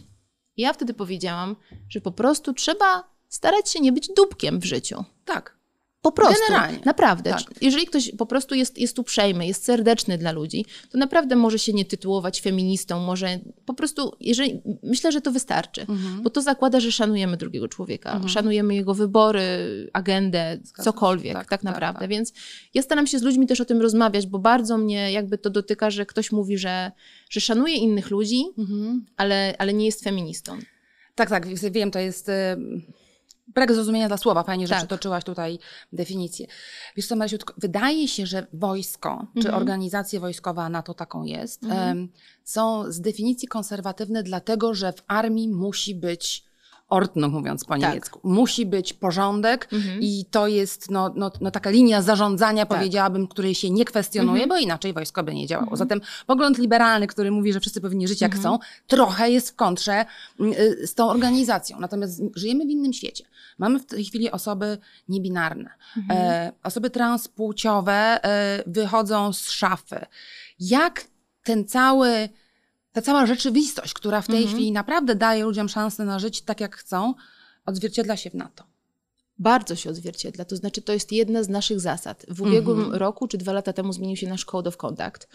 Ja 0.57 0.73
wtedy 0.73 0.95
powiedziałam, 0.95 1.57
że 1.89 2.01
po 2.01 2.13
prostu 2.13 2.53
trzeba 2.55 3.05
starać 3.29 3.71
się 3.71 3.81
nie 3.81 3.93
być 3.93 4.09
dupkiem 4.17 4.61
w 4.61 4.65
życiu. 4.65 5.05
Tak. 5.25 5.59
Po 6.03 6.13
prostu. 6.13 6.35
Generalnie. 6.49 6.79
Naprawdę. 6.85 7.31
Tak. 7.31 7.43
Jeżeli 7.61 7.87
ktoś 7.87 8.13
po 8.19 8.27
prostu 8.27 8.55
jest, 8.55 8.79
jest 8.79 8.99
uprzejmy, 8.99 9.47
jest 9.47 9.65
serdeczny 9.65 10.19
dla 10.19 10.33
ludzi, 10.33 10.65
to 10.91 10.99
naprawdę 10.99 11.37
może 11.37 11.59
się 11.59 11.73
nie 11.73 11.85
tytułować 11.85 12.41
feministą, 12.41 13.01
może 13.01 13.39
po 13.67 13.75
prostu, 13.75 14.13
jeżeli, 14.21 14.61
myślę, 14.83 15.13
że 15.13 15.21
to 15.21 15.33
wystarczy, 15.33 15.81
Mhm. 15.81 16.23
bo 16.23 16.31
to 16.31 16.43
zakłada, 16.43 16.81
że 16.81 16.93
szanujemy 16.93 17.37
drugiego 17.37 17.69
człowieka, 17.69 18.21
szanujemy 18.27 18.75
jego 18.75 18.95
wybory, 18.95 19.43
agendę, 19.93 20.59
cokolwiek, 20.85 21.33
Tak, 21.35 21.43
tak, 21.43 21.51
tak, 21.51 21.63
naprawdę. 21.63 22.01
tak. 22.01 22.11
Więc 22.11 22.33
ja 22.75 22.83
staram 22.83 23.07
się 23.07 23.19
z 23.19 23.23
ludźmi 23.23 23.47
też 23.47 23.61
o 23.61 23.65
tym 23.65 23.81
rozmawiać, 23.81 24.27
bo 24.27 24.39
bardzo 24.39 24.79
mnie 24.79 25.13
jakby 25.13 25.39
to 25.39 25.51
dotyka, 25.51 25.91
że 25.91 26.07
ktoś 26.07 26.33
mówi, 26.33 26.59
że, 26.59 26.93
że 27.31 27.41
szanuje 27.41 27.75
innych 27.75 28.11
ludzi, 28.11 28.45
Mhm. 28.59 29.05
ale, 29.17 29.55
ale 29.59 29.73
nie 29.73 29.87
jest 29.87 30.05
feministą. 30.05 30.59
Tak, 31.15 31.29
tak, 31.31 31.47
wiem, 31.73 31.91
to 31.91 31.99
jest 31.99 32.29
y, 32.29 32.33
brak 33.47 33.73
zrozumienia 33.75 34.09
dla 34.09 34.17
słowa. 34.17 34.43
Fajnie, 34.43 34.67
że 34.67 34.71
Tak. 34.71 34.79
przytoczyłaś 34.79 35.25
tutaj 35.25 35.59
definicję. 35.93 36.47
Wiesz 36.97 37.07
co, 37.07 37.17
Marysiu, 37.17 37.37
wydaje 37.57 38.09
się, 38.09 38.27
że 38.27 38.47
wojsko, 38.53 39.27
czy 39.35 39.39
Mhm. 39.39 39.55
organizacja 39.55 40.21
wojskowa 40.21 40.69
NATO 40.69 40.95
taką 40.95 41.25
jest, 41.25 41.65
em, 41.65 42.09
są 42.45 42.93
z 42.93 43.01
definicji 43.01 43.49
konserwatywne, 43.49 44.23
dlatego 44.23 44.75
że 44.75 44.93
w 44.93 45.03
armii 45.07 45.49
musi 45.49 45.95
być 45.95 46.45
Ordnung, 46.93 47.35
mówiąc 47.35 47.65
po 47.65 47.71
Tak. 47.75 47.81
niemiecku. 47.81 48.21
Musi 48.23 48.67
być 48.67 48.93
porządek 48.93 49.69
Mhm. 49.73 50.01
i 50.01 50.25
to 50.31 50.47
jest 50.47 50.91
no, 50.91 51.13
no, 51.17 51.31
no 51.41 51.51
taka 51.51 51.71
linia 51.71 52.03
zarządzania, 52.03 52.67
Tak. 52.67 52.79
powiedziałabym, 52.79 53.29
której 53.29 53.55
się 53.55 53.71
nie 53.71 53.85
kwestionuje, 53.85 54.43
Mhm. 54.43 54.49
bo 54.49 54.57
inaczej 54.57 54.93
wojsko 54.93 55.23
by 55.23 55.35
nie 55.35 55.47
działało. 55.47 55.77
Zatem 55.77 56.01
pogląd 56.27 56.59
liberalny, 56.59 57.07
który 57.07 57.31
mówi, 57.31 57.53
że 57.53 57.61
wszyscy 57.61 57.81
powinni 57.81 58.09
żyć 58.09 58.21
jak 58.21 58.35
Mhm. 58.35 58.41
chcą, 58.59 58.67
trochę 58.87 59.31
jest 59.31 59.51
w 59.51 59.57
kontrze 59.57 60.05
mm, 60.41 60.53
y, 60.53 60.87
z 60.87 60.95
tą 60.95 61.09
organizacją. 61.11 61.81
Natomiast 61.81 62.23
żyjemy 62.35 62.67
w 62.67 62.71
innym 62.71 62.93
świecie. 62.93 63.25
Mamy 63.59 63.79
w 63.79 63.87
tej 63.87 64.05
chwili 64.05 64.31
osoby 64.31 64.79
niebinarne. 65.09 65.71
Mhm. 65.97 66.21
E, 66.21 66.53
osoby 66.63 66.91
transpłciowe 66.91 68.25
e, 68.25 68.63
wychodzą 68.67 69.33
z 69.33 69.51
szafy. 69.51 70.07
Jak 70.61 71.05
ten 71.45 71.65
cały, 71.69 72.29
ta 72.93 73.03
cała 73.03 73.27
rzeczywistość, 73.27 73.95
która 73.95 74.21
w 74.21 74.27
tej 74.27 74.37
Mhm. 74.37 74.55
chwili 74.55 74.73
naprawdę 74.73 75.15
daje 75.15 75.45
ludziom 75.45 75.69
szansę 75.69 76.05
na 76.05 76.19
życie 76.19 76.43
tak, 76.45 76.61
jak 76.61 76.77
chcą, 76.77 77.15
odzwierciedla 77.67 78.17
się 78.17 78.31
w 78.31 78.35
NATO? 78.35 78.65
bardzo 79.39 79.77
się 79.77 79.91
odzwierciedla. 79.91 80.45
To 80.45 80.57
znaczy, 80.57 80.83
to 80.83 80.93
jest 80.93 81.13
jedna 81.13 81.43
z 81.43 81.49
naszych 81.49 81.81
zasad. 81.81 82.27
W 82.29 82.43
ubiegłym 82.43 82.79
Mhm. 82.79 82.97
roku 82.99 83.29
czy 83.29 83.39
dwa 83.39 83.53
lata 83.53 83.73
temu 83.73 83.93
zmienił 83.93 84.17
się 84.17 84.29
nasz 84.29 84.45
Code 84.45 84.69
of 84.69 84.77
Conduct 84.77 85.29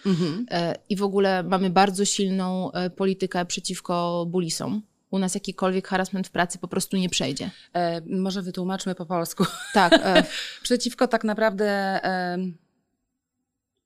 e, 0.51 0.75
i 0.89 0.95
w 0.95 1.03
ogóle 1.03 1.43
mamy 1.43 1.69
bardzo 1.69 2.05
silną 2.05 2.71
e, 2.71 2.89
politykę 2.89 3.45
przeciwko 3.45 4.25
bulisom. 4.29 4.81
U 5.11 5.19
nas 5.19 5.33
jakikolwiek 5.35 5.87
harassment 5.87 6.27
w 6.27 6.31
pracy 6.31 6.57
po 6.59 6.67
prostu 6.67 6.97
nie 6.97 7.09
przejdzie. 7.09 7.51
E, 7.73 8.01
może 8.01 8.41
wytłumaczmy 8.41 8.95
po 8.95 9.05
polsku. 9.05 9.45
Tak. 9.73 9.93
E, 9.93 10.23
Przeciwko 10.63 11.07
tak 11.07 11.23
naprawdę... 11.23 11.65
E, 12.05 12.37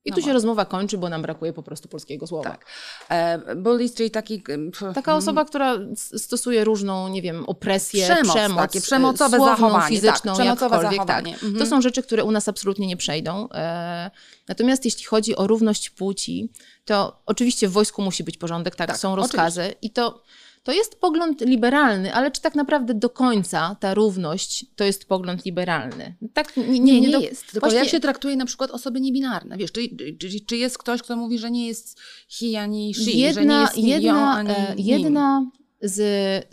I 0.05 0.09
No 0.09 0.15
tu 0.15 0.21
się 0.21 0.33
rozmowa 0.33 0.65
kończy, 0.65 0.97
bo 0.97 1.09
nam 1.09 1.21
brakuje 1.21 1.53
po 1.53 1.63
prostu 1.63 1.89
polskiego 1.89 2.27
słowa. 2.27 2.49
tak. 2.49 2.65
E, 3.09 3.55
bullies, 3.55 3.93
czyli 3.93 4.11
taki... 4.11 4.43
e, 4.81 4.93
Taka 4.93 5.15
osoba, 5.15 5.45
która 5.45 5.77
stosuje 5.95 6.63
różną, 6.63 7.07
nie 7.07 7.21
wiem, 7.21 7.43
opresję, 7.47 8.03
Przemoc, 8.05 8.33
przemoc, 8.35 8.57
takie 8.57 8.81
przemocowe 8.81 9.37
słowną, 9.37 9.55
zachowanie, 9.55 9.95
fizyczną, 9.95 10.31
tak, 10.33 10.41
przemocowe 10.41 10.75
jakkolwiek, 10.75 10.99
zachowanie. 11.01 11.33
Tak. 11.33 11.43
Mhm. 11.43 11.59
To 11.59 11.65
są 11.65 11.81
rzeczy, 11.81 12.03
które 12.03 12.23
u 12.23 12.31
nas 12.31 12.47
absolutnie 12.49 12.87
nie 12.87 12.97
przejdą. 12.97 13.49
E, 13.53 14.11
natomiast 14.47 14.85
jeśli 14.85 15.05
chodzi 15.05 15.35
o 15.35 15.47
równość 15.47 15.89
płci, 15.89 16.49
to 16.85 17.21
oczywiście 17.25 17.67
w 17.67 17.71
wojsku 17.71 18.01
musi 18.01 18.23
być 18.23 18.37
porządek, 18.37 18.75
tak, 18.75 18.87
Tak, 18.87 18.97
są 18.97 19.15
rozkazy 19.15 19.73
i 19.81 19.89
to, 19.89 20.23
to 20.63 20.71
jest 20.71 20.99
pogląd 20.99 21.41
liberalny, 21.41 22.13
ale 22.13 22.31
czy 22.31 22.41
tak 22.41 22.55
naprawdę 22.55 22.93
do 22.93 23.09
końca 23.09 23.75
ta 23.79 23.93
równość 23.93 24.65
to 24.75 24.83
jest 24.83 25.05
pogląd 25.05 25.45
liberalny? 25.45 26.15
Tak, 26.33 26.57
nie, 26.57 26.79
Nie, 26.79 27.01
nie, 27.01 27.09
do- 27.11 27.19
jest. 27.19 27.51
Tylko 27.51 27.59
właśnie- 27.67 27.79
jak 27.79 27.87
się 27.89 27.99
traktuje 27.99 28.35
na 28.35 28.45
przykład 28.45 28.71
osoby 28.71 29.01
niebinarne? 29.01 29.57
Wiesz, 29.57 29.71
czy, 29.71 29.81
czy, 30.19 30.29
czy 30.45 30.57
jest 30.57 30.77
ktoś, 30.77 31.01
kto 31.01 31.15
mówi, 31.17 31.39
że 31.39 31.51
nie 31.51 31.67
jest 31.67 31.99
he 32.39 32.59
ani 32.61 32.93
she, 32.93 33.03
że 33.03 33.11
nie 33.11 33.17
jedna, 33.21 33.61
jest 33.61 33.77
ją 33.77 33.83
jedna, 33.87 34.33
ani 34.35 34.49
e, 34.49 34.73
jedna 34.77 35.45
z, 35.81 35.97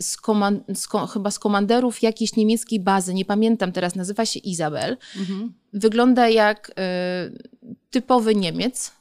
z, 0.03 0.17
koman, 0.17 0.63
z 0.75 0.87
ko, 0.87 1.07
chyba 1.07 1.31
z 1.31 1.39
komanderów 1.39 2.01
jakiejś 2.03 2.35
niemieckiej 2.35 2.79
bazy, 2.79 3.13
nie 3.13 3.25
pamiętam 3.25 3.71
teraz, 3.71 3.95
nazywa 3.95 4.25
się 4.25 4.39
Izabel, 4.39 4.97
Mhm. 5.19 5.53
wygląda 5.73 6.29
jak 6.29 6.71
e, 6.77 7.31
typowy 7.89 8.35
Niemiec. 8.35 8.91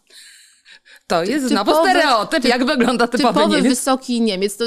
To 1.09 1.25
jest 1.25 1.49
znowu 1.49 1.71
typowy- 1.71 1.90
stereotyp, 1.90 2.44
jak 2.44 2.64
wygląda 2.64 3.07
typowy, 3.09 3.35
Typowy, 3.35 3.57
Niemiec. 3.57 3.68
wysoki 3.79 4.21
Niemiec. 4.21 4.57
To, 4.57 4.64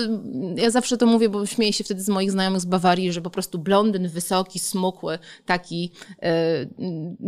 ja 0.56 0.69
zawsze 0.69 0.97
to 0.97 1.06
mówię, 1.06 1.30
bo 1.30 1.45
śmieję 1.45 1.73
się 1.73 1.84
wtedy 1.84 2.01
z 2.04 2.10
moich 2.10 2.32
znajomych 2.32 2.62
z 2.62 2.65
Bawarii, 2.65 3.13
że 3.13 3.21
po 3.21 3.30
prostu 3.30 3.60
blondyn, 3.60 4.10
wysoki, 4.10 4.60
smukły, 4.60 5.19
taki 5.45 5.91
e, 6.21 6.32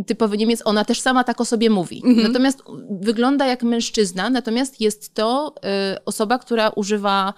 typowy 0.06 0.36
Niemiec. 0.38 0.62
Ona 0.64 0.84
też 0.84 1.00
sama 1.00 1.24
tak 1.24 1.40
o 1.40 1.44
sobie 1.44 1.70
mówi. 1.70 2.02
Mhm. 2.04 2.26
Natomiast 2.32 2.62
wygląda 2.90 3.46
jak 3.46 3.62
mężczyzna, 3.62 4.30
natomiast 4.30 4.80
jest 4.80 5.14
to 5.14 5.54
e, 5.64 5.98
osoba, 6.04 6.38
która 6.38 6.68
używa 6.68 7.34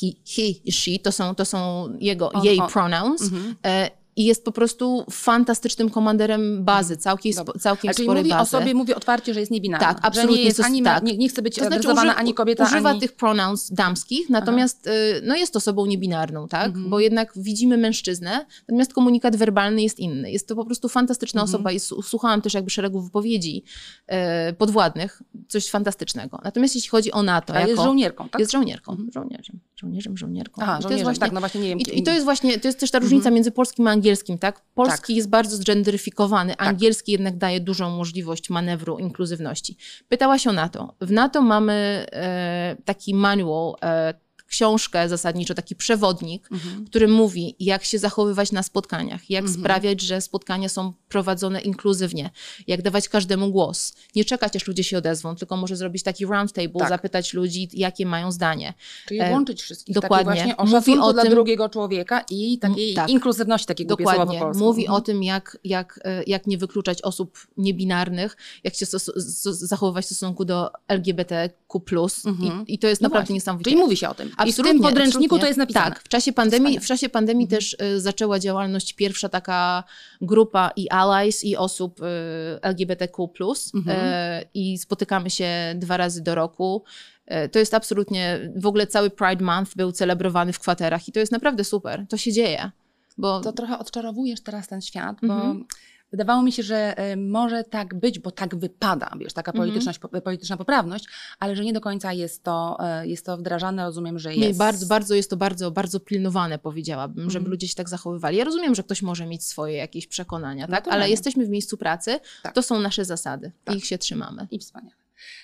he, 0.00 0.06
he 0.36 0.72
she, 0.72 0.90
to 1.02 1.12
są, 1.12 1.34
to 1.34 1.44
są 1.44 1.88
jego, 2.00 2.30
jej 2.42 2.60
on. 2.60 2.68
pronouns. 2.70 3.22
Mhm. 3.22 3.54
E, 3.66 3.90
I 4.18 4.24
jest 4.24 4.44
po 4.44 4.52
prostu 4.52 5.04
fantastycznym 5.10 5.90
komanderem 5.90 6.64
bazy, 6.64 6.96
całkiem, 6.96 7.32
Dobra. 7.32 7.52
spo, 7.52 7.60
całkiem 7.60 7.94
sporej 7.94 8.08
mówi 8.22 8.30
bazy. 8.30 8.42
o 8.42 8.46
sobie, 8.60 8.74
mówi 8.74 8.94
otwarcie, 8.94 9.34
że 9.34 9.40
jest 9.40 9.52
niebinarna. 9.52 9.86
Tak, 9.94 9.98
absolutnie 10.02 10.36
nie, 10.36 10.42
jest 10.44 10.60
ani, 10.60 10.82
tak. 10.82 11.02
nie, 11.04 11.16
nie 11.16 11.28
chce 11.28 11.42
być 11.42 11.56
To 11.56 11.66
znaczy 11.66 11.88
uży- 11.88 12.08
ani 12.16 12.34
kobieta, 12.34 12.64
używa 12.64 12.90
ani... 12.90 13.00
tych 13.00 13.12
pronouns 13.12 13.70
damskich, 13.70 14.30
natomiast 14.30 14.86
y, 14.86 14.90
no 15.24 15.36
jest 15.36 15.56
osobą 15.56 15.86
niebinarną, 15.86 16.48
tak? 16.48 16.66
Mhm. 16.66 16.90
Bo 16.90 17.00
jednak 17.00 17.32
widzimy 17.36 17.76
mężczyznę, 17.76 18.46
natomiast 18.68 18.92
komunikat 18.94 19.36
werbalny 19.36 19.82
jest 19.82 19.98
inny. 20.00 20.30
Jest 20.32 20.48
to 20.48 20.56
po 20.56 20.64
prostu 20.64 20.88
fantastyczna 20.88 21.40
Mhm. 21.40 21.54
osoba 21.54 21.72
i 21.72 21.80
słuchałam 21.80 22.42
też 22.42 22.54
jakby 22.54 22.70
szeregu 22.70 23.00
wypowiedzi 23.00 23.64
y, 24.50 24.52
podwładnych, 24.52 25.22
coś 25.48 25.70
fantastycznego. 25.70 26.40
Natomiast 26.44 26.74
jeśli 26.74 26.90
chodzi 26.90 27.12
o 27.12 27.22
NATO, 27.22 27.54
A 27.54 27.56
jako, 27.60 27.70
jest 27.70 27.82
żołnierką, 27.82 28.28
tak? 28.28 28.38
jest 28.40 28.52
żołnierką, 28.52 28.96
żołnierzem, 29.14 29.58
żołnierzem, 29.80 30.16
żołnierką. 30.16 30.60
Jest 30.72 30.82
żołnierzem, 30.82 31.04
właśnie- 31.04 31.20
tak, 31.20 31.32
no 31.32 31.40
właśnie 31.40 31.60
nie 31.60 31.68
wiem. 31.68 31.78
i, 31.78 31.98
I 31.98 32.02
to 32.02 32.10
jest 32.10 32.24
właśnie, 32.24 32.58
to 32.60 32.68
jest 32.68 32.80
też 32.80 32.90
ta 32.90 32.98
różnica 32.98 33.30
między 33.30 33.50
polskim 33.50 33.86
a 33.86 33.90
angielskim, 33.90 34.38
tak? 34.38 34.62
Polski 34.74 35.14
jest 35.16 35.28
bardzo 35.28 35.56
zgenderyfikowany, 35.56 36.56
angielski 36.56 37.12
jednak 37.12 37.36
daje 37.36 37.60
dużą 37.60 37.90
możliwość 37.90 38.50
manewru, 38.50 38.98
inkluzywności. 38.98 39.76
Pytałaś 40.08 40.46
o 40.46 40.52
NATO. 40.52 40.94
W 41.00 41.10
NATO 41.10 41.42
mamy 41.42 42.06
e, 42.12 42.76
taki 42.84 43.14
manual, 43.14 43.74
e, 43.82 44.14
książkę 44.48 45.08
zasadniczo, 45.08 45.54
taki 45.54 45.76
przewodnik, 45.76 46.48
Mhm. 46.52 46.84
który 46.86 47.08
mówi, 47.08 47.56
jak 47.60 47.84
się 47.84 47.98
zachowywać 47.98 48.52
na 48.52 48.62
spotkaniach, 48.62 49.30
jak 49.30 49.48
sprawiać, 49.48 50.00
że 50.00 50.20
spotkania 50.20 50.68
są 50.68 50.92
prowadzone 51.08 51.60
inkluzywnie, 51.60 52.30
jak 52.66 52.82
dawać 52.82 53.08
każdemu 53.08 53.50
głos. 53.50 53.92
Nie 54.14 54.24
czekać, 54.24 54.56
aż 54.56 54.66
ludzie 54.66 54.84
się 54.84 54.98
odezwą, 54.98 55.36
tylko 55.36 55.56
może 55.56 55.76
zrobić 55.76 56.02
taki 56.02 56.26
round 56.26 56.52
table, 56.52 56.78
Tak. 56.78 56.88
zapytać 56.88 57.32
ludzi, 57.34 57.68
jakie 57.72 58.06
mają 58.06 58.32
zdanie. 58.32 58.74
Czyli 59.06 59.20
e, 59.20 59.30
łączyć 59.32 59.62
wszystkich. 59.62 59.94
dokładnie. 59.94 60.24
Właśnie 60.24 60.56
o 60.56 60.64
Mówi 60.64 60.98
o 60.98 61.12
dla 61.12 61.22
tym- 61.22 61.30
drugiego 61.32 61.68
człowieka 61.68 62.24
i 62.30 62.58
takiej 62.58 62.94
tak. 62.94 63.08
inkluzywności 63.10 63.66
takiego 63.66 63.96
słowa 63.96 64.26
po 64.26 64.32
Dokładnie. 64.32 64.60
Mówi 64.60 64.82
Mhm. 64.82 64.96
o 64.96 65.00
tym, 65.00 65.22
jak, 65.22 65.58
jak, 65.64 66.00
e, 66.04 66.22
jak 66.26 66.46
nie 66.46 66.58
wykluczać 66.58 67.02
osób 67.02 67.38
niebinarnych, 67.56 68.36
jak 68.64 68.74
się 68.74 68.86
stos- 68.86 69.10
zachowywać 69.52 70.04
w 70.04 70.06
stosunku 70.08 70.44
do 70.44 70.70
LGBTQ. 70.88 71.76
Mhm. 72.26 72.66
I, 72.66 72.74
I 72.74 72.78
to 72.78 72.86
jest 72.88 73.02
No 73.02 73.06
naprawdę 73.06 73.22
właśnie. 73.24 73.34
niesamowite. 73.34 73.70
Czyli 73.70 73.82
mówi 73.82 73.96
się 73.96 74.08
o 74.08 74.14
tym. 74.14 74.30
I 74.36 74.38
w 74.38 74.40
Absolutnie, 74.40 74.72
tym 74.72 74.82
podręczniku 74.82 75.16
absolutnie. 75.18 75.40
to 75.40 75.46
jest 75.46 75.58
napisane. 75.58 75.84
Tak, 75.90 76.00
w 76.02 76.08
czasie 76.08 76.32
pandemii, 76.32 76.60
Wspaniale. 76.66 76.80
w 76.84 76.86
czasie 76.86 77.08
pandemii 77.08 77.48
też 77.48 77.76
y, 77.82 78.00
zaczęła 78.00 78.38
działalność 78.38 78.92
pierwsza 78.92 79.28
taka 79.28 79.84
grupa 80.20 80.70
i 80.76 80.88
allies, 80.90 81.44
i 81.44 81.56
osób 81.56 82.00
y, 82.00 82.04
LGBTQ+, 82.62 83.28
Mhm. 83.74 83.98
y, 84.42 84.46
i 84.54 84.78
spotykamy 84.78 85.30
się 85.30 85.48
dwa 85.76 85.96
razy 85.96 86.22
do 86.22 86.34
roku. 86.34 86.84
Y, 87.44 87.48
To 87.48 87.58
jest 87.58 87.74
absolutnie, 87.74 88.52
w 88.56 88.66
ogóle 88.66 88.86
cały 88.86 89.10
Pride 89.10 89.44
Month 89.44 89.76
był 89.76 89.92
celebrowany 89.92 90.52
w 90.52 90.58
kwaterach 90.58 91.08
i 91.08 91.12
to 91.12 91.20
jest 91.20 91.32
naprawdę 91.32 91.64
super. 91.64 92.06
To 92.08 92.16
się 92.16 92.32
dzieje. 92.32 92.70
Bo 93.18 93.40
To 93.40 93.52
trochę 93.52 93.78
odczarowujesz 93.78 94.40
teraz 94.40 94.68
ten 94.68 94.80
świat, 94.80 95.16
Mhm. 95.22 95.64
Wydawało 96.10 96.42
mi 96.42 96.52
się, 96.52 96.62
że 96.62 96.98
e, 96.98 97.16
może 97.16 97.64
tak 97.64 97.94
być, 97.94 98.18
bo 98.18 98.30
tak 98.30 98.56
wypada, 98.56 99.10
wiesz, 99.18 99.32
taka 99.32 99.50
Mhm. 99.52 99.62
polityczność, 99.68 99.98
po- 99.98 100.08
polityczna 100.20 100.56
poprawność, 100.56 101.06
ale 101.38 101.56
że 101.56 101.64
nie 101.64 101.72
do 101.72 101.80
końca 101.80 102.12
jest 102.12 102.42
to, 102.42 102.76
e, 102.80 103.06
jest 103.06 103.26
to 103.26 103.36
wdrażane, 103.36 103.84
rozumiem, 103.84 104.18
że 104.18 104.34
jest. 104.34 104.48
Nie, 104.48 104.54
bardzo, 104.54 104.86
bardzo 104.86 105.14
jest 105.14 105.30
to 105.30 105.36
bardzo, 105.36 105.70
bardzo 105.70 106.00
pilnowane, 106.00 106.58
powiedziałabym, 106.58 107.30
żeby 107.30 107.38
Mhm. 107.42 107.50
ludzie 107.50 107.68
się 107.68 107.74
tak 107.74 107.88
zachowywali. 107.88 108.36
Ja 108.36 108.44
rozumiem, 108.44 108.74
że 108.74 108.82
ktoś 108.82 109.02
może 109.02 109.26
mieć 109.26 109.44
swoje 109.44 109.76
jakieś 109.76 110.06
przekonania, 110.06 110.62
tak? 110.66 110.70
ale 110.70 110.80
Naturalnie. 110.80 111.08
jesteśmy 111.10 111.46
w 111.46 111.48
miejscu 111.48 111.76
pracy, 111.76 112.20
Tak. 112.42 112.54
to 112.54 112.62
są 112.62 112.80
nasze 112.80 113.04
zasady 113.04 113.52
Tak. 113.64 113.74
i 113.74 113.78
ich 113.78 113.86
się 113.86 113.98
trzymamy. 113.98 114.46
I 114.50 114.58
wspaniale. 114.58 114.96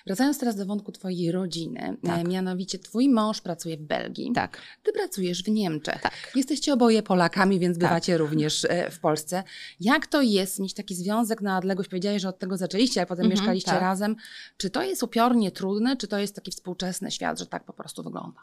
Wracając 0.07 0.39
teraz 0.39 0.57
do 0.57 0.67
wątku 0.67 0.93
Twojej 0.93 1.33
rodziny, 1.33 1.97
Tak. 2.07 2.21
e, 2.21 2.25
mianowicie 2.25 2.79
Twój 2.79 3.09
mąż 3.09 3.41
pracuje 3.41 3.77
w 3.77 3.83
Belgii, 3.83 4.33
Tak. 4.35 4.59
Ty 4.83 4.93
pracujesz 4.93 5.43
w 5.43 5.49
Niemczech. 5.49 6.01
Tak. 6.03 6.33
Jesteście 6.35 6.73
oboje 6.73 7.03
Polakami, 7.03 7.59
więc 7.61 7.77
Tak. 7.79 7.81
bywacie 7.89 8.19
również 8.19 8.65
e, 8.65 8.91
w 8.91 9.01
Polsce. 9.01 9.43
Jak 9.81 10.07
to 10.07 10.23
jest 10.23 10.59
mieć 10.61 10.75
taki 10.75 10.95
związek 10.95 11.41
na 11.41 11.59
odległość? 11.59 11.91
Powiedziałeś, 11.91 12.23
że 12.23 12.29
od 12.29 12.39
tego 12.39 12.57
zaczęliście, 12.57 13.03
a 13.03 13.07
potem 13.07 13.25
Mhm, 13.25 13.41
mieszkaliście 13.41 13.71
tak. 13.71 13.81
razem. 13.81 14.17
Czy 14.57 14.71
to 14.71 14.83
jest 14.83 15.03
upiornie 15.03 15.51
trudne, 15.51 15.97
czy 15.97 16.09
to 16.09 16.19
jest 16.19 16.35
taki 16.35 16.51
współczesny 16.51 17.11
świat, 17.11 17.39
że 17.39 17.47
tak 17.47 17.65
po 17.65 17.73
prostu 17.73 18.03
wygląda? 18.03 18.41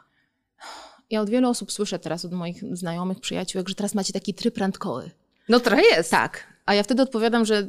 Ja 1.10 1.20
od 1.20 1.30
wielu 1.30 1.48
osób 1.48 1.72
słyszę 1.72 1.98
teraz, 1.98 2.24
od 2.24 2.32
moich 2.32 2.76
znajomych, 2.76 3.20
przyjaciółek, 3.20 3.68
że 3.68 3.74
teraz 3.74 3.94
macie 3.94 4.12
taki 4.12 4.34
tryb 4.34 4.58
randkowy. 4.58 5.10
No 5.48 5.60
trochę 5.60 5.82
jest. 5.82 6.10
Tak. 6.10 6.46
A 6.66 6.74
ja 6.74 6.82
wtedy 6.82 7.02
odpowiadam, 7.02 7.44
że 7.44 7.66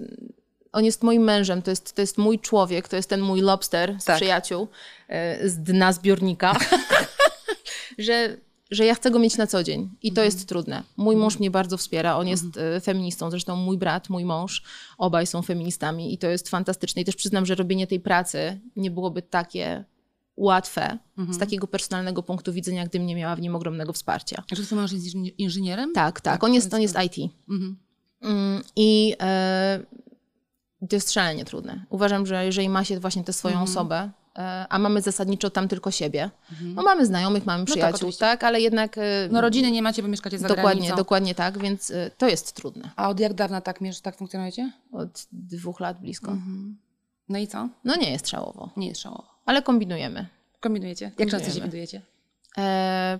on 0.73 0.85
jest 0.85 1.03
moim 1.03 1.21
mężem, 1.23 1.61
to 1.61 1.69
jest, 1.69 1.93
to 1.95 2.01
jest 2.01 2.17
mój 2.17 2.39
człowiek, 2.39 2.87
to 2.87 2.95
jest 2.95 3.09
ten 3.09 3.21
mój 3.21 3.41
lobster 3.41 3.95
z 3.99 4.05
Tak. 4.05 4.15
przyjaciół, 4.15 4.67
e, 5.07 5.49
z 5.49 5.57
dna 5.59 5.93
zbiornika, 5.93 6.55
że, 7.97 8.37
że 8.71 8.85
ja 8.85 8.95
chcę 8.95 9.11
go 9.11 9.19
mieć 9.19 9.37
na 9.37 9.47
co 9.47 9.63
dzień. 9.63 9.89
I 10.01 10.11
to 10.13 10.23
jest 10.23 10.47
trudne. 10.47 10.83
Mój 10.97 11.15
mąż 11.15 11.39
mnie 11.39 11.51
bardzo 11.51 11.77
wspiera, 11.77 12.17
on 12.17 12.27
jest 12.27 12.45
e, 12.57 12.81
feministą, 12.81 13.31
zresztą 13.31 13.55
mój 13.55 13.77
brat, 13.77 14.09
mój 14.09 14.25
mąż, 14.25 14.63
obaj 14.97 15.27
są 15.27 15.41
feministami 15.41 16.13
i 16.13 16.17
to 16.17 16.27
jest 16.27 16.49
fantastyczne. 16.49 17.01
I 17.01 17.05
też 17.05 17.15
przyznam, 17.15 17.45
że 17.45 17.55
robienie 17.55 17.87
tej 17.87 17.99
pracy 17.99 18.59
nie 18.75 18.91
byłoby 18.91 19.21
takie 19.21 19.83
łatwe 20.37 20.97
z 21.29 21.37
takiego 21.37 21.67
personalnego 21.67 22.23
punktu 22.23 22.53
widzenia, 22.53 22.85
gdybym 22.85 23.07
nie 23.07 23.15
miała 23.15 23.35
w 23.35 23.41
nim 23.41 23.55
ogromnego 23.55 23.93
wsparcia. 23.93 24.43
Czy 24.55 24.65
twój 24.65 24.77
mąż 24.77 24.91
jest 24.91 25.05
inżyni- 25.05 25.33
inżynierem? 25.37 25.93
Tak, 25.93 26.21
tak, 26.21 26.33
Tak, 26.33 26.43
on 26.43 26.53
jest 26.53 26.73
on 26.73 26.81
jest 26.81 26.95
IT. 27.05 27.31
Mhm. 27.49 27.77
Mm, 28.21 28.63
I 28.75 29.15
e, 29.21 29.79
to 30.89 30.95
jest 30.95 31.11
szalenie 31.11 31.45
trudne. 31.45 31.85
Uważam, 31.89 32.25
że 32.25 32.45
jeżeli 32.45 32.69
ma 32.69 32.83
się 32.83 32.99
właśnie 32.99 33.23
tę 33.23 33.33
swoją 33.33 33.53
Mhm. 33.59 33.69
osobę, 33.71 34.09
e, 34.37 34.65
a 34.69 34.79
mamy 34.79 35.01
zasadniczo 35.01 35.49
tam 35.49 35.67
tylko 35.67 35.91
siebie, 35.91 36.29
no 36.61 36.83
mamy 36.83 37.05
znajomych, 37.05 37.45
mamy 37.45 37.65
tak, 37.65 37.71
przyjaciół, 37.71 37.95
oczywiście. 37.95 38.19
tak, 38.19 38.43
ale 38.43 38.61
jednak 38.61 38.97
e, 38.97 39.01
No 39.31 39.41
rodziny 39.41 39.71
nie 39.71 39.81
macie, 39.81 40.01
bo 40.01 40.07
mieszkacie 40.07 40.39
za 40.39 40.47
dokładnie, 40.47 40.81
granicą. 40.81 40.95
dokładnie 40.95 41.35
tak, 41.35 41.57
więc 41.57 41.91
e, 41.91 42.11
to 42.17 42.27
jest 42.27 42.53
trudne. 42.53 42.89
A 42.95 43.09
od 43.09 43.19
jak 43.19 43.33
dawna 43.33 43.61
tak, 43.61 43.79
tak 44.03 44.17
funkcjonujecie? 44.17 44.71
Od 44.91 45.27
dwóch 45.31 45.79
lat 45.79 46.01
blisko. 46.01 46.31
Mhm. 46.31 46.77
No 47.29 47.37
i 47.39 47.47
co? 47.47 47.69
No 47.83 47.95
nie 47.95 48.11
jest 48.11 48.29
szałowo, 48.29 48.69
Nie 48.77 48.87
jest 48.87 49.01
szałowo. 49.01 49.25
ale 49.45 49.61
kombinujemy. 49.61 50.27
Kombinujecie? 50.59 51.05
Jak 51.05 51.29
często 51.29 51.37
się 51.37 51.59
Kombinujemy. 51.59 51.65
widujecie? 51.67 52.01
E, 52.57 53.19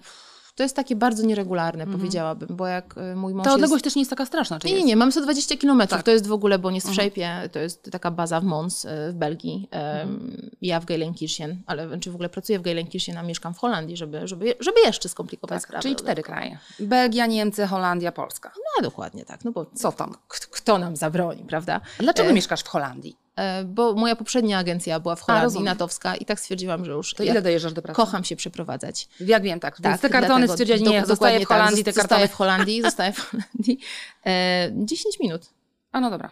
to 0.56 0.64
jest 0.64 0.76
takie 0.76 0.96
bardzo 0.96 1.24
nieregularne, 1.24 1.88
powiedziałabym, 1.88 2.48
bo 2.56 2.68
jak 2.68 2.96
y, 2.98 3.16
mój 3.16 3.34
mąż 3.34 3.44
Ta 3.44 3.50
jest... 3.50 3.56
odległość 3.56 3.84
też 3.84 3.96
nie 3.96 4.02
jest 4.02 4.10
taka 4.10 4.26
straszna, 4.26 4.60
czy 4.60 4.68
Nie, 4.68 4.74
nie, 4.74 4.78
jest? 4.78 4.88
nie, 4.88 4.96
mam 4.96 5.12
120 5.12 5.58
kilometrów. 5.58 5.98
Tak. 6.00 6.06
To 6.06 6.12
jest 6.12 6.28
w 6.28 6.32
ogóle, 6.32 6.60
bo 6.60 6.72
nie 6.72 6.82
z 6.82 6.88
w 6.90 6.94
Szejpie, 6.94 7.50
to 7.52 7.60
jest 7.60 7.90
taka 7.92 8.12
baza 8.12 8.40
w 8.40 8.44
Mons 8.44 8.86
y, 8.86 8.90
w 9.12 9.14
Belgii. 9.14 9.68
Em, 9.72 10.50
Ja 10.62 10.80
w 10.80 10.86
Geilenkirchen, 10.86 11.62
ale 11.66 12.00
czy 12.00 12.12
w 12.12 12.16
ogóle 12.16 12.30
pracuję 12.30 12.60
w 12.60 12.62
Geilenkirchen, 12.62 13.18
a 13.18 13.24
mieszkam 13.24 13.54
w 13.54 13.58
Holandii, 13.58 13.98
żeby, 13.98 14.28
żeby, 14.28 14.56
żeby 14.60 14.80
jeszcze 14.86 15.10
skomplikować 15.10 15.56
Tak, 15.56 15.64
sprawę. 15.64 15.82
czyli 15.84 15.96
cztery 15.96 16.24
kraje. 16.24 16.58
Belgia, 16.80 17.26
Niemcy, 17.26 17.68
Holandia, 17.68 18.12
Polska. 18.12 18.52
No 18.56 18.84
dokładnie 18.84 19.26
tak, 19.26 19.46
no 19.46 19.52
bo 19.52 19.66
Co 19.76 19.92
tam? 19.92 20.16
kto 20.28 20.78
nam 20.78 20.96
zabroni, 20.96 21.44
prawda? 21.44 21.82
Dlaczego 22.00 22.34
mieszkasz 22.34 22.62
w 22.62 22.68
Holandii? 22.68 23.16
E, 23.36 23.64
Bo 23.64 23.94
moja 23.94 24.16
poprzednia 24.16 24.58
agencja 24.60 25.00
była 25.00 25.16
w 25.16 25.22
Holandii, 25.22 25.44
rozumiem. 25.44 25.66
natowska 25.66 26.16
i 26.16 26.26
tak 26.26 26.40
stwierdziłam, 26.40 26.86
że 26.86 26.92
już 26.92 27.14
To 27.14 27.24
ile 27.24 27.42
dojeżdżasz 27.42 27.74
do 27.74 27.82
pracy? 27.82 27.96
kocham 27.96 28.24
się 28.24 28.36
przeprowadzać. 28.36 29.08
Jak 29.20 29.44
wiem, 29.44 29.60
tak. 29.60 29.82
Więc 29.82 30.02
te 30.02 30.10
Tak, 30.10 30.12
kartony 30.12 30.28
dlatego 30.48 30.54
stwierdziłeś, 30.54 30.82
do- 30.82 30.92
nie, 30.92 31.06
zostaję 31.06 31.38
w 31.40 31.42
tak, 31.42 31.48
Holandii, 31.58 31.84
te 31.84 31.92
zostaję 31.94 32.10
kartony. 32.10 32.28
w 32.28 32.34
Holandii, 32.34 32.82
zostaję 32.90 33.12
w 33.14 33.20
Holandii. 33.20 33.80
E, 34.26 34.72
10 34.76 35.20
minut. 35.20 35.50
A 35.92 36.00
no 36.00 36.10
dobra. 36.10 36.30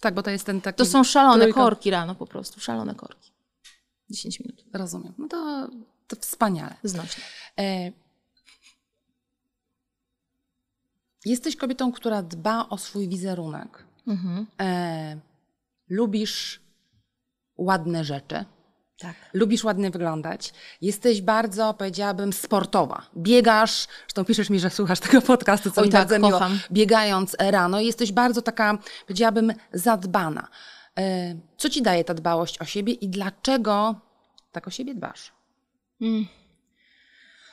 Tak, 0.00 0.14
bo 0.14 0.22
to 0.22 0.30
jest 0.30 0.46
ten 0.46 0.60
taki... 0.60 0.78
To 0.78 0.84
są 0.84 1.04
szalone 1.04 1.48
korki 1.48 1.90
rano 1.90 2.14
po 2.14 2.26
prostu, 2.26 2.60
szalone 2.60 2.94
korki. 2.94 3.30
10 4.10 4.40
minut, 4.40 4.64
Rozumiem. 4.74 5.12
No 5.18 5.28
to, 5.28 5.68
to 6.08 6.16
wspaniale. 6.20 6.74
znośnie. 6.82 7.24
E... 7.58 7.92
Jesteś 11.24 11.56
kobietą, 11.56 11.92
która 11.92 12.22
dba 12.22 12.66
o 12.68 12.78
swój 12.78 13.08
wizerunek. 13.08 13.84
Mhm. 14.06 14.46
E... 14.60 15.16
Lubisz 15.92 16.60
ładne 17.56 18.04
rzeczy. 18.04 18.44
Tak. 18.98 19.14
Lubisz 19.32 19.64
ładnie 19.64 19.90
wyglądać. 19.90 20.52
Jesteś 20.80 21.22
bardzo, 21.22 21.74
powiedziałabym, 21.74 22.32
sportowa. 22.32 23.02
Biegasz, 23.16 23.86
zresztą 24.00 24.24
piszesz 24.24 24.50
mi, 24.50 24.60
że 24.60 24.70
słuchasz 24.70 25.00
tego 25.00 25.22
podcastu, 25.22 25.70
co 25.70 25.80
Oj, 25.80 25.86
mi 25.86 25.92
tak, 25.92 26.00
bardzo 26.00 26.18
miło. 26.18 26.30
kocham. 26.30 26.58
Biegając 26.72 27.36
rano. 27.38 27.80
Jesteś 27.80 28.12
bardzo 28.12 28.42
taka, 28.42 28.78
powiedziałabym, 29.06 29.52
zadbana. 29.72 30.48
E, 30.98 31.34
Co 31.56 31.68
ci 31.70 31.82
daje 31.82 32.04
ta 32.04 32.14
dbałość 32.14 32.58
o 32.58 32.64
siebie 32.64 32.92
i 32.92 33.08
dlaczego 33.08 33.94
tak 34.52 34.66
o 34.68 34.70
siebie 34.70 34.94
dbasz? 34.94 35.32
Mm. 36.00 36.26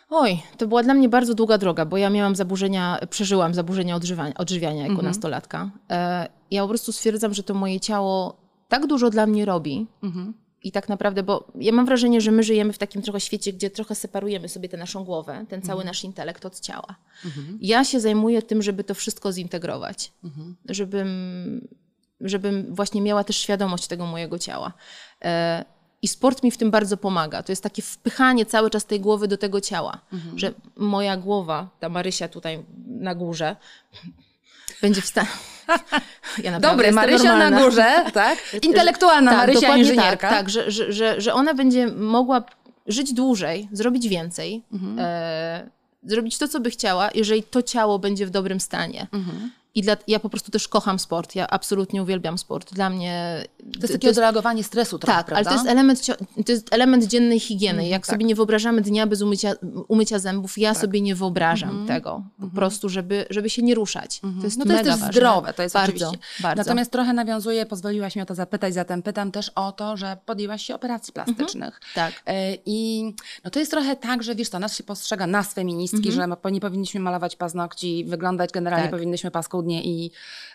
Oj, 0.09 0.41
to 0.57 0.67
była 0.67 0.83
dla 0.83 0.93
mnie 0.93 1.09
bardzo 1.09 1.33
długa 1.33 1.57
droga, 1.57 1.85
bo 1.85 1.97
ja 1.97 2.09
miałam 2.09 2.35
zaburzenia, 2.35 2.99
przeżyłam 3.09 3.53
zaburzenia 3.53 3.95
odżywania, 3.95 4.33
odżywiania 4.33 4.81
jako 4.83 4.93
nastolatka. 5.01 5.69
E, 5.89 6.27
ja 6.51 6.61
po 6.61 6.67
prostu 6.67 6.91
stwierdzam, 6.91 7.33
że 7.33 7.43
to 7.43 7.53
moje 7.53 7.79
ciało 7.79 8.37
tak 8.67 8.87
dużo 8.87 9.09
dla 9.09 9.25
mnie 9.27 9.45
robi, 9.45 9.87
Mhm. 10.03 10.33
I 10.63 10.71
tak 10.71 10.89
naprawdę, 10.89 11.23
bo 11.23 11.47
ja 11.55 11.71
mam 11.71 11.85
wrażenie, 11.85 12.21
że 12.21 12.31
my 12.31 12.43
żyjemy 12.43 12.73
w 12.73 12.77
takim 12.77 13.01
trochę 13.01 13.19
świecie, 13.19 13.53
gdzie 13.53 13.69
trochę 13.69 13.95
separujemy 13.95 14.49
sobie 14.49 14.69
tę 14.69 14.77
naszą 14.77 15.03
głowę, 15.03 15.45
ten 15.49 15.61
cały 15.61 15.85
nasz 15.85 16.03
intelekt 16.03 16.45
od 16.45 16.59
ciała. 16.59 16.95
Ja 17.61 17.83
się 17.83 17.99
zajmuję 17.99 18.41
tym, 18.41 18.61
żeby 18.61 18.83
to 18.83 18.93
wszystko 18.93 19.31
zintegrować, 19.33 20.11
żebym, 20.69 21.67
żebym 22.21 22.75
właśnie 22.75 23.01
miała 23.01 23.23
też 23.23 23.37
świadomość 23.37 23.87
tego 23.87 24.05
mojego 24.05 24.39
ciała. 24.39 24.73
I 26.01 26.07
sport 26.07 26.43
mi 26.43 26.51
w 26.51 26.57
tym 26.57 26.71
bardzo 26.71 26.97
pomaga. 26.97 27.43
To 27.43 27.51
jest 27.51 27.63
takie 27.63 27.81
wpychanie 27.81 28.45
cały 28.45 28.69
czas 28.69 28.85
tej 28.85 28.99
głowy 28.99 29.27
do 29.27 29.37
tego 29.37 29.61
ciała, 29.61 30.01
że 30.35 30.53
moja 30.75 31.17
głowa, 31.17 31.69
ta 31.79 31.89
Marysia 31.89 32.27
tutaj 32.27 32.63
na 32.87 33.15
górze, 33.15 33.55
będzie 34.81 35.01
w 35.01 35.05
stanie. 35.05 35.27
Ja 36.43 36.59
Dobry, 36.59 36.91
Marysia 36.91 37.23
normalna. 37.23 37.49
na 37.49 37.63
górze, 37.65 38.05
tak? 38.13 38.37
Intelektualna 38.61 39.31
tak, 39.31 39.39
Marysia 39.39 39.77
inżynierka. 39.77 40.29
Tak, 40.29 40.37
tak 40.39 40.49
że, 40.49 40.71
że, 40.71 40.93
że, 40.93 41.21
że 41.21 41.33
ona 41.33 41.53
będzie 41.53 41.87
mogła 41.87 42.43
żyć 42.87 43.13
dłużej, 43.13 43.69
zrobić 43.71 44.07
więcej, 44.07 44.63
Mhm. 44.73 44.95
e, 44.99 45.69
zrobić 46.03 46.37
to, 46.37 46.47
co 46.47 46.59
by 46.59 46.69
chciała, 46.69 47.09
jeżeli 47.15 47.43
to 47.43 47.61
ciało 47.63 47.99
będzie 47.99 48.25
w 48.25 48.29
dobrym 48.29 48.59
stanie. 48.59 49.07
Mhm. 49.11 49.51
I 49.79 49.81
dla, 49.81 49.97
ja 50.07 50.19
po 50.19 50.29
prostu 50.29 50.51
też 50.51 50.67
kocham 50.67 50.99
sport. 50.99 51.35
Ja 51.35 51.47
absolutnie 51.47 52.03
uwielbiam 52.03 52.37
sport. 52.37 52.73
Dla 52.73 52.89
mnie. 52.89 53.43
To 53.73 53.79
jest 53.81 53.93
takie 53.93 54.09
odreagowanie 54.09 54.63
stresu 54.63 54.99
trochę, 54.99 55.17
tak, 55.17 55.25
prawda? 55.25 55.49
ale 55.49 55.57
to 55.57 55.63
jest, 55.63 55.71
element, 55.71 56.05
to 56.45 56.51
jest 56.51 56.73
element 56.73 57.07
dziennej 57.07 57.39
higieny. 57.39 57.87
Jak 57.87 58.05
tak. 58.05 58.15
sobie 58.15 58.25
nie 58.25 58.35
wyobrażamy 58.35 58.81
dnia 58.81 59.07
bez 59.07 59.21
umycia, 59.21 59.53
umycia 59.87 60.19
zębów, 60.19 60.57
ja 60.57 60.73
Tak. 60.73 60.81
sobie 60.81 61.01
nie 61.01 61.15
wyobrażam 61.15 61.87
tego. 61.87 62.23
Po 62.39 62.47
prostu, 62.47 62.89
żeby, 62.89 63.25
żeby 63.29 63.49
się 63.49 63.61
nie 63.61 63.75
ruszać. 63.75 64.19
To 64.19 64.43
jest 64.43 64.57
no 64.57 64.65
to 64.65 64.71
jest 64.71 64.83
też 64.83 64.93
ważne. 64.93 65.13
zdrowe, 65.13 65.53
to 65.53 65.63
jest 65.63 65.73
bardzo, 65.75 66.07
oczywiście. 66.07 66.27
Bardzo. 66.43 66.59
Natomiast 66.63 66.91
trochę 66.91 67.13
nawiązuję, 67.13 67.65
pozwoliłaś 67.65 68.15
mi 68.15 68.21
o 68.21 68.25
to 68.25 68.35
zapytać, 68.35 68.73
zatem 68.73 69.01
pytam 69.01 69.31
też 69.31 69.51
o 69.55 69.71
to, 69.71 69.97
że 69.97 70.17
podjęłaś 70.25 70.65
się 70.65 70.75
operacji 70.75 71.13
plastycznych. 71.13 71.81
tak. 71.95 72.13
E, 72.25 72.55
I 72.65 73.13
no 73.43 73.49
to 73.51 73.59
jest 73.59 73.71
trochę 73.71 73.95
tak, 73.95 74.23
że 74.23 74.35
wiesz, 74.35 74.49
to 74.49 74.59
nas 74.59 74.77
się 74.77 74.83
postrzega, 74.83 75.27
nas 75.27 75.53
feministki, 75.53 76.11
że 76.11 76.27
nie 76.51 76.61
powinniśmy 76.61 76.99
malować 76.99 77.35
paznokci, 77.35 78.05
wyglądać 78.07 78.51
generalnie 78.51 78.83
Tak. 78.83 78.91
powinnyśmy 78.91 79.31
i, 79.75 80.11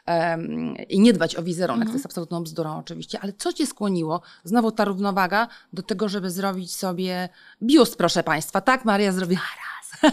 em, 0.07 0.75
i 0.89 1.01
nie 1.01 1.13
dbać 1.13 1.37
o 1.37 1.43
wizerunek. 1.43 1.89
To 1.89 1.93
jest 1.95 2.07
absolutną 2.07 2.43
bzdurą 2.43 2.79
oczywiście. 2.79 3.19
Ale 3.21 3.33
co 3.33 3.53
cię 3.53 3.67
skłoniło, 3.67 4.21
znowu 4.45 4.71
ta 4.73 4.85
równowaga, 4.85 5.49
do 5.73 5.83
tego, 5.83 6.09
żeby 6.09 6.31
zrobić 6.31 6.75
sobie 6.77 7.29
biust, 7.63 7.97
proszę 7.97 8.23
Państwa. 8.23 8.61
Tak, 8.61 8.85
Maria 8.85 9.13
zrobiła 9.13 9.41
raz. 10.03 10.13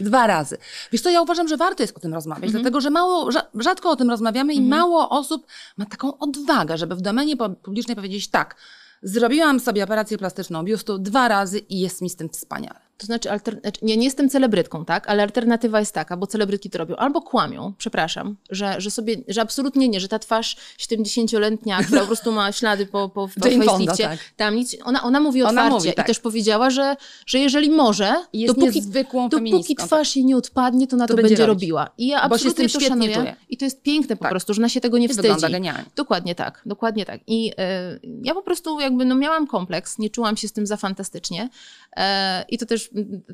Dwa 0.00 0.26
razy. 0.26 0.58
Wiesz 0.92 1.02
co, 1.02 1.10
ja 1.10 1.22
uważam, 1.22 1.48
że 1.48 1.56
warto 1.56 1.82
jest 1.82 1.96
o 1.96 2.00
tym 2.00 2.14
rozmawiać, 2.14 2.50
dlatego 2.52 2.80
że 2.80 2.90
mało, 2.90 3.30
rza- 3.30 3.46
rzadko 3.54 3.90
o 3.90 3.96
tym 3.96 4.10
rozmawiamy 4.10 4.54
i 4.54 4.60
mało 4.68 5.10
osób 5.10 5.46
ma 5.76 5.86
taką 5.86 6.18
odwagę, 6.18 6.78
żeby 6.78 6.94
w 6.96 7.00
domenie 7.00 7.36
pu- 7.36 7.54
publicznej 7.54 7.96
powiedzieć 7.96 8.28
tak, 8.28 8.56
zrobiłam 9.02 9.60
sobie 9.60 9.84
operację 9.84 10.18
plastyczną 10.18 10.62
biustu 10.62 10.98
dwa 10.98 11.28
razy 11.28 11.58
i 11.58 11.80
jest 11.80 12.02
mi 12.02 12.10
z 12.10 12.16
tym 12.16 12.28
wspaniale. 12.28 12.80
To 12.98 13.06
znaczy, 13.06 13.30
alter... 13.30 13.60
znaczy, 13.60 13.80
nie, 13.84 13.96
nie 13.96 14.04
jestem 14.04 14.30
celebrytką, 14.30 14.84
tak? 14.84 15.08
Ale 15.08 15.22
alternatywa 15.22 15.80
jest 15.80 15.94
taka, 15.94 16.16
bo 16.16 16.26
celebrytki 16.26 16.70
to 16.70 16.78
robią. 16.78 16.96
Albo 16.96 17.22
kłamią, 17.22 17.72
przepraszam, 17.78 18.36
że, 18.50 18.74
że 18.78 18.90
sobie, 18.90 19.16
że 19.28 19.40
absolutnie 19.40 19.88
nie, 19.88 20.00
że 20.00 20.08
ta 20.08 20.18
twarz 20.18 20.56
70-letnia, 20.78 21.82
która 21.82 22.00
po 22.00 22.06
prostu 22.06 22.32
ma 22.32 22.52
ślady 22.58 22.86
po, 22.86 23.08
po, 23.08 23.28
po 23.28 23.28
facelifcie, 23.28 24.04
tak. 24.04 24.18
tam 24.36 24.56
nic, 24.56 24.76
ona, 24.84 25.02
ona 25.02 25.20
mówi 25.20 25.42
Ona 25.42 25.50
otwarcie 25.50 25.74
mówi, 25.74 25.92
tak. 25.92 26.06
i 26.06 26.08
też 26.08 26.18
powiedziała, 26.20 26.70
że, 26.70 26.96
że 27.26 27.38
jeżeli 27.38 27.70
może, 27.70 28.14
jest 28.32 28.54
dopóki, 28.54 28.76
niezwykłą 28.76 29.28
dopóki 29.28 29.76
tak. 29.76 29.86
twarz 29.86 30.16
jej 30.16 30.24
nie 30.24 30.36
odpadnie, 30.36 30.86
to 30.86 30.96
na 30.96 31.06
to, 31.06 31.14
będzie 31.14 31.28
będzie, 31.28 31.46
robiła. 31.46 31.90
I 31.98 32.06
ja 32.06 32.22
absolutnie 32.22 32.68
to 32.68 32.80
szanuję. 32.80 33.14
czuje. 33.14 33.36
I 33.48 33.56
to 33.56 33.64
jest 33.64 33.82
piękne 33.82 34.16
po 34.16 34.22
Tak. 34.22 34.30
prostu, 34.30 34.54
że 34.54 34.60
ona 34.60 34.68
się 34.68 34.80
tego 34.80 34.98
nie 34.98 35.04
I 35.04 35.08
wygląda 35.08 35.34
wstydzi. 35.34 35.52
genialnie. 35.52 35.84
Dokładnie 35.96 36.34
tak, 36.34 36.62
dokładnie 36.66 37.04
tak. 37.04 37.20
I 37.26 37.52
e, 37.58 37.98
ja 38.22 38.34
po 38.34 38.42
prostu 38.42 38.80
jakby 38.80 39.04
no 39.04 39.14
miałam 39.14 39.46
kompleks, 39.46 39.98
nie 39.98 40.10
czułam 40.10 40.36
się 40.36 40.48
z 40.48 40.52
tym 40.52 40.66
za 40.66 40.76
fantastycznie. 40.76 41.48
E, 41.96 42.44
I 42.48 42.58
to 42.58 42.66
też 42.66 42.83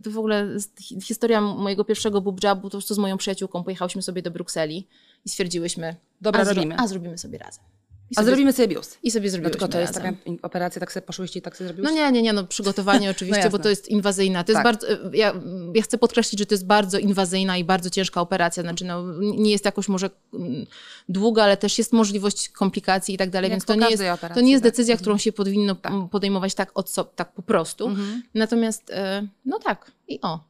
to 0.02 0.10
w 0.10 0.18
ogóle 0.18 0.48
historia 1.02 1.40
mojego 1.40 1.84
pierwszego 1.84 2.20
bubjabu, 2.20 2.62
to 2.62 2.68
po 2.68 2.70
prostu 2.70 2.94
z 2.94 2.98
moją 2.98 3.16
przyjaciółką 3.16 3.64
pojechałyśmy 3.64 4.02
sobie 4.02 4.22
do 4.22 4.30
Brukseli 4.30 4.88
i 5.24 5.28
stwierdziłyśmy, 5.28 5.96
Dobra, 6.20 6.40
a, 6.40 6.44
robimy. 6.44 6.76
a 6.78 6.86
zrobimy 6.86 7.18
sobie 7.18 7.38
razem. 7.38 7.64
I 8.10 8.14
A 8.16 8.20
sobie, 8.20 8.26
zrobimy 8.26 8.52
sobie 8.52 8.68
biust. 8.68 8.98
I 9.02 9.10
sobie 9.10 9.26
No 9.26 9.30
zrobiłyśmy 9.30 9.50
tylko 9.50 9.68
to 9.72 9.80
jest 9.80 9.96
razem. 9.96 10.16
taka 10.16 10.30
operacja, 10.42 10.80
tak 10.80 10.92
sobie 10.92 11.06
poszłyście 11.06 11.38
i 11.38 11.42
tak 11.42 11.56
sobie 11.56 11.68
zrobiłeś? 11.68 11.90
No 11.90 11.96
nie, 11.96 12.12
nie, 12.12 12.22
nie, 12.22 12.32
no 12.32 12.44
przygotowanie 12.44 13.10
oczywiście, 13.16 13.36
jasne. 13.42 13.50
bo 13.50 13.58
to 13.58 13.68
jest 13.68 13.88
inwazyjna. 13.88 14.44
To 14.44 14.52
jest 14.52 14.56
Tak. 14.56 14.64
bardzo, 14.64 14.86
ja, 15.12 15.34
ja 15.74 15.82
chcę 15.82 15.98
podkreślić, 15.98 16.38
że 16.38 16.46
to 16.46 16.54
jest 16.54 16.66
bardzo 16.66 16.98
inwazyjna 16.98 17.56
i 17.56 17.64
bardzo 17.64 17.90
ciężka 17.90 18.20
operacja. 18.20 18.62
Znaczy, 18.62 18.84
no, 18.84 19.04
nie 19.20 19.50
jest 19.50 19.64
jakoś 19.64 19.88
może 19.88 20.10
mm, 20.34 20.66
długa, 21.08 21.42
ale 21.44 21.56
też 21.56 21.78
jest 21.78 21.92
możliwość 21.92 22.48
komplikacji 22.48 23.14
i 23.14 23.18
tak 23.18 23.30
dalej, 23.30 23.50
Jak 23.50 23.52
więc 23.52 23.64
to 23.64 23.74
nie, 23.74 23.80
jest, 23.80 23.90
każdej 23.90 24.08
to 24.08 24.14
operacji, 24.14 24.44
nie 24.44 24.52
jest 24.52 24.64
tak. 24.64 24.72
decyzja, 24.72 24.96
którą 24.96 25.18
się 25.18 25.32
powinno 25.32 25.76
mm, 25.82 26.08
podejmować 26.08 26.54
tak, 26.54 26.70
od 26.74 26.90
so, 26.90 27.04
tak 27.04 27.32
po 27.32 27.42
prostu. 27.42 27.86
Mhm. 27.86 28.22
Natomiast, 28.34 28.90
e, 28.90 29.26
no 29.44 29.58
tak, 29.58 29.90
i 30.08 30.20
o. 30.22 30.40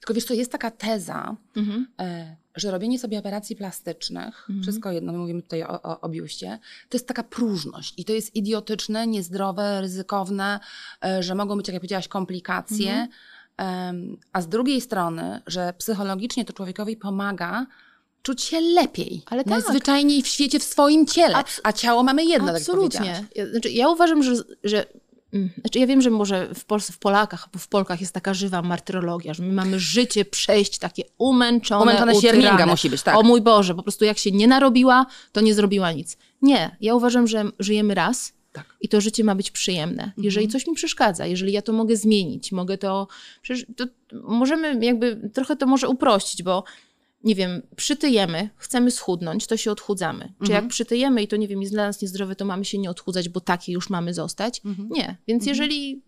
Tylko 0.00 0.14
wiesz 0.14 0.24
co, 0.24 0.34
jest 0.34 0.52
taka 0.52 0.70
teza, 0.70 1.36
Mhm. 1.56 1.86
e, 2.00 2.36
że 2.58 2.70
robienie 2.70 2.98
sobie 2.98 3.18
operacji 3.18 3.56
plastycznych, 3.56 4.48
wszystko 4.62 4.90
jedno, 4.92 5.12
my 5.12 5.18
mówimy 5.18 5.42
tutaj 5.42 5.62
o, 5.62 5.82
o, 5.82 6.00
o 6.00 6.08
biuście, 6.08 6.58
to 6.88 6.96
jest 6.96 7.08
taka 7.08 7.22
próżność 7.22 7.94
i 7.96 8.04
to 8.04 8.12
jest 8.12 8.36
idiotyczne, 8.36 9.06
niezdrowe, 9.06 9.80
ryzykowne, 9.80 10.60
e, 11.04 11.22
że 11.22 11.34
mogą 11.34 11.56
być, 11.56 11.68
jak 11.68 11.74
ja 11.74 11.80
powiedziałaś, 11.80 12.08
komplikacje. 12.08 13.08
Em, 13.56 14.16
a 14.32 14.40
z 14.42 14.48
drugiej 14.48 14.80
strony, 14.80 15.42
że 15.46 15.72
psychologicznie 15.78 16.44
to 16.44 16.52
człowiekowi 16.52 16.96
pomaga 16.96 17.66
czuć 18.22 18.42
się 18.42 18.60
lepiej, 18.60 19.22
Ale 19.26 19.44
tak. 19.44 19.50
najzwyczajniej 19.50 20.22
w 20.22 20.26
świecie, 20.26 20.58
w 20.58 20.64
swoim 20.64 21.06
ciele, 21.06 21.34
Abs- 21.34 21.60
a 21.62 21.72
ciało 21.72 22.02
mamy 22.02 22.24
jedno, 22.24 22.52
tak 22.52 22.56
jak 22.56 22.76
powiedziałaś. 22.76 23.08
Absolutnie. 23.08 23.42
Ja, 23.44 23.50
znaczy, 23.50 23.70
ja 23.70 23.88
uważam, 23.88 24.22
że, 24.22 24.32
że 24.64 24.78
mm, 24.78 24.98
znaczy 25.32 25.78
ja 25.78 25.86
wiem, 25.86 26.02
że 26.02 26.10
może 26.10 26.54
w 26.54 26.64
Polsce, 26.64 26.92
w 26.92 26.98
Polakach, 26.98 27.48
w 27.58 27.68
Polkach 27.68 28.00
jest 28.00 28.14
taka 28.14 28.34
żywa 28.34 28.62
martyrologia, 28.62 29.34
że 29.34 29.42
my 29.42 29.52
mamy 29.52 29.80
życie 29.80 30.24
przejść 30.24 30.78
takie 30.78 31.02
umęczone, 31.18 31.92
utyrane. 31.92 32.14
siermięga 32.14 32.66
musi 32.66 32.90
być, 32.90 33.02
tak. 33.02 33.16
O 33.16 33.22
mój 33.22 33.40
Boże, 33.40 33.74
po 33.74 33.82
prostu 33.82 34.04
jak 34.04 34.18
się 34.18 34.30
nie 34.30 34.48
narobiła, 34.48 35.06
to 35.32 35.40
nie 35.40 35.54
zrobiła 35.54 35.92
nic. 35.92 36.16
Nie, 36.42 36.76
ja 36.80 36.94
uważam, 36.94 37.26
że 37.26 37.44
żyjemy 37.58 37.94
raz 37.94 38.32
Tak. 38.52 38.76
i 38.80 38.88
to 38.88 39.00
życie 39.00 39.24
ma 39.24 39.34
być 39.34 39.50
przyjemne. 39.50 40.12
Jeżeli 40.18 40.48
coś 40.48 40.66
mi 40.66 40.74
przeszkadza, 40.74 41.26
jeżeli 41.26 41.52
ja 41.52 41.62
to 41.62 41.72
mogę 41.72 41.96
zmienić, 41.96 42.52
mogę 42.52 42.78
to, 42.78 43.08
to 43.76 43.84
możemy 44.12 44.84
jakby 44.84 45.30
trochę 45.34 45.56
to 45.56 45.66
może 45.66 45.88
uprościć, 45.88 46.42
bo 46.42 46.64
nie 47.24 47.34
wiem, 47.34 47.62
przytyjemy, 47.76 48.50
chcemy 48.56 48.90
schudnąć, 48.90 49.46
to 49.46 49.56
się 49.56 49.70
odchudzamy. 49.70 50.32
Czy 50.46 50.52
jak 50.52 50.68
przytyjemy 50.68 51.22
i 51.22 51.28
to, 51.28 51.36
nie 51.36 51.48
wiem, 51.48 51.60
jest 51.60 51.74
dla 51.74 51.86
nas 51.86 52.02
niezdrowe, 52.02 52.36
to 52.36 52.44
mamy 52.44 52.64
się 52.64 52.78
nie 52.78 52.90
odchudzać, 52.90 53.28
bo 53.28 53.40
takie 53.40 53.72
już 53.72 53.90
mamy 53.90 54.14
zostać? 54.14 54.60
Nie. 54.90 55.16
Więc 55.28 55.46
jeżeli 55.46 56.02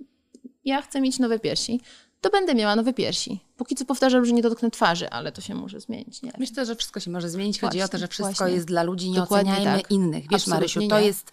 ja 0.65 0.83
chcę 0.83 1.01
mieć 1.01 1.19
nowe 1.19 1.39
piersi, 1.39 1.81
to 2.21 2.31
będę 2.31 2.55
miała 2.55 2.77
nowe 2.77 2.93
piersi. 2.93 3.41
Póki 3.57 3.75
co 3.75 3.85
powtarzam, 3.85 4.25
że 4.25 4.33
nie 4.33 4.43
dotknę 4.43 4.71
twarzy, 4.71 5.11
ale 5.11 5.33
to 5.33 5.41
się 5.41 5.55
może 5.55 5.81
zmienić. 5.81 6.23
Nie? 6.23 6.33
Myślę, 6.39 6.67
że 6.67 6.77
wszystko 6.77 7.01
się 7.01 7.11
może 7.11 7.29
zmienić. 7.29 7.61
Chodzi 7.61 7.79
Właśnie, 7.79 7.85
o 7.85 7.89
to, 7.89 7.99
że 7.99 8.09
wszystko 8.09 8.35
właśnie. 8.35 8.55
jest 8.55 8.67
dla 8.67 8.83
ludzi, 8.83 9.11
nie 9.11 9.17
Dokładnie 9.17 9.53
oceniajmy 9.53 9.83
tak. 9.83 9.91
innych. 9.91 10.23
Wiesz, 10.23 10.33
Absolutnie 10.35 10.55
Marysiu, 10.55 10.89
to 10.89 11.01
nie. 11.01 11.07
jest 11.07 11.33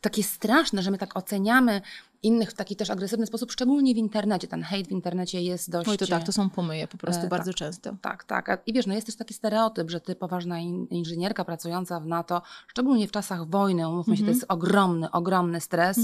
takie 0.00 0.22
straszne, 0.22 0.82
że 0.82 0.90
my 0.90 0.98
tak 0.98 1.16
oceniamy 1.16 1.80
innych 2.22 2.50
w 2.50 2.54
taki 2.54 2.76
też 2.76 2.90
agresywny 2.90 3.26
sposób, 3.26 3.52
szczególnie 3.52 3.94
w 3.94 3.96
internecie. 3.96 4.48
Ten 4.48 4.62
hejt 4.62 4.88
w 4.88 4.90
internecie 4.90 5.42
jest 5.42 5.70
dość... 5.70 5.88
Oj, 5.88 5.98
to 5.98 6.06
tak, 6.06 6.24
to 6.24 6.32
są 6.32 6.50
pomyje 6.50 6.88
po 6.88 6.98
prostu 6.98 7.26
E, 7.26 7.28
bardzo 7.28 7.50
tak. 7.50 7.56
często. 7.58 7.96
Tak, 8.02 8.24
tak. 8.24 8.62
I 8.66 8.72
wiesz, 8.72 8.86
no 8.86 8.94
jest 8.94 9.06
też 9.06 9.16
taki 9.16 9.34
stereotyp, 9.34 9.90
że 9.90 10.00
ty 10.00 10.14
poważna 10.14 10.58
in- 10.58 10.86
inżynierka 10.90 11.44
pracująca 11.44 12.00
w 12.00 12.06
NATO, 12.06 12.42
szczególnie 12.68 13.08
w 13.08 13.12
czasach 13.12 13.46
wojny, 13.48 13.88
umówmy 13.88 14.16
się, 14.16 14.22
to 14.22 14.28
Mhm. 14.28 14.36
jest 14.36 14.46
ogromny, 14.48 15.10
ogromny 15.10 15.60
stres. 15.60 15.98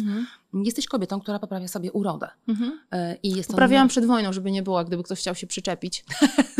Jesteś 0.65 0.87
kobietą, 0.87 1.21
która 1.21 1.39
poprawia 1.39 1.69
sobie 1.69 1.93
urodę. 1.93 2.29
Mhm. 2.49 2.81
E, 2.93 3.17
I 3.23 3.31
jest 3.31 3.51
Poprawiałam 3.51 3.89
przed 3.89 4.07
wojną, 4.07 4.33
żeby 4.33 4.51
nie 4.51 4.63
było, 4.63 4.85
gdyby 4.85 5.03
ktoś 5.03 5.19
chciał 5.19 5.35
się 5.35 5.47
przyczepić. 5.47 6.05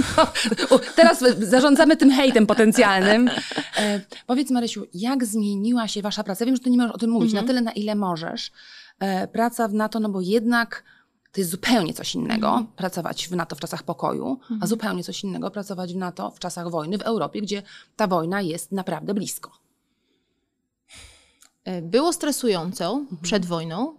Teraz 0.97 1.25
zarządzamy 1.39 1.97
tym 1.97 2.11
hejtem 2.11 2.47
potencjalnym. 2.47 3.29
E, 3.79 4.01
powiedz 4.27 4.51
Marysiu, 4.51 4.85
jak 4.95 5.25
zmieniła 5.25 5.89
się 5.89 6.03
wasza 6.03 6.25
praca? 6.25 6.47
Wiem, 6.47 6.57
że 6.57 6.63
ty 6.63 6.71
nie 6.71 6.79
możesz 6.79 6.93
o 6.95 6.99
tym 6.99 7.11
mówić 7.11 7.31
Mhm. 7.31 7.45
na 7.45 7.49
tyle, 7.49 7.61
na 7.61 7.73
ile 7.73 7.95
możesz. 7.95 8.51
E, 8.99 9.29
praca 9.29 9.69
w 9.69 9.75
NATO, 9.75 10.01
no 10.01 10.09
bo 10.09 10.21
jednak 10.21 10.85
to 11.33 11.41
jest 11.41 11.51
zupełnie 11.51 11.95
coś 11.95 12.15
innego 12.15 12.49
Mhm. 12.49 12.67
pracować 12.67 13.29
w 13.29 13.33
NATO 13.37 13.57
w 13.57 13.61
czasach 13.61 13.83
pokoju, 13.83 14.39
a 14.61 14.67
zupełnie 14.67 15.05
coś 15.05 15.25
innego 15.25 15.51
pracować 15.51 15.93
w 15.95 15.97
NATO 15.97 16.31
w 16.31 16.39
czasach 16.39 16.71
wojny 16.71 16.99
w 16.99 17.03
Europie, 17.03 17.43
gdzie 17.43 17.63
ta 17.97 18.07
wojna 18.07 18.41
jest 18.41 18.73
naprawdę 18.73 19.15
blisko. 19.15 19.51
E, 21.65 21.83
Było 21.83 22.13
stresująco 22.13 22.93
Mhm. 22.93 23.23
przed 23.23 23.47
wojną, 23.47 23.95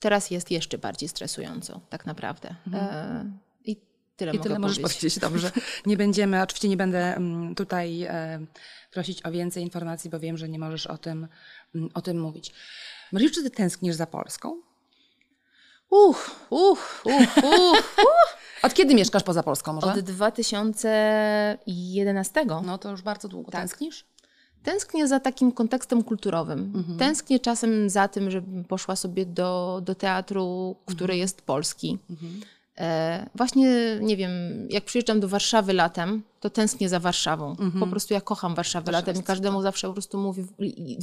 teraz 0.00 0.30
jest 0.30 0.50
jeszcze 0.50 0.78
bardziej 0.78 1.08
stresująco, 1.08 1.80
tak 1.90 2.06
naprawdę. 2.06 2.54
E, 2.74 3.30
I 3.64 3.76
tyle 4.16 4.30
Mhm. 4.30 4.40
I 4.40 4.42
tyle 4.42 4.58
możesz 4.58 4.78
powiedzieć. 4.78 4.98
powiedzieć, 4.98 5.18
dobrze. 5.18 5.50
Nie 5.86 5.96
będziemy, 5.96 6.42
oczywiście 6.42 6.68
nie 6.68 6.76
będę 6.76 7.16
mm, 7.16 7.54
tutaj 7.54 8.08
prosić 8.90 9.26
o 9.26 9.30
więcej 9.30 9.62
informacji, 9.62 10.10
bo 10.10 10.18
wiem, 10.20 10.36
że 10.38 10.48
nie 10.48 10.58
możesz 10.58 10.86
o 10.86 10.98
tym, 10.98 11.28
mm, 11.74 11.90
o 11.94 12.00
tym 12.02 12.20
mówić. 12.20 12.52
Marysiu, 13.12 13.34
czy 13.34 13.42
ty 13.42 13.50
tęsknisz 13.50 13.94
za 13.94 14.06
Polską? 14.06 14.60
Uch, 15.90 16.30
uch, 16.50 17.02
uch, 17.04 17.36
uch. 17.44 17.96
Od 18.62 18.74
kiedy 18.74 18.94
mieszkasz 18.94 19.22
poza 19.22 19.42
Polską 19.42 19.72
może? 19.72 19.92
Od 19.92 20.00
2011. 20.00 22.44
No 22.64 22.78
to 22.78 22.90
już 22.90 23.02
bardzo 23.02 23.28
długo. 23.28 23.50
Tak. 23.50 23.60
Tęsknisz? 23.60 24.04
Tęsknię 24.62 25.08
za 25.08 25.20
takim 25.20 25.52
kontekstem 25.52 26.02
kulturowym. 26.04 26.72
Mhm. 26.74 26.98
Tęsknię 26.98 27.40
czasem 27.40 27.90
za 27.90 28.08
tym, 28.08 28.30
żebym 28.30 28.64
poszła 28.64 28.96
sobie 28.96 29.26
do, 29.26 29.80
do 29.84 29.94
teatru, 29.94 30.76
Mhm. 30.80 30.96
który 30.96 31.16
jest 31.16 31.42
polski. 31.42 31.98
E, 32.78 33.26
właśnie, 33.34 33.68
nie 34.00 34.16
wiem, 34.16 34.30
jak 34.70 34.84
przyjeżdżam 34.84 35.20
do 35.20 35.28
Warszawy 35.28 35.72
latem, 35.72 36.22
to 36.42 36.50
tęsknię 36.50 36.88
za 36.88 37.00
Warszawą. 37.00 37.56
Po 37.80 37.86
prostu 37.86 38.14
ja 38.14 38.20
kocham 38.20 38.54
Warszawę 38.54 38.92
latem 38.92 39.16
i 39.16 39.22
każdemu 39.22 39.62
zawsze 39.62 39.86
po 39.86 39.92
prostu 39.92 40.18
mówię, 40.18 40.44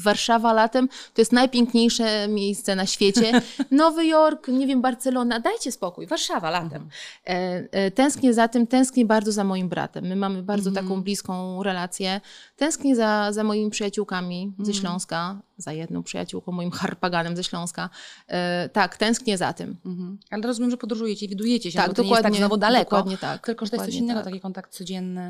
Warszawa 0.03 0.53
latem 0.53 0.87
to 1.13 1.21
jest 1.21 1.31
najpiękniejsze 1.31 2.27
miejsce 2.27 2.75
na 2.75 2.85
świecie. 2.85 3.41
Nowy 3.71 4.05
Jork, 4.05 4.47
nie 4.47 4.67
wiem, 4.67 4.81
Barcelona, 4.81 5.39
dajcie 5.39 5.71
spokój, 5.71 6.07
Warszawa 6.07 6.49
latem. 6.49 6.89
E, 7.27 7.63
e, 7.71 7.91
tęsknię 7.91 8.33
za 8.33 8.47
tym, 8.47 8.67
tęsknię 8.67 9.05
bardzo 9.05 9.31
za 9.31 9.43
moim 9.43 9.69
bratem. 9.69 10.05
My 10.05 10.15
mamy 10.15 10.43
bardzo 10.43 10.71
taką 10.71 11.03
bliską 11.03 11.63
relację. 11.63 12.21
Tęsknię 12.57 12.95
za, 12.95 13.31
za 13.31 13.43
moimi 13.43 13.71
przyjaciółkami 13.71 14.53
ze 14.59 14.73
Śląska, 14.73 15.41
za 15.57 15.73
jedną 15.73 16.03
przyjaciółką, 16.03 16.51
moim 16.51 16.71
harpaganem 16.71 17.35
ze 17.35 17.43
Śląska. 17.43 17.89
E, 18.27 18.69
tak, 18.69 18.97
tęsknię 18.97 19.37
za 19.37 19.53
tym. 19.53 19.77
Mhm. 19.85 20.17
Ale 20.31 20.43
rozumiem, 20.43 20.71
że 20.71 20.77
podróżujecie, 20.77 21.27
widujecie 21.27 21.71
się, 21.71 21.77
Tak, 21.77 21.87
bo 21.87 21.93
to 21.93 22.01
nie 22.01 22.09
jest 22.09 22.15
tak 22.15 22.23
dokładnie, 22.23 22.39
znowu 22.39 22.57
daleko. 22.57 22.83
dokładnie 22.83 23.17
tak, 23.17 23.45
Tylko, 23.45 23.65
że 23.65 23.69
to 23.69 23.75
jest 23.75 23.85
coś 23.85 23.93
dokładnie 23.93 23.99
innego, 23.99 24.19
tak. 24.19 24.25
taki 24.25 24.39
kontakt 24.39 24.71
codzienny. 24.73 25.28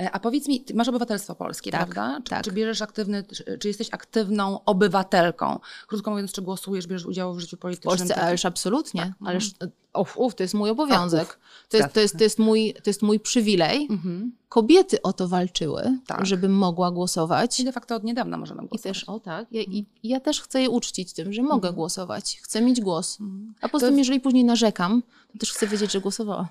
E, 0.00 0.10
A 0.10 0.20
powiedz 0.20 0.48
mi, 0.48 0.64
masz 0.74 0.88
obywatelstwo 0.88 1.34
polskie, 1.34 1.70
Tak, 1.70 1.80
prawda? 1.80 2.20
Czy, 2.24 2.30
tak. 2.30 2.44
czy 2.44 2.52
bierzesz 2.52 2.82
aktywny, 2.82 3.22
czy, 3.22 3.58
czy 3.58 3.68
jesteś 3.68 3.88
aktywną 3.92 4.64
obywatelką? 4.64 5.58
Krótko 5.86 6.10
mówiąc, 6.10 6.32
czy 6.32 6.42
głosujesz, 6.42 6.86
bierzesz 6.86 7.06
udział 7.06 7.34
w 7.34 7.40
życiu 7.40 7.56
W 7.56 7.60
politycznym? 7.60 7.98
Polsce, 7.98 8.14
Czy- 8.14 8.20
ależ 8.20 8.44
absolutnie. 8.44 9.00
Tak. 9.02 9.28
Ależ, 9.28 9.50
uf, 9.98 10.18
uf, 10.18 10.34
to 10.34 10.42
jest 10.42 10.54
mój 10.54 10.70
obowiązek. 10.70 11.22
uf. 11.28 11.38
to, 11.68 11.76
jest, 11.76 11.92
to, 11.94 12.00
jest, 12.00 12.18
to, 12.18 12.24
jest 12.24 12.38
mój, 12.38 12.74
to 12.74 12.90
jest 12.90 13.02
mój 13.02 13.20
przywilej. 13.20 13.86
Mhm. 13.90 14.32
Kobiety 14.48 15.02
o 15.02 15.12
to 15.12 15.28
walczyły, 15.28 15.98
Tak. 16.06 16.26
żebym 16.26 16.52
mogła 16.52 16.90
głosować. 16.90 17.60
I 17.60 17.64
de 17.64 17.72
facto 17.72 17.94
od 17.96 18.04
niedawna 18.04 18.36
możemy 18.36 18.62
I 18.64 18.68
głosować. 18.68 18.98
też, 18.98 19.04
o 19.08 19.20
tak, 19.20 19.46
ja, 19.52 19.62
i, 19.62 19.86
i 20.02 20.08
ja 20.08 20.20
też 20.20 20.40
chcę 20.42 20.62
je 20.62 20.70
uczcić 20.70 21.12
tym, 21.12 21.32
że 21.32 21.42
mogę 21.42 21.72
głosować. 21.72 22.38
Chcę 22.42 22.60
mieć 22.62 22.80
głos. 22.80 23.18
A 23.60 23.68
poza 23.68 23.86
tym, 23.86 23.98
jeżeli 23.98 24.20
później 24.20 24.44
narzekam, 24.44 25.02
to 25.32 25.38
też 25.38 25.52
chcę 25.52 25.66
wiedzieć, 25.66 25.92
że 25.92 26.00
głosowałam. 26.00 26.46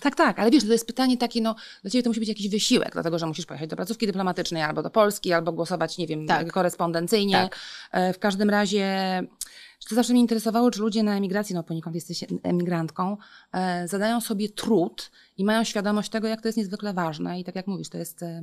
Tak, 0.00 0.14
tak, 0.14 0.38
ale 0.38 0.50
wiesz, 0.50 0.64
to 0.66 0.72
jest 0.72 0.86
pytanie 0.86 1.16
takie, 1.16 1.40
no, 1.40 1.54
dla 1.82 1.90
ciebie 1.90 2.02
to 2.02 2.10
musi 2.10 2.20
być 2.20 2.28
jakiś 2.28 2.48
wysiłek, 2.48 2.92
dlatego 2.92 3.18
że 3.18 3.26
musisz 3.26 3.46
pojechać 3.46 3.70
do 3.70 3.76
placówki 3.76 4.06
dyplomatycznej 4.06 4.62
albo 4.62 4.82
do 4.82 4.90
Polski, 4.90 5.32
albo 5.32 5.52
głosować, 5.52 5.98
nie 5.98 6.06
wiem, 6.06 6.26
Tak. 6.26 6.52
korespondencyjnie. 6.52 7.32
Tak. 7.34 7.58
E, 7.92 8.12
W 8.12 8.18
każdym 8.18 8.50
razie, 8.50 8.86
to 9.88 9.94
zawsze 9.94 10.12
mnie 10.12 10.22
interesowało, 10.22 10.70
czy 10.70 10.80
ludzie 10.80 11.02
na 11.02 11.16
emigracji, 11.16 11.54
no 11.54 11.62
poniekąd 11.62 11.94
jesteś 11.94 12.24
emigrantką, 12.42 13.16
e, 13.52 13.88
zadają 13.88 14.20
sobie 14.20 14.48
trud 14.48 15.10
i 15.36 15.44
mają 15.44 15.64
świadomość 15.64 16.10
tego, 16.10 16.28
jak 16.28 16.40
to 16.42 16.48
jest 16.48 16.58
niezwykle 16.58 16.94
ważne. 16.94 17.40
I 17.40 17.44
tak 17.44 17.56
jak 17.56 17.66
mówisz, 17.66 17.88
to 17.88 17.98
jest 17.98 18.22
e, 18.22 18.42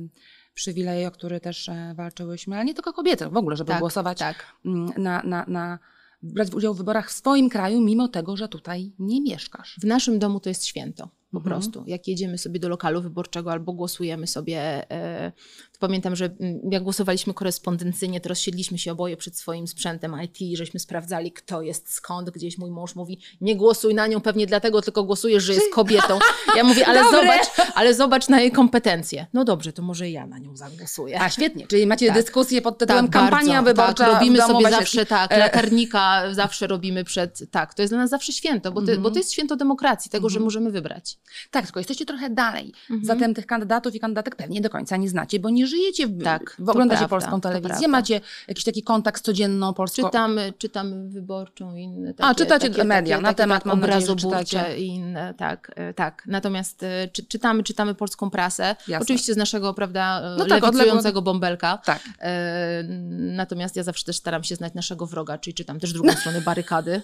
przywilej, 0.54 1.06
o 1.06 1.10
który 1.10 1.40
też 1.40 1.68
e, 1.68 1.94
walczyłyśmy, 1.96 2.56
ale 2.56 2.64
nie 2.64 2.74
tylko 2.74 2.92
kobiety, 2.92 3.28
w 3.28 3.36
ogóle, 3.36 3.56
żeby 3.56 3.68
Tak, 3.68 3.80
głosować 3.80 4.18
tak. 4.18 4.46
mm, 4.64 4.92
na, 4.96 5.22
na, 5.22 5.44
na, 5.48 5.78
brać 6.22 6.54
udział 6.54 6.74
w 6.74 6.78
wyborach 6.78 7.10
w 7.10 7.12
swoim 7.12 7.48
kraju, 7.48 7.80
mimo 7.80 8.08
tego, 8.08 8.36
że 8.36 8.48
tutaj 8.48 8.92
nie 8.98 9.20
mieszkasz. 9.20 9.78
W 9.80 9.84
naszym 9.84 10.18
domu 10.18 10.40
to 10.40 10.48
jest 10.48 10.66
święto. 10.66 11.08
Po 11.34 11.38
Mhm. 11.40 11.54
prostu. 11.60 11.84
Jak 11.86 12.08
jedziemy 12.08 12.38
sobie 12.38 12.60
do 12.60 12.68
lokalu 12.68 13.02
wyborczego 13.02 13.52
albo 13.52 13.72
głosujemy 13.72 14.26
sobie, 14.26 14.90
e, 14.90 15.32
to 15.72 15.78
pamiętam, 15.80 16.16
że 16.16 16.24
mm, 16.40 16.60
jak 16.70 16.82
głosowaliśmy 16.82 17.34
korespondencyjnie, 17.34 18.20
to 18.20 18.28
rozsiedliśmy 18.28 18.78
się 18.78 18.92
oboje 18.92 19.16
przed 19.16 19.36
swoim 19.38 19.66
sprzętem 19.68 20.16
IT, 20.24 20.56
żeśmy 20.58 20.80
sprawdzali, 20.80 21.32
kto 21.32 21.62
jest 21.62 21.92
skąd. 21.92 22.30
Gdzieś 22.30 22.58
mój 22.58 22.70
mąż 22.70 22.94
mówi, 22.94 23.18
nie 23.40 23.56
głosuj 23.56 23.94
na 23.94 24.06
nią 24.06 24.20
pewnie 24.20 24.46
dlatego, 24.46 24.82
tylko 24.82 25.04
głosujesz, 25.04 25.42
że 25.44 25.54
jest 25.54 25.72
kobietą. 25.72 26.18
Ja 26.56 26.64
mówię, 26.64 26.86
ale 26.86 27.02
Dobre. 27.02 27.20
zobacz, 27.20 27.70
ale 27.74 27.94
zobacz 27.94 28.28
na 28.28 28.40
jej 28.40 28.52
kompetencje. 28.52 29.26
No 29.32 29.44
dobrze, 29.44 29.72
to 29.72 29.82
może 29.82 30.10
ja 30.10 30.26
na 30.26 30.38
nią 30.38 30.56
zagłosuję. 30.56 31.20
A 31.20 31.30
świetnie, 31.30 31.66
czyli 31.66 31.86
macie 31.86 32.06
Tak. 32.06 32.16
dyskusję 32.16 32.62
pod 32.62 32.78
tytułem 32.78 33.08
kampania 33.08 33.52
bardzo, 33.62 33.70
wyborcza 33.70 34.04
Tak, 34.04 34.14
robimy 34.14 34.38
sobie 34.42 34.70
zawsze 34.70 35.06
tak, 35.06 35.30
latarnika 35.36 36.34
zawsze 36.34 36.66
robimy 36.66 37.04
przed, 37.04 37.50
tak, 37.50 37.74
to 37.74 37.82
jest 37.82 37.92
dla 37.92 37.98
nas 37.98 38.10
zawsze 38.10 38.32
święto, 38.32 38.72
bo 38.72 38.80
to, 38.80 38.84
Mhm. 38.86 39.02
bo 39.02 39.10
to 39.10 39.18
jest 39.18 39.32
święto 39.32 39.56
demokracji, 39.56 40.10
tego, 40.10 40.28
że 40.28 40.40
możemy 40.40 40.70
wybrać. 40.70 41.18
Tak, 41.50 41.64
tylko 41.64 41.80
jesteście 41.80 42.06
trochę 42.06 42.30
dalej. 42.30 42.72
Mhm. 42.90 43.04
Zatem 43.04 43.34
tych 43.34 43.46
kandydatów 43.46 43.94
i 43.94 44.00
kandydatek 44.00 44.36
pewnie 44.36 44.60
do 44.60 44.70
końca 44.70 44.96
nie 44.96 45.08
znacie, 45.08 45.40
bo 45.40 45.50
nie 45.50 45.66
żyjecie, 45.66 46.06
w, 46.06 46.22
Tak, 46.22 46.56
w 46.58 46.68
oglądacie 46.68 46.98
prawda, 46.98 47.16
polską 47.16 47.40
telewizję, 47.40 47.88
macie 47.88 48.20
jakiś 48.48 48.64
taki 48.64 48.82
kontakt 48.82 49.20
z 49.20 49.22
codzienną 49.22 49.74
polską... 49.74 50.02
Czytamy, 50.02 50.52
czytamy 50.58 51.08
wyborczą 51.08 51.74
i 51.76 51.82
inne 51.82 52.14
takie, 52.14 52.28
A, 52.28 52.34
czytacie 52.34 52.70
takie, 52.70 52.84
media 52.84 53.16
takie, 53.16 53.22
na 53.22 53.28
takie, 53.28 53.36
temat, 53.36 53.58
tak, 53.58 53.66
mam 53.66 53.80
nadzieję, 53.80 53.96
obrazoburcze 53.96 54.44
czytacie. 54.44 54.78
i 54.78 54.86
inne, 54.86 55.34
tak, 55.34 55.70
e, 55.76 55.94
tak. 55.94 56.22
Natomiast 56.26 56.82
e, 56.82 57.08
czy, 57.08 57.24
czytamy, 57.26 57.62
czytamy 57.62 57.94
polską 57.94 58.30
prasę, 58.30 58.76
Jasne. 58.88 58.98
oczywiście 58.98 59.34
z 59.34 59.36
naszego, 59.36 59.74
prawda, 59.74 60.22
No 60.38 60.46
tak, 60.46 61.20
bąbelka. 61.22 61.78
Tak. 61.84 62.00
E, 62.20 62.82
natomiast 63.18 63.76
ja 63.76 63.82
zawsze 63.82 64.04
też 64.04 64.16
staram 64.16 64.44
się 64.44 64.56
znać 64.56 64.74
naszego 64.74 65.06
wroga, 65.06 65.38
czyli 65.38 65.54
czytam 65.54 65.80
też 65.80 65.92
drugą 65.92 66.12
stronę 66.20 66.40
barykady. 66.40 67.02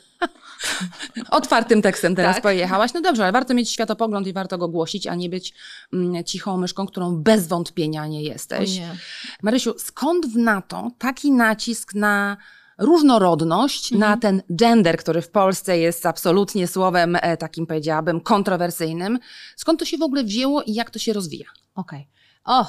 Otwartym 1.31 1.83
tekstem 1.83 2.15
teraz 2.15 2.35
Tak. 2.35 2.43
pojechałaś. 2.43 2.95
No 2.95 3.01
dobrze, 3.01 3.23
ale 3.23 3.33
warto 3.33 3.55
mieć 3.55 3.71
światopogląd 4.01 4.27
i 4.27 4.33
warto 4.33 4.59
go 4.59 4.69
głosić, 4.69 5.07
a 5.07 5.15
nie 5.15 5.29
być 5.29 5.55
mm, 5.93 6.25
cichą 6.25 6.57
myszką, 6.57 6.87
którą 6.87 7.17
bez 7.17 7.47
wątpienia 7.49 8.07
nie 8.07 8.23
jesteś. 8.23 8.79
nie. 8.79 8.97
Marysiu, 9.43 9.75
skąd 9.79 10.27
w 10.27 10.37
NATO 10.37 10.91
taki 10.99 11.33
nacisk 11.33 11.95
na 11.95 12.37
różnorodność, 12.79 13.91
na 13.91 14.13
Mhm. 14.15 14.21
ten 14.21 14.43
gender, 14.51 14.97
który 14.97 15.23
w 15.23 15.31
Polsce 15.31 15.79
jest 15.79 16.07
absolutnie 16.07 16.67
słowem 16.67 17.17
e, 17.17 17.37
takim, 17.37 17.67
powiedziałabym, 17.67 18.21
kontrowersyjnym? 18.21 19.19
Skąd 19.57 19.79
to 19.79 19.85
się 19.85 19.99
w 19.99 20.03
ogóle 20.03 20.25
wzięło 20.25 20.63
i 20.63 20.75
jak 20.75 20.91
to 20.91 20.99
się 20.99 21.13
rozwija? 21.13 21.47
Okej. 21.75 22.09
O, 22.45 22.67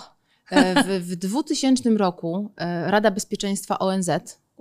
e, 0.50 0.84
w, 0.84 0.88
w 1.08 1.16
2000 1.16 1.90
roku 1.90 2.52
e, 2.58 2.92
Rada 2.92 3.12
Bezpieczeństwa 3.12 3.80
ONZ 3.80 4.10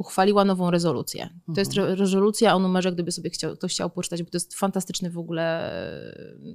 uchwaliła 0.01 0.45
nową 0.45 0.71
rezolucję. 0.71 1.29
To 1.55 1.61
jest 1.61 1.77
re- 1.79 1.95
rezolucja 1.95 2.55
o 2.55 2.59
numerze, 2.59 2.93
gdyby 2.93 3.13
sobie 3.13 3.31
chciał, 3.31 3.57
ktoś 3.57 3.73
chciał 3.73 3.91
poczytać, 3.91 4.23
bo 4.23 4.31
to 4.31 4.37
jest 4.37 4.55
fantastyczny 4.55 5.11
w 5.11 5.19
ogóle 5.19 5.73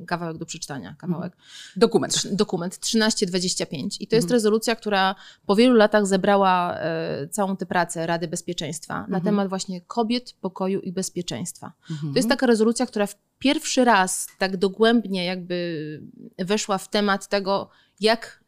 e, 0.02 0.06
kawałek 0.08 0.38
do 0.38 0.46
przeczytania, 0.46 0.96
kawałek. 1.00 1.38
Dokument. 1.76 2.14
Trz- 2.14 2.36
dokument 2.36 2.78
1325. 2.78 3.98
I 4.02 4.08
to 4.08 4.16
jest 4.16 4.28
rezolucja, 4.32 4.76
która 4.76 5.16
po 5.46 5.56
wielu 5.56 5.76
latach 5.76 6.06
zebrała 6.08 6.78
e, 6.78 7.28
całą 7.28 7.58
tę 7.58 7.66
pracę 7.66 8.08
Rady 8.08 8.28
Bezpieczeństwa 8.28 9.06
na 9.10 9.18
temat 9.26 9.50
właśnie 9.50 9.82
kobiet, 9.82 10.34
pokoju 10.42 10.80
i 10.80 10.92
bezpieczeństwa. 10.92 11.74
To 12.14 12.20
jest 12.20 12.30
taka 12.30 12.46
rezolucja, 12.46 12.86
która 12.86 13.08
w 13.08 13.16
pierwszy 13.40 13.86
raz 13.86 14.28
tak 14.40 14.58
dogłębnie 14.58 15.26
jakby 15.26 16.02
weszła 16.40 16.78
w 16.78 16.90
temat 16.90 17.28
tego, 17.30 17.70
jak, 18.00 18.44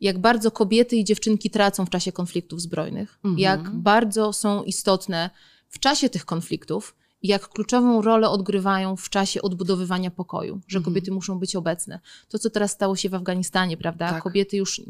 jak 0.00 0.18
bardzo 0.18 0.50
kobiety 0.50 0.96
i 0.96 1.04
dziewczynki 1.04 1.50
tracą 1.50 1.86
w 1.86 1.90
czasie 1.90 2.12
konfliktów 2.12 2.60
zbrojnych, 2.60 3.18
Mhm. 3.24 3.38
jak 3.38 3.70
bardzo 3.70 4.32
są 4.32 4.62
istotne 4.62 5.30
w 5.68 5.78
czasie 5.78 6.08
tych 6.08 6.24
konfliktów 6.24 6.94
jak 7.22 7.48
kluczową 7.48 8.02
rolę 8.02 8.28
odgrywają 8.28 8.96
w 8.96 9.10
czasie 9.10 9.42
odbudowywania 9.42 10.10
pokoju, 10.10 10.60
że 10.68 10.78
Mhm. 10.78 10.84
kobiety 10.94 11.12
muszą 11.12 11.38
być 11.38 11.56
obecne. 11.56 12.00
To, 12.28 12.38
co 12.38 12.50
teraz 12.50 12.70
stało 12.70 12.96
się 12.96 13.08
w 13.08 13.14
Afganistanie, 13.14 13.76
prawda? 13.76 14.10
Tak. 14.10 14.22
Kobiety 14.22 14.56
już 14.56 14.82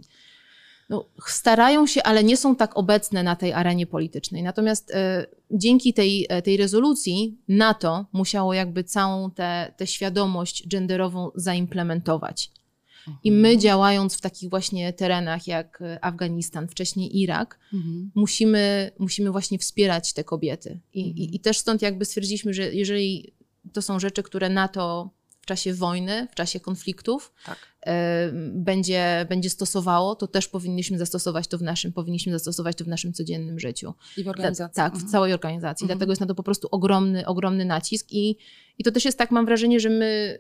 no, 0.89 1.05
starają 1.29 1.87
się, 1.87 2.03
ale 2.03 2.25
nie 2.25 2.37
są 2.37 2.57
tak 2.57 2.77
obecne 2.77 3.23
na 3.23 3.37
tej 3.37 3.53
arenie 3.53 3.87
politycznej. 3.87 4.43
Natomiast 4.43 4.91
e, 4.95 5.27
dzięki 5.51 5.95
tej, 5.95 6.27
e, 6.29 6.43
tej 6.43 6.57
rezolucji 6.57 7.39
NATO 7.49 8.07
musiało 8.13 8.55
jakby 8.55 8.85
całą 8.85 9.31
tę 9.31 9.73
tę 9.77 9.87
świadomość 9.87 10.69
genderową 10.69 11.31
zaimplementować. 11.35 12.51
I 13.25 13.33
my 13.33 13.59
działając 13.59 14.17
w 14.17 14.21
takich 14.21 14.51
właśnie 14.51 14.93
terenach 14.93 15.47
jak 15.47 15.83
e, 15.83 16.05
Afganistan, 16.05 16.69
wcześniej 16.69 17.19
Irak, 17.21 17.59
Mhm. 17.75 18.11
musimy, 18.15 18.91
musimy 18.99 19.31
właśnie 19.31 19.59
wspierać 19.59 20.13
te 20.13 20.25
kobiety. 20.25 20.81
I, 20.95 21.01
Mhm. 21.01 21.17
i, 21.17 21.37
I 21.37 21.41
też 21.41 21.59
stąd 21.59 21.83
jakby 21.83 22.05
stwierdziliśmy, 22.05 22.55
że 22.55 22.75
jeżeli 22.75 23.35
to 23.73 23.83
są 23.83 24.01
rzeczy, 24.01 24.23
które 24.23 24.49
NATO 24.49 25.11
w 25.41 25.47
czasie 25.47 25.75
wojny, 25.75 26.29
w 26.33 26.35
czasie 26.35 26.61
konfliktów 26.61 27.33
Tak. 27.45 27.59
e, 27.87 28.31
będzie, 28.55 29.27
będzie 29.29 29.51
stosowało, 29.51 30.15
to 30.15 30.27
też 30.27 30.49
powinniśmy 30.49 30.99
zastosować 30.99 31.49
to 31.49 31.59
w 31.59 31.63
naszym, 31.63 31.93
powinniśmy 31.93 32.33
zastosować 32.33 32.77
to 32.77 32.85
w 32.85 32.89
naszym 32.89 33.13
codziennym 33.13 33.59
życiu. 33.61 33.95
I 34.17 34.25
w 34.25 34.29
organizacji. 34.29 34.77
Tak, 34.77 34.93
w 34.93 34.97
Mhm. 34.97 35.13
całej 35.13 35.33
organizacji. 35.33 35.85
Mhm. 35.85 35.99
Dlatego 35.99 36.13
jest 36.13 36.21
na 36.21 36.27
to 36.27 36.35
po 36.35 36.43
prostu 36.43 36.69
ogromny, 36.71 37.27
ogromny 37.27 37.65
nacisk 37.65 38.07
i, 38.13 38.37
i 38.79 38.85
to 38.85 38.91
też 38.93 39.05
jest 39.05 39.19
tak, 39.19 39.31
mam 39.31 39.47
wrażenie, 39.47 39.81
że 39.81 39.91
my 39.91 40.39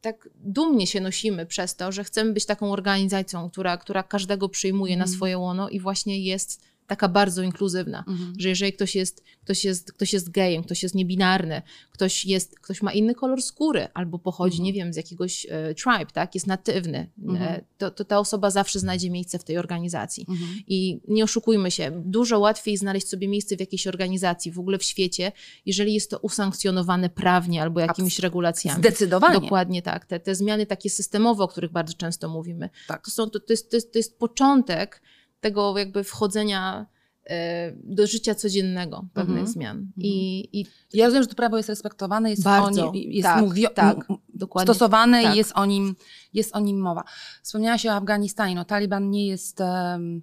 tak 0.00 0.28
dumnie 0.34 0.86
się 0.86 1.00
nosimy 1.00 1.46
przez 1.46 1.76
to, 1.76 1.92
że 1.92 2.04
chcemy 2.04 2.32
być 2.32 2.46
taką 2.46 2.72
organizacją, 2.72 3.50
która, 3.50 3.76
która 3.76 4.02
każdego 4.02 4.48
przyjmuje 4.48 4.96
na 4.96 5.04
Mhm. 5.04 5.16
swoje 5.16 5.38
łono 5.38 5.68
i 5.68 5.80
właśnie 5.80 6.18
jest 6.20 6.67
taka 6.88 7.08
bardzo 7.08 7.42
inkluzywna. 7.42 8.04
Mhm. 8.08 8.34
Że 8.38 8.48
jeżeli 8.48 8.72
ktoś 8.72 8.94
jest, 8.94 9.22
ktoś, 9.44 9.64
jest, 9.64 9.92
ktoś 9.92 10.12
jest 10.12 10.30
gejem, 10.30 10.62
ktoś 10.62 10.82
jest 10.82 10.94
niebinarny, 10.94 11.62
ktoś, 11.90 12.24
jest, 12.24 12.58
ktoś 12.60 12.82
ma 12.82 12.92
inny 12.92 13.14
kolor 13.14 13.42
skóry 13.42 13.88
albo 13.94 14.18
pochodzi, 14.18 14.54
Mhm. 14.58 14.64
nie 14.64 14.72
wiem, 14.72 14.92
z 14.92 14.96
jakiegoś 14.96 15.46
e, 15.50 15.74
tribe, 15.74 16.06
tak, 16.12 16.34
jest 16.34 16.46
natywny, 16.46 17.10
Mhm. 17.22 17.42
e, 17.52 17.64
to, 17.78 17.90
to 17.90 18.04
ta 18.04 18.18
osoba 18.18 18.50
zawsze 18.50 18.78
znajdzie 18.78 19.10
miejsce 19.10 19.38
w 19.38 19.44
tej 19.44 19.58
organizacji. 19.58 20.26
Mhm. 20.28 20.50
I 20.66 21.00
nie 21.08 21.24
oszukujmy 21.24 21.70
się, 21.70 22.02
dużo 22.04 22.38
łatwiej 22.38 22.76
znaleźć 22.76 23.08
sobie 23.08 23.28
miejsce 23.28 23.56
w 23.56 23.60
jakiejś 23.60 23.86
organizacji, 23.86 24.52
w 24.52 24.58
ogóle 24.58 24.78
w 24.78 24.82
świecie, 24.84 25.32
jeżeli 25.66 25.94
jest 25.94 26.10
to 26.10 26.18
usankcjonowane 26.18 27.08
prawnie 27.10 27.62
albo 27.62 27.80
jakimiś 27.80 28.16
Abs- 28.18 28.22
regulacjami. 28.22 28.78
Zdecydowanie. 28.80 29.40
Dokładnie 29.40 29.82
tak. 29.82 30.06
Te, 30.06 30.20
te 30.20 30.34
zmiany 30.34 30.66
takie 30.66 30.90
systemowe, 30.90 31.44
o 31.44 31.48
których 31.48 31.72
bardzo 31.72 31.94
często 31.94 32.28
mówimy, 32.28 32.70
Tak. 32.88 33.04
to, 33.04 33.10
są, 33.10 33.30
to, 33.30 33.40
to, 33.40 33.52
jest, 33.52 33.70
to, 33.70 33.76
jest, 33.76 33.92
to 33.92 33.98
jest 33.98 34.18
początek 34.18 35.02
tego 35.40 35.78
jakby 35.78 36.04
wchodzenia 36.04 36.86
e, 37.30 37.72
do 37.84 38.06
życia 38.06 38.34
codziennego 38.34 39.04
pewnych 39.14 39.38
Mhm. 39.38 39.46
zmian. 39.52 39.86
I, 39.96 40.48
i 40.60 40.66
Ja 40.92 41.04
rozumiem, 41.04 41.22
że 41.22 41.28
to 41.28 41.34
prawo 41.34 41.56
jest 41.56 41.68
respektowane, 41.68 42.30
jest 42.30 42.42
Bardzo. 42.42 42.88
o 42.88 42.92
nim, 42.92 43.12
jest 43.12 43.26
Tak, 43.28 43.44
mówio- 43.44 43.70
tak. 43.74 43.96
dokładnie 44.34 44.74
stosowane 44.74 45.22
tak. 45.22 45.34
i 45.34 45.38
jest 45.38 45.52
o, 45.54 45.66
nim, 45.66 45.96
jest 46.34 46.56
o 46.56 46.60
nim 46.60 46.80
mowa. 46.80 47.04
Wspomniałaś 47.42 47.86
o 47.86 47.92
Afganistanie. 47.92 48.54
No, 48.54 48.64
Taliban 48.64 49.10
nie 49.10 49.26
jest. 49.26 49.60
em, 49.60 50.22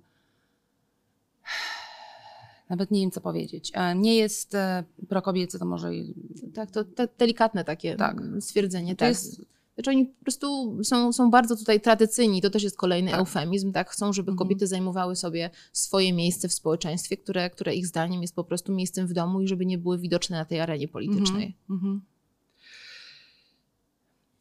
nawet 2.69 2.91
nie 2.91 3.01
wiem, 3.01 3.11
co 3.11 3.21
powiedzieć. 3.21 3.71
E, 3.73 3.95
Nie 3.95 4.15
jest 4.15 4.55
e, 4.55 4.83
prokobiecy, 5.09 5.59
to 5.59 5.65
może. 5.65 5.95
i- 5.95 6.13
tak, 6.53 6.71
to, 6.71 6.83
to 6.83 7.03
delikatne 7.17 7.63
takie 7.63 7.95
Tak. 7.95 8.17
stwierdzenie. 8.39 8.95
To 8.95 8.99
tak. 8.99 9.09
jest. 9.09 9.41
Znaczy 9.75 9.89
oni 9.89 10.05
po 10.05 10.23
prostu 10.23 10.77
są, 10.83 11.13
są 11.13 11.31
bardzo 11.31 11.55
tutaj 11.55 11.81
tradycyjni, 11.81 12.41
to 12.41 12.49
też 12.49 12.63
jest 12.63 12.77
kolejny 12.77 13.11
Tak. 13.11 13.19
eufemizm, 13.19 13.71
tak? 13.71 13.89
Chcą, 13.89 14.13
żeby 14.13 14.31
Mhm. 14.31 14.37
kobiety 14.37 14.67
zajmowały 14.67 15.15
sobie 15.15 15.49
swoje 15.73 16.13
miejsce 16.13 16.47
w 16.47 16.53
społeczeństwie, 16.53 17.17
które, 17.17 17.49
które 17.49 17.75
ich 17.75 17.87
zdaniem 17.87 18.21
jest 18.21 18.35
po 18.35 18.43
prostu 18.43 18.73
miejscem 18.73 19.07
w 19.07 19.13
domu 19.13 19.41
i 19.41 19.47
żeby 19.47 19.65
nie 19.65 19.77
były 19.77 19.99
widoczne 19.99 20.37
na 20.37 20.45
tej 20.45 20.59
arenie 20.59 20.87
politycznej. 20.87 21.57
Mhm, 21.69 21.91
mhm. 21.91 22.01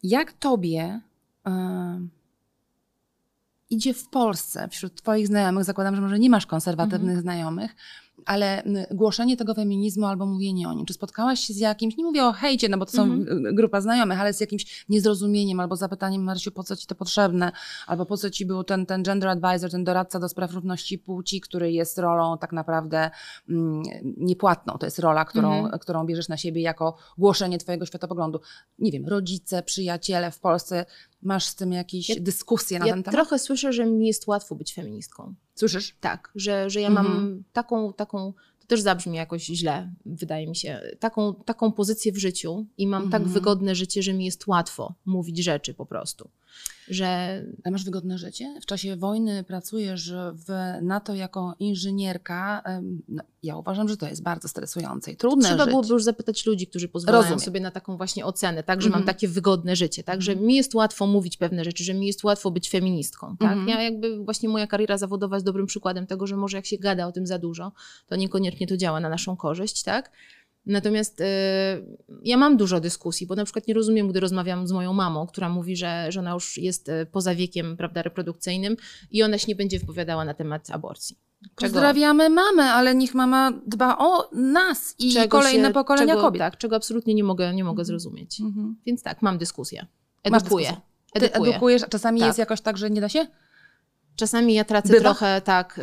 Jak 0.02 0.32
tobie 0.32 1.00
em, 1.44 2.10
idzie 3.70 3.94
w 3.94 4.08
Polsce 4.08 4.68
wśród 4.68 4.94
twoich 4.94 5.26
znajomych? 5.26 5.64
Zakładam, 5.64 5.96
że 5.96 6.02
może 6.02 6.18
nie 6.18 6.30
masz 6.30 6.46
konserwatywnych 6.46 7.16
Mhm. 7.16 7.22
znajomych, 7.22 7.74
ale 8.26 8.62
głoszenie 8.90 9.36
tego 9.36 9.54
feminizmu 9.54 10.06
albo 10.06 10.26
mówienie 10.26 10.68
o 10.68 10.72
nim. 10.72 10.86
Czy 10.86 10.94
spotkałaś 10.94 11.40
się 11.40 11.54
z 11.54 11.56
jakimś, 11.58 11.96
nie 11.96 12.04
mówię 12.04 12.24
o 12.24 12.32
hejcie, 12.32 12.68
no 12.68 12.78
bo 12.78 12.86
to 12.86 12.92
są 12.92 13.02
Mhm. 13.02 13.54
grupa 13.54 13.80
znajomych, 13.80 14.20
ale 14.20 14.32
z 14.34 14.40
jakimś 14.40 14.84
niezrozumieniem 14.88 15.60
albo 15.60 15.76
zapytaniem, 15.76 16.22
Marysiu, 16.22 16.52
po 16.52 16.62
co 16.64 16.76
ci 16.76 16.86
to 16.86 16.94
potrzebne? 16.94 17.52
Albo 17.86 18.06
po 18.06 18.16
co 18.16 18.30
ci 18.30 18.46
był 18.46 18.64
ten, 18.64 18.86
ten 18.86 19.02
gender 19.02 19.28
advisor, 19.28 19.70
ten 19.70 19.84
doradca 19.84 20.18
do 20.20 20.28
spraw 20.28 20.52
równości 20.54 20.98
płci, 20.98 21.40
który 21.40 21.72
jest 21.72 21.98
rolą 21.98 22.38
tak 22.38 22.52
naprawdę 22.52 23.10
mm, 23.48 23.82
niepłatną. 24.16 24.78
To 24.78 24.86
jest 24.86 24.98
rola, 24.98 25.24
którą, 25.24 25.52
Mhm. 25.54 25.78
którą 25.78 26.06
bierzesz 26.06 26.28
na 26.28 26.36
siebie 26.36 26.62
jako 26.62 26.96
głoszenie 27.18 27.58
twojego 27.58 27.86
światopoglądu. 27.86 28.40
Nie 28.78 28.92
wiem, 28.92 29.08
rodzice, 29.08 29.62
przyjaciele 29.62 30.30
w 30.30 30.40
Polsce, 30.40 30.84
masz 31.22 31.44
z 31.46 31.54
tym 31.54 31.72
jakieś 31.72 32.08
Ja- 32.08 32.16
dyskusje 32.20 32.78
na 32.78 32.86
Ja 32.86 32.92
ten 32.92 33.02
temat? 33.02 33.14
trochę 33.20 33.38
słyszę, 33.38 33.72
że 33.72 33.86
mi 33.86 34.06
jest 34.06 34.26
łatwo 34.26 34.54
być 34.54 34.74
feministką. 34.74 35.34
Słyszysz? 35.54 35.94
Tak, 36.00 36.30
że, 36.34 36.70
że 36.70 36.80
ja 36.80 36.90
mam 36.90 37.06
Mhm. 37.06 37.44
taką, 37.52 37.92
taką, 37.92 38.32
to 38.60 38.66
też 38.66 38.80
zabrzmi 38.80 39.16
jakoś 39.16 39.44
źle, 39.44 39.90
wydaje 40.06 40.46
mi 40.46 40.56
się, 40.56 40.80
taką, 40.98 41.34
taką 41.34 41.72
pozycję 41.72 42.12
w 42.12 42.16
życiu 42.16 42.66
i 42.78 42.86
mam 42.86 43.02
tak 43.10 43.20
Mhm. 43.22 43.34
wygodne 43.34 43.74
życie, 43.74 44.02
że 44.02 44.12
mi 44.12 44.24
jest 44.24 44.46
łatwo 44.46 44.94
mówić 45.06 45.38
rzeczy 45.44 45.74
po 45.74 45.86
prostu. 45.86 46.28
Że 46.88 47.06
Ale 47.64 47.72
masz 47.72 47.84
wygodne 47.84 48.18
życie? 48.18 48.54
W 48.62 48.66
czasie 48.66 48.96
wojny 48.96 49.44
pracujesz 49.44 50.12
w 50.46 50.72
NATO 50.82 51.14
jako 51.14 51.54
inżynierka. 51.58 52.62
No, 53.08 53.22
ja 53.42 53.56
uważam, 53.56 53.88
że 53.88 53.96
to 53.96 54.08
jest 54.08 54.22
bardzo 54.22 54.48
stresujące 54.48 55.12
i 55.12 55.16
trudne 55.16 55.48
Trzeba 55.48 55.64
żyć. 55.64 55.70
byłoby 55.70 55.88
już 55.88 56.04
zapytać 56.04 56.46
ludzi, 56.46 56.66
którzy 56.66 56.88
pozwalają 56.88 57.22
Rozumiem. 57.22 57.40
sobie 57.40 57.60
na 57.60 57.70
taką 57.70 57.96
właśnie 57.96 58.24
ocenę, 58.26 58.62
tak, 58.62 58.82
że 58.82 58.86
Mhm. 58.86 59.02
mam 59.02 59.06
takie 59.06 59.28
wygodne 59.28 59.76
życie, 59.76 60.02
tak, 60.04 60.22
że 60.22 60.36
mi 60.36 60.54
jest 60.56 60.74
łatwo 60.74 61.06
mówić 61.06 61.36
pewne 61.36 61.64
rzeczy, 61.64 61.84
że 61.84 61.94
mi 61.94 62.06
jest 62.06 62.24
łatwo 62.24 62.50
być 62.50 62.70
feministką, 62.70 63.36
tak. 63.36 63.52
Mhm. 63.52 63.68
Ja 63.68 63.82
jakby 63.82 64.24
właśnie 64.24 64.48
moja 64.48 64.66
kariera 64.66 64.98
zawodowa 64.98 65.36
jest 65.36 65.46
dobrym 65.46 65.66
przykładem 65.66 66.06
tego, 66.06 66.26
że 66.26 66.36
może 66.36 66.56
jak 66.56 66.66
się 66.66 66.78
gada 66.78 67.06
o 67.06 67.12
tym 67.12 67.26
za 67.26 67.38
dużo, 67.38 67.72
to 68.06 68.16
niekoniecznie 68.16 68.66
to 68.66 68.76
działa 68.76 69.00
na 69.00 69.08
naszą 69.08 69.36
korzyść, 69.36 69.82
tak. 69.82 70.10
Natomiast 70.66 71.20
y, 71.20 71.24
ja 72.22 72.36
mam 72.36 72.56
dużo 72.56 72.80
dyskusji, 72.80 73.26
bo 73.26 73.34
na 73.34 73.44
przykład 73.44 73.68
nie 73.68 73.74
rozumiem, 73.74 74.08
gdy 74.08 74.20
rozmawiam 74.20 74.66
z 74.68 74.72
moją 74.72 74.92
mamą, 74.92 75.26
która 75.26 75.48
mówi, 75.48 75.76
że, 75.76 76.06
że 76.12 76.20
ona 76.20 76.32
już 76.32 76.58
jest 76.58 76.88
y, 76.88 77.06
poza 77.12 77.34
wiekiem 77.34 77.76
prawda, 77.76 78.02
reprodukcyjnym 78.02 78.76
i 79.10 79.22
ona 79.22 79.38
się 79.38 79.44
nie 79.48 79.56
będzie 79.56 79.78
wypowiadała 79.78 80.24
na 80.24 80.34
temat 80.34 80.70
aborcji. 80.70 81.18
Czego- 81.42 81.72
Pozdrawiamy 81.72 82.30
mamę, 82.30 82.62
ale 82.62 82.94
niech 82.94 83.14
mama 83.14 83.52
dba 83.66 83.96
o 83.98 84.30
nas 84.32 84.94
i 84.98 85.12
czego 85.12 85.28
kolejne 85.38 85.68
się- 85.68 85.74
pokolenia 85.74 86.06
czego, 86.14 86.20
kobiet. 86.22 86.38
Tak, 86.40 86.56
czego 86.58 86.76
absolutnie 86.76 87.14
nie 87.14 87.24
mogę, 87.24 87.54
nie 87.54 87.64
mogę 87.64 87.80
Mhm. 87.82 87.86
zrozumieć. 87.86 88.40
Mhm. 88.40 88.76
Więc 88.86 89.02
tak, 89.02 89.22
mam 89.22 89.38
dyskusję. 89.38 89.86
Edukuję. 90.22 90.40
dyskusję. 90.68 90.82
Edukuję. 91.14 91.50
edukujesz, 91.50 91.82
a 91.82 91.86
czasami 91.88 92.20
Tak. 92.20 92.26
jest 92.26 92.38
jakoś 92.38 92.60
tak, 92.60 92.76
że 92.78 92.90
nie 92.90 93.00
da 93.00 93.08
się? 93.08 93.26
Czasami 94.16 94.54
ja 94.54 94.64
tracę 94.64 94.88
Bywa? 94.88 95.00
trochę, 95.00 95.40
tak, 95.44 95.78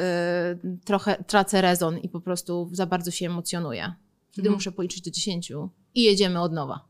y, 0.66 0.78
trochę 0.86 1.24
tracę 1.28 1.62
rezon 1.62 1.98
i 1.98 2.10
po 2.10 2.20
prostu 2.22 2.70
za 2.72 2.86
bardzo 2.86 3.12
się 3.12 3.26
emocjonuję. 3.26 3.94
Wtedy 4.32 4.48
Mhm. 4.48 4.54
muszę 4.56 4.72
policzyć 4.72 5.02
do 5.02 5.12
dziesięciu 5.12 5.70
i 5.96 6.04
jedziemy 6.04 6.42
od 6.42 6.54
nowa. 6.54 6.86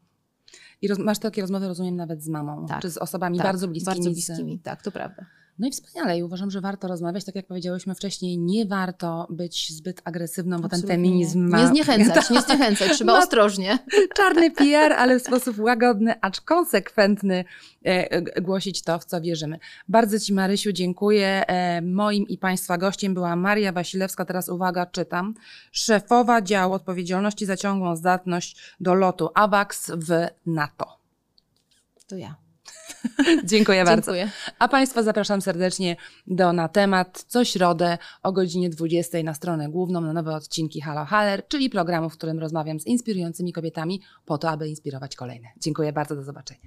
I 0.82 0.88
roz, 0.88 0.98
masz 1.00 1.20
takie 1.20 1.42
rozmowy, 1.42 1.68
rozumiem, 1.68 1.96
nawet 1.96 2.24
z 2.24 2.28
mamą, 2.28 2.66
Tak. 2.66 2.82
czy 2.82 2.90
z 2.92 2.98
osobami 2.98 3.38
Tak, 3.38 3.46
bardzo 3.48 3.68
bliskimi. 3.68 3.96
Bardzo 3.96 4.10
z- 4.10 4.14
bliskimi, 4.14 4.60
tak, 4.60 4.82
to 4.84 4.92
prawda. 4.92 5.26
No 5.60 5.68
i 5.68 5.72
wspaniale. 5.72 6.18
I 6.18 6.24
uważam, 6.24 6.52
że 6.52 6.62
warto 6.62 6.88
rozmawiać. 6.88 7.26
Tak 7.26 7.36
jak 7.36 7.48
powiedziałyśmy 7.48 7.96
wcześniej, 7.96 8.38
nie 8.38 8.66
warto 8.66 9.28
być 9.30 9.74
zbyt 9.74 10.02
agresywną, 10.04 10.60
bo 10.60 10.70
ten 10.70 10.82
feminizm 10.82 11.48
ma... 11.48 11.62
Nie 11.62 11.68
zniechęcać, 11.68 12.30
nie 12.30 12.42
zniechęcać, 12.48 12.92
trzeba 12.92 13.20
ostrożnie. 13.20 13.80
czarny 14.18 14.52
PR, 14.52 14.94
ale 14.94 15.20
w 15.20 15.24
sposób 15.24 15.60
łagodny, 15.60 16.22
acz 16.22 16.42
konsekwentny 16.42 17.46
e, 17.84 18.42
głosić 18.42 18.82
to, 18.82 19.00
w 19.00 19.06
co 19.06 19.22
wierzymy. 19.22 19.60
Bardzo 19.88 20.20
Ci, 20.20 20.34
Marysiu, 20.34 20.72
dziękuję. 20.72 21.48
E, 21.48 21.82
moim 21.82 22.28
i 22.28 22.38
Państwa 22.38 22.78
gościem 22.78 23.14
była 23.14 23.36
Maria 23.36 23.72
Wasilewska, 23.72 24.26
teraz 24.26 24.50
uwaga, 24.50 24.86
czytam, 24.86 25.34
szefowa 25.72 26.42
działu 26.42 26.74
odpowiedzialności 26.74 27.46
za 27.46 27.58
ciągłą 27.58 27.96
zdatność 27.96 28.58
do 28.80 28.94
lotu 28.94 29.30
AWACS 29.34 29.92
w 29.92 30.28
NATO. 30.46 30.98
To 32.08 32.16
ja. 32.16 32.36
Dziękuję 33.44 33.86
bardzo. 33.86 34.12
Dziękuję. 34.12 34.32
A 34.60 34.68
Państwa 34.68 35.04
zapraszam 35.04 35.42
serdecznie 35.42 35.96
do 36.28 36.54
Na 36.54 36.68
Temat 36.68 37.24
co 37.28 37.46
środę 37.46 37.98
o 38.24 38.32
godzinie 38.32 38.70
20 38.70 39.24
na 39.24 39.34
stronę 39.34 39.70
główną 39.70 40.02
na 40.02 40.14
nowe 40.14 40.36
odcinki 40.36 40.82
Halo 40.82 41.06
Haller, 41.06 41.48
czyli 41.48 41.70
programu, 41.70 42.10
w 42.10 42.14
którym 42.14 42.40
rozmawiam 42.40 42.80
z 42.80 42.88
inspirującymi 42.88 43.54
kobietami 43.54 44.02
po 44.26 44.38
to, 44.38 44.50
aby 44.50 44.70
inspirować 44.70 45.16
kolejne. 45.16 45.48
Dziękuję 45.58 45.94
bardzo, 45.94 46.16
do 46.16 46.24
zobaczenia. 46.24 46.62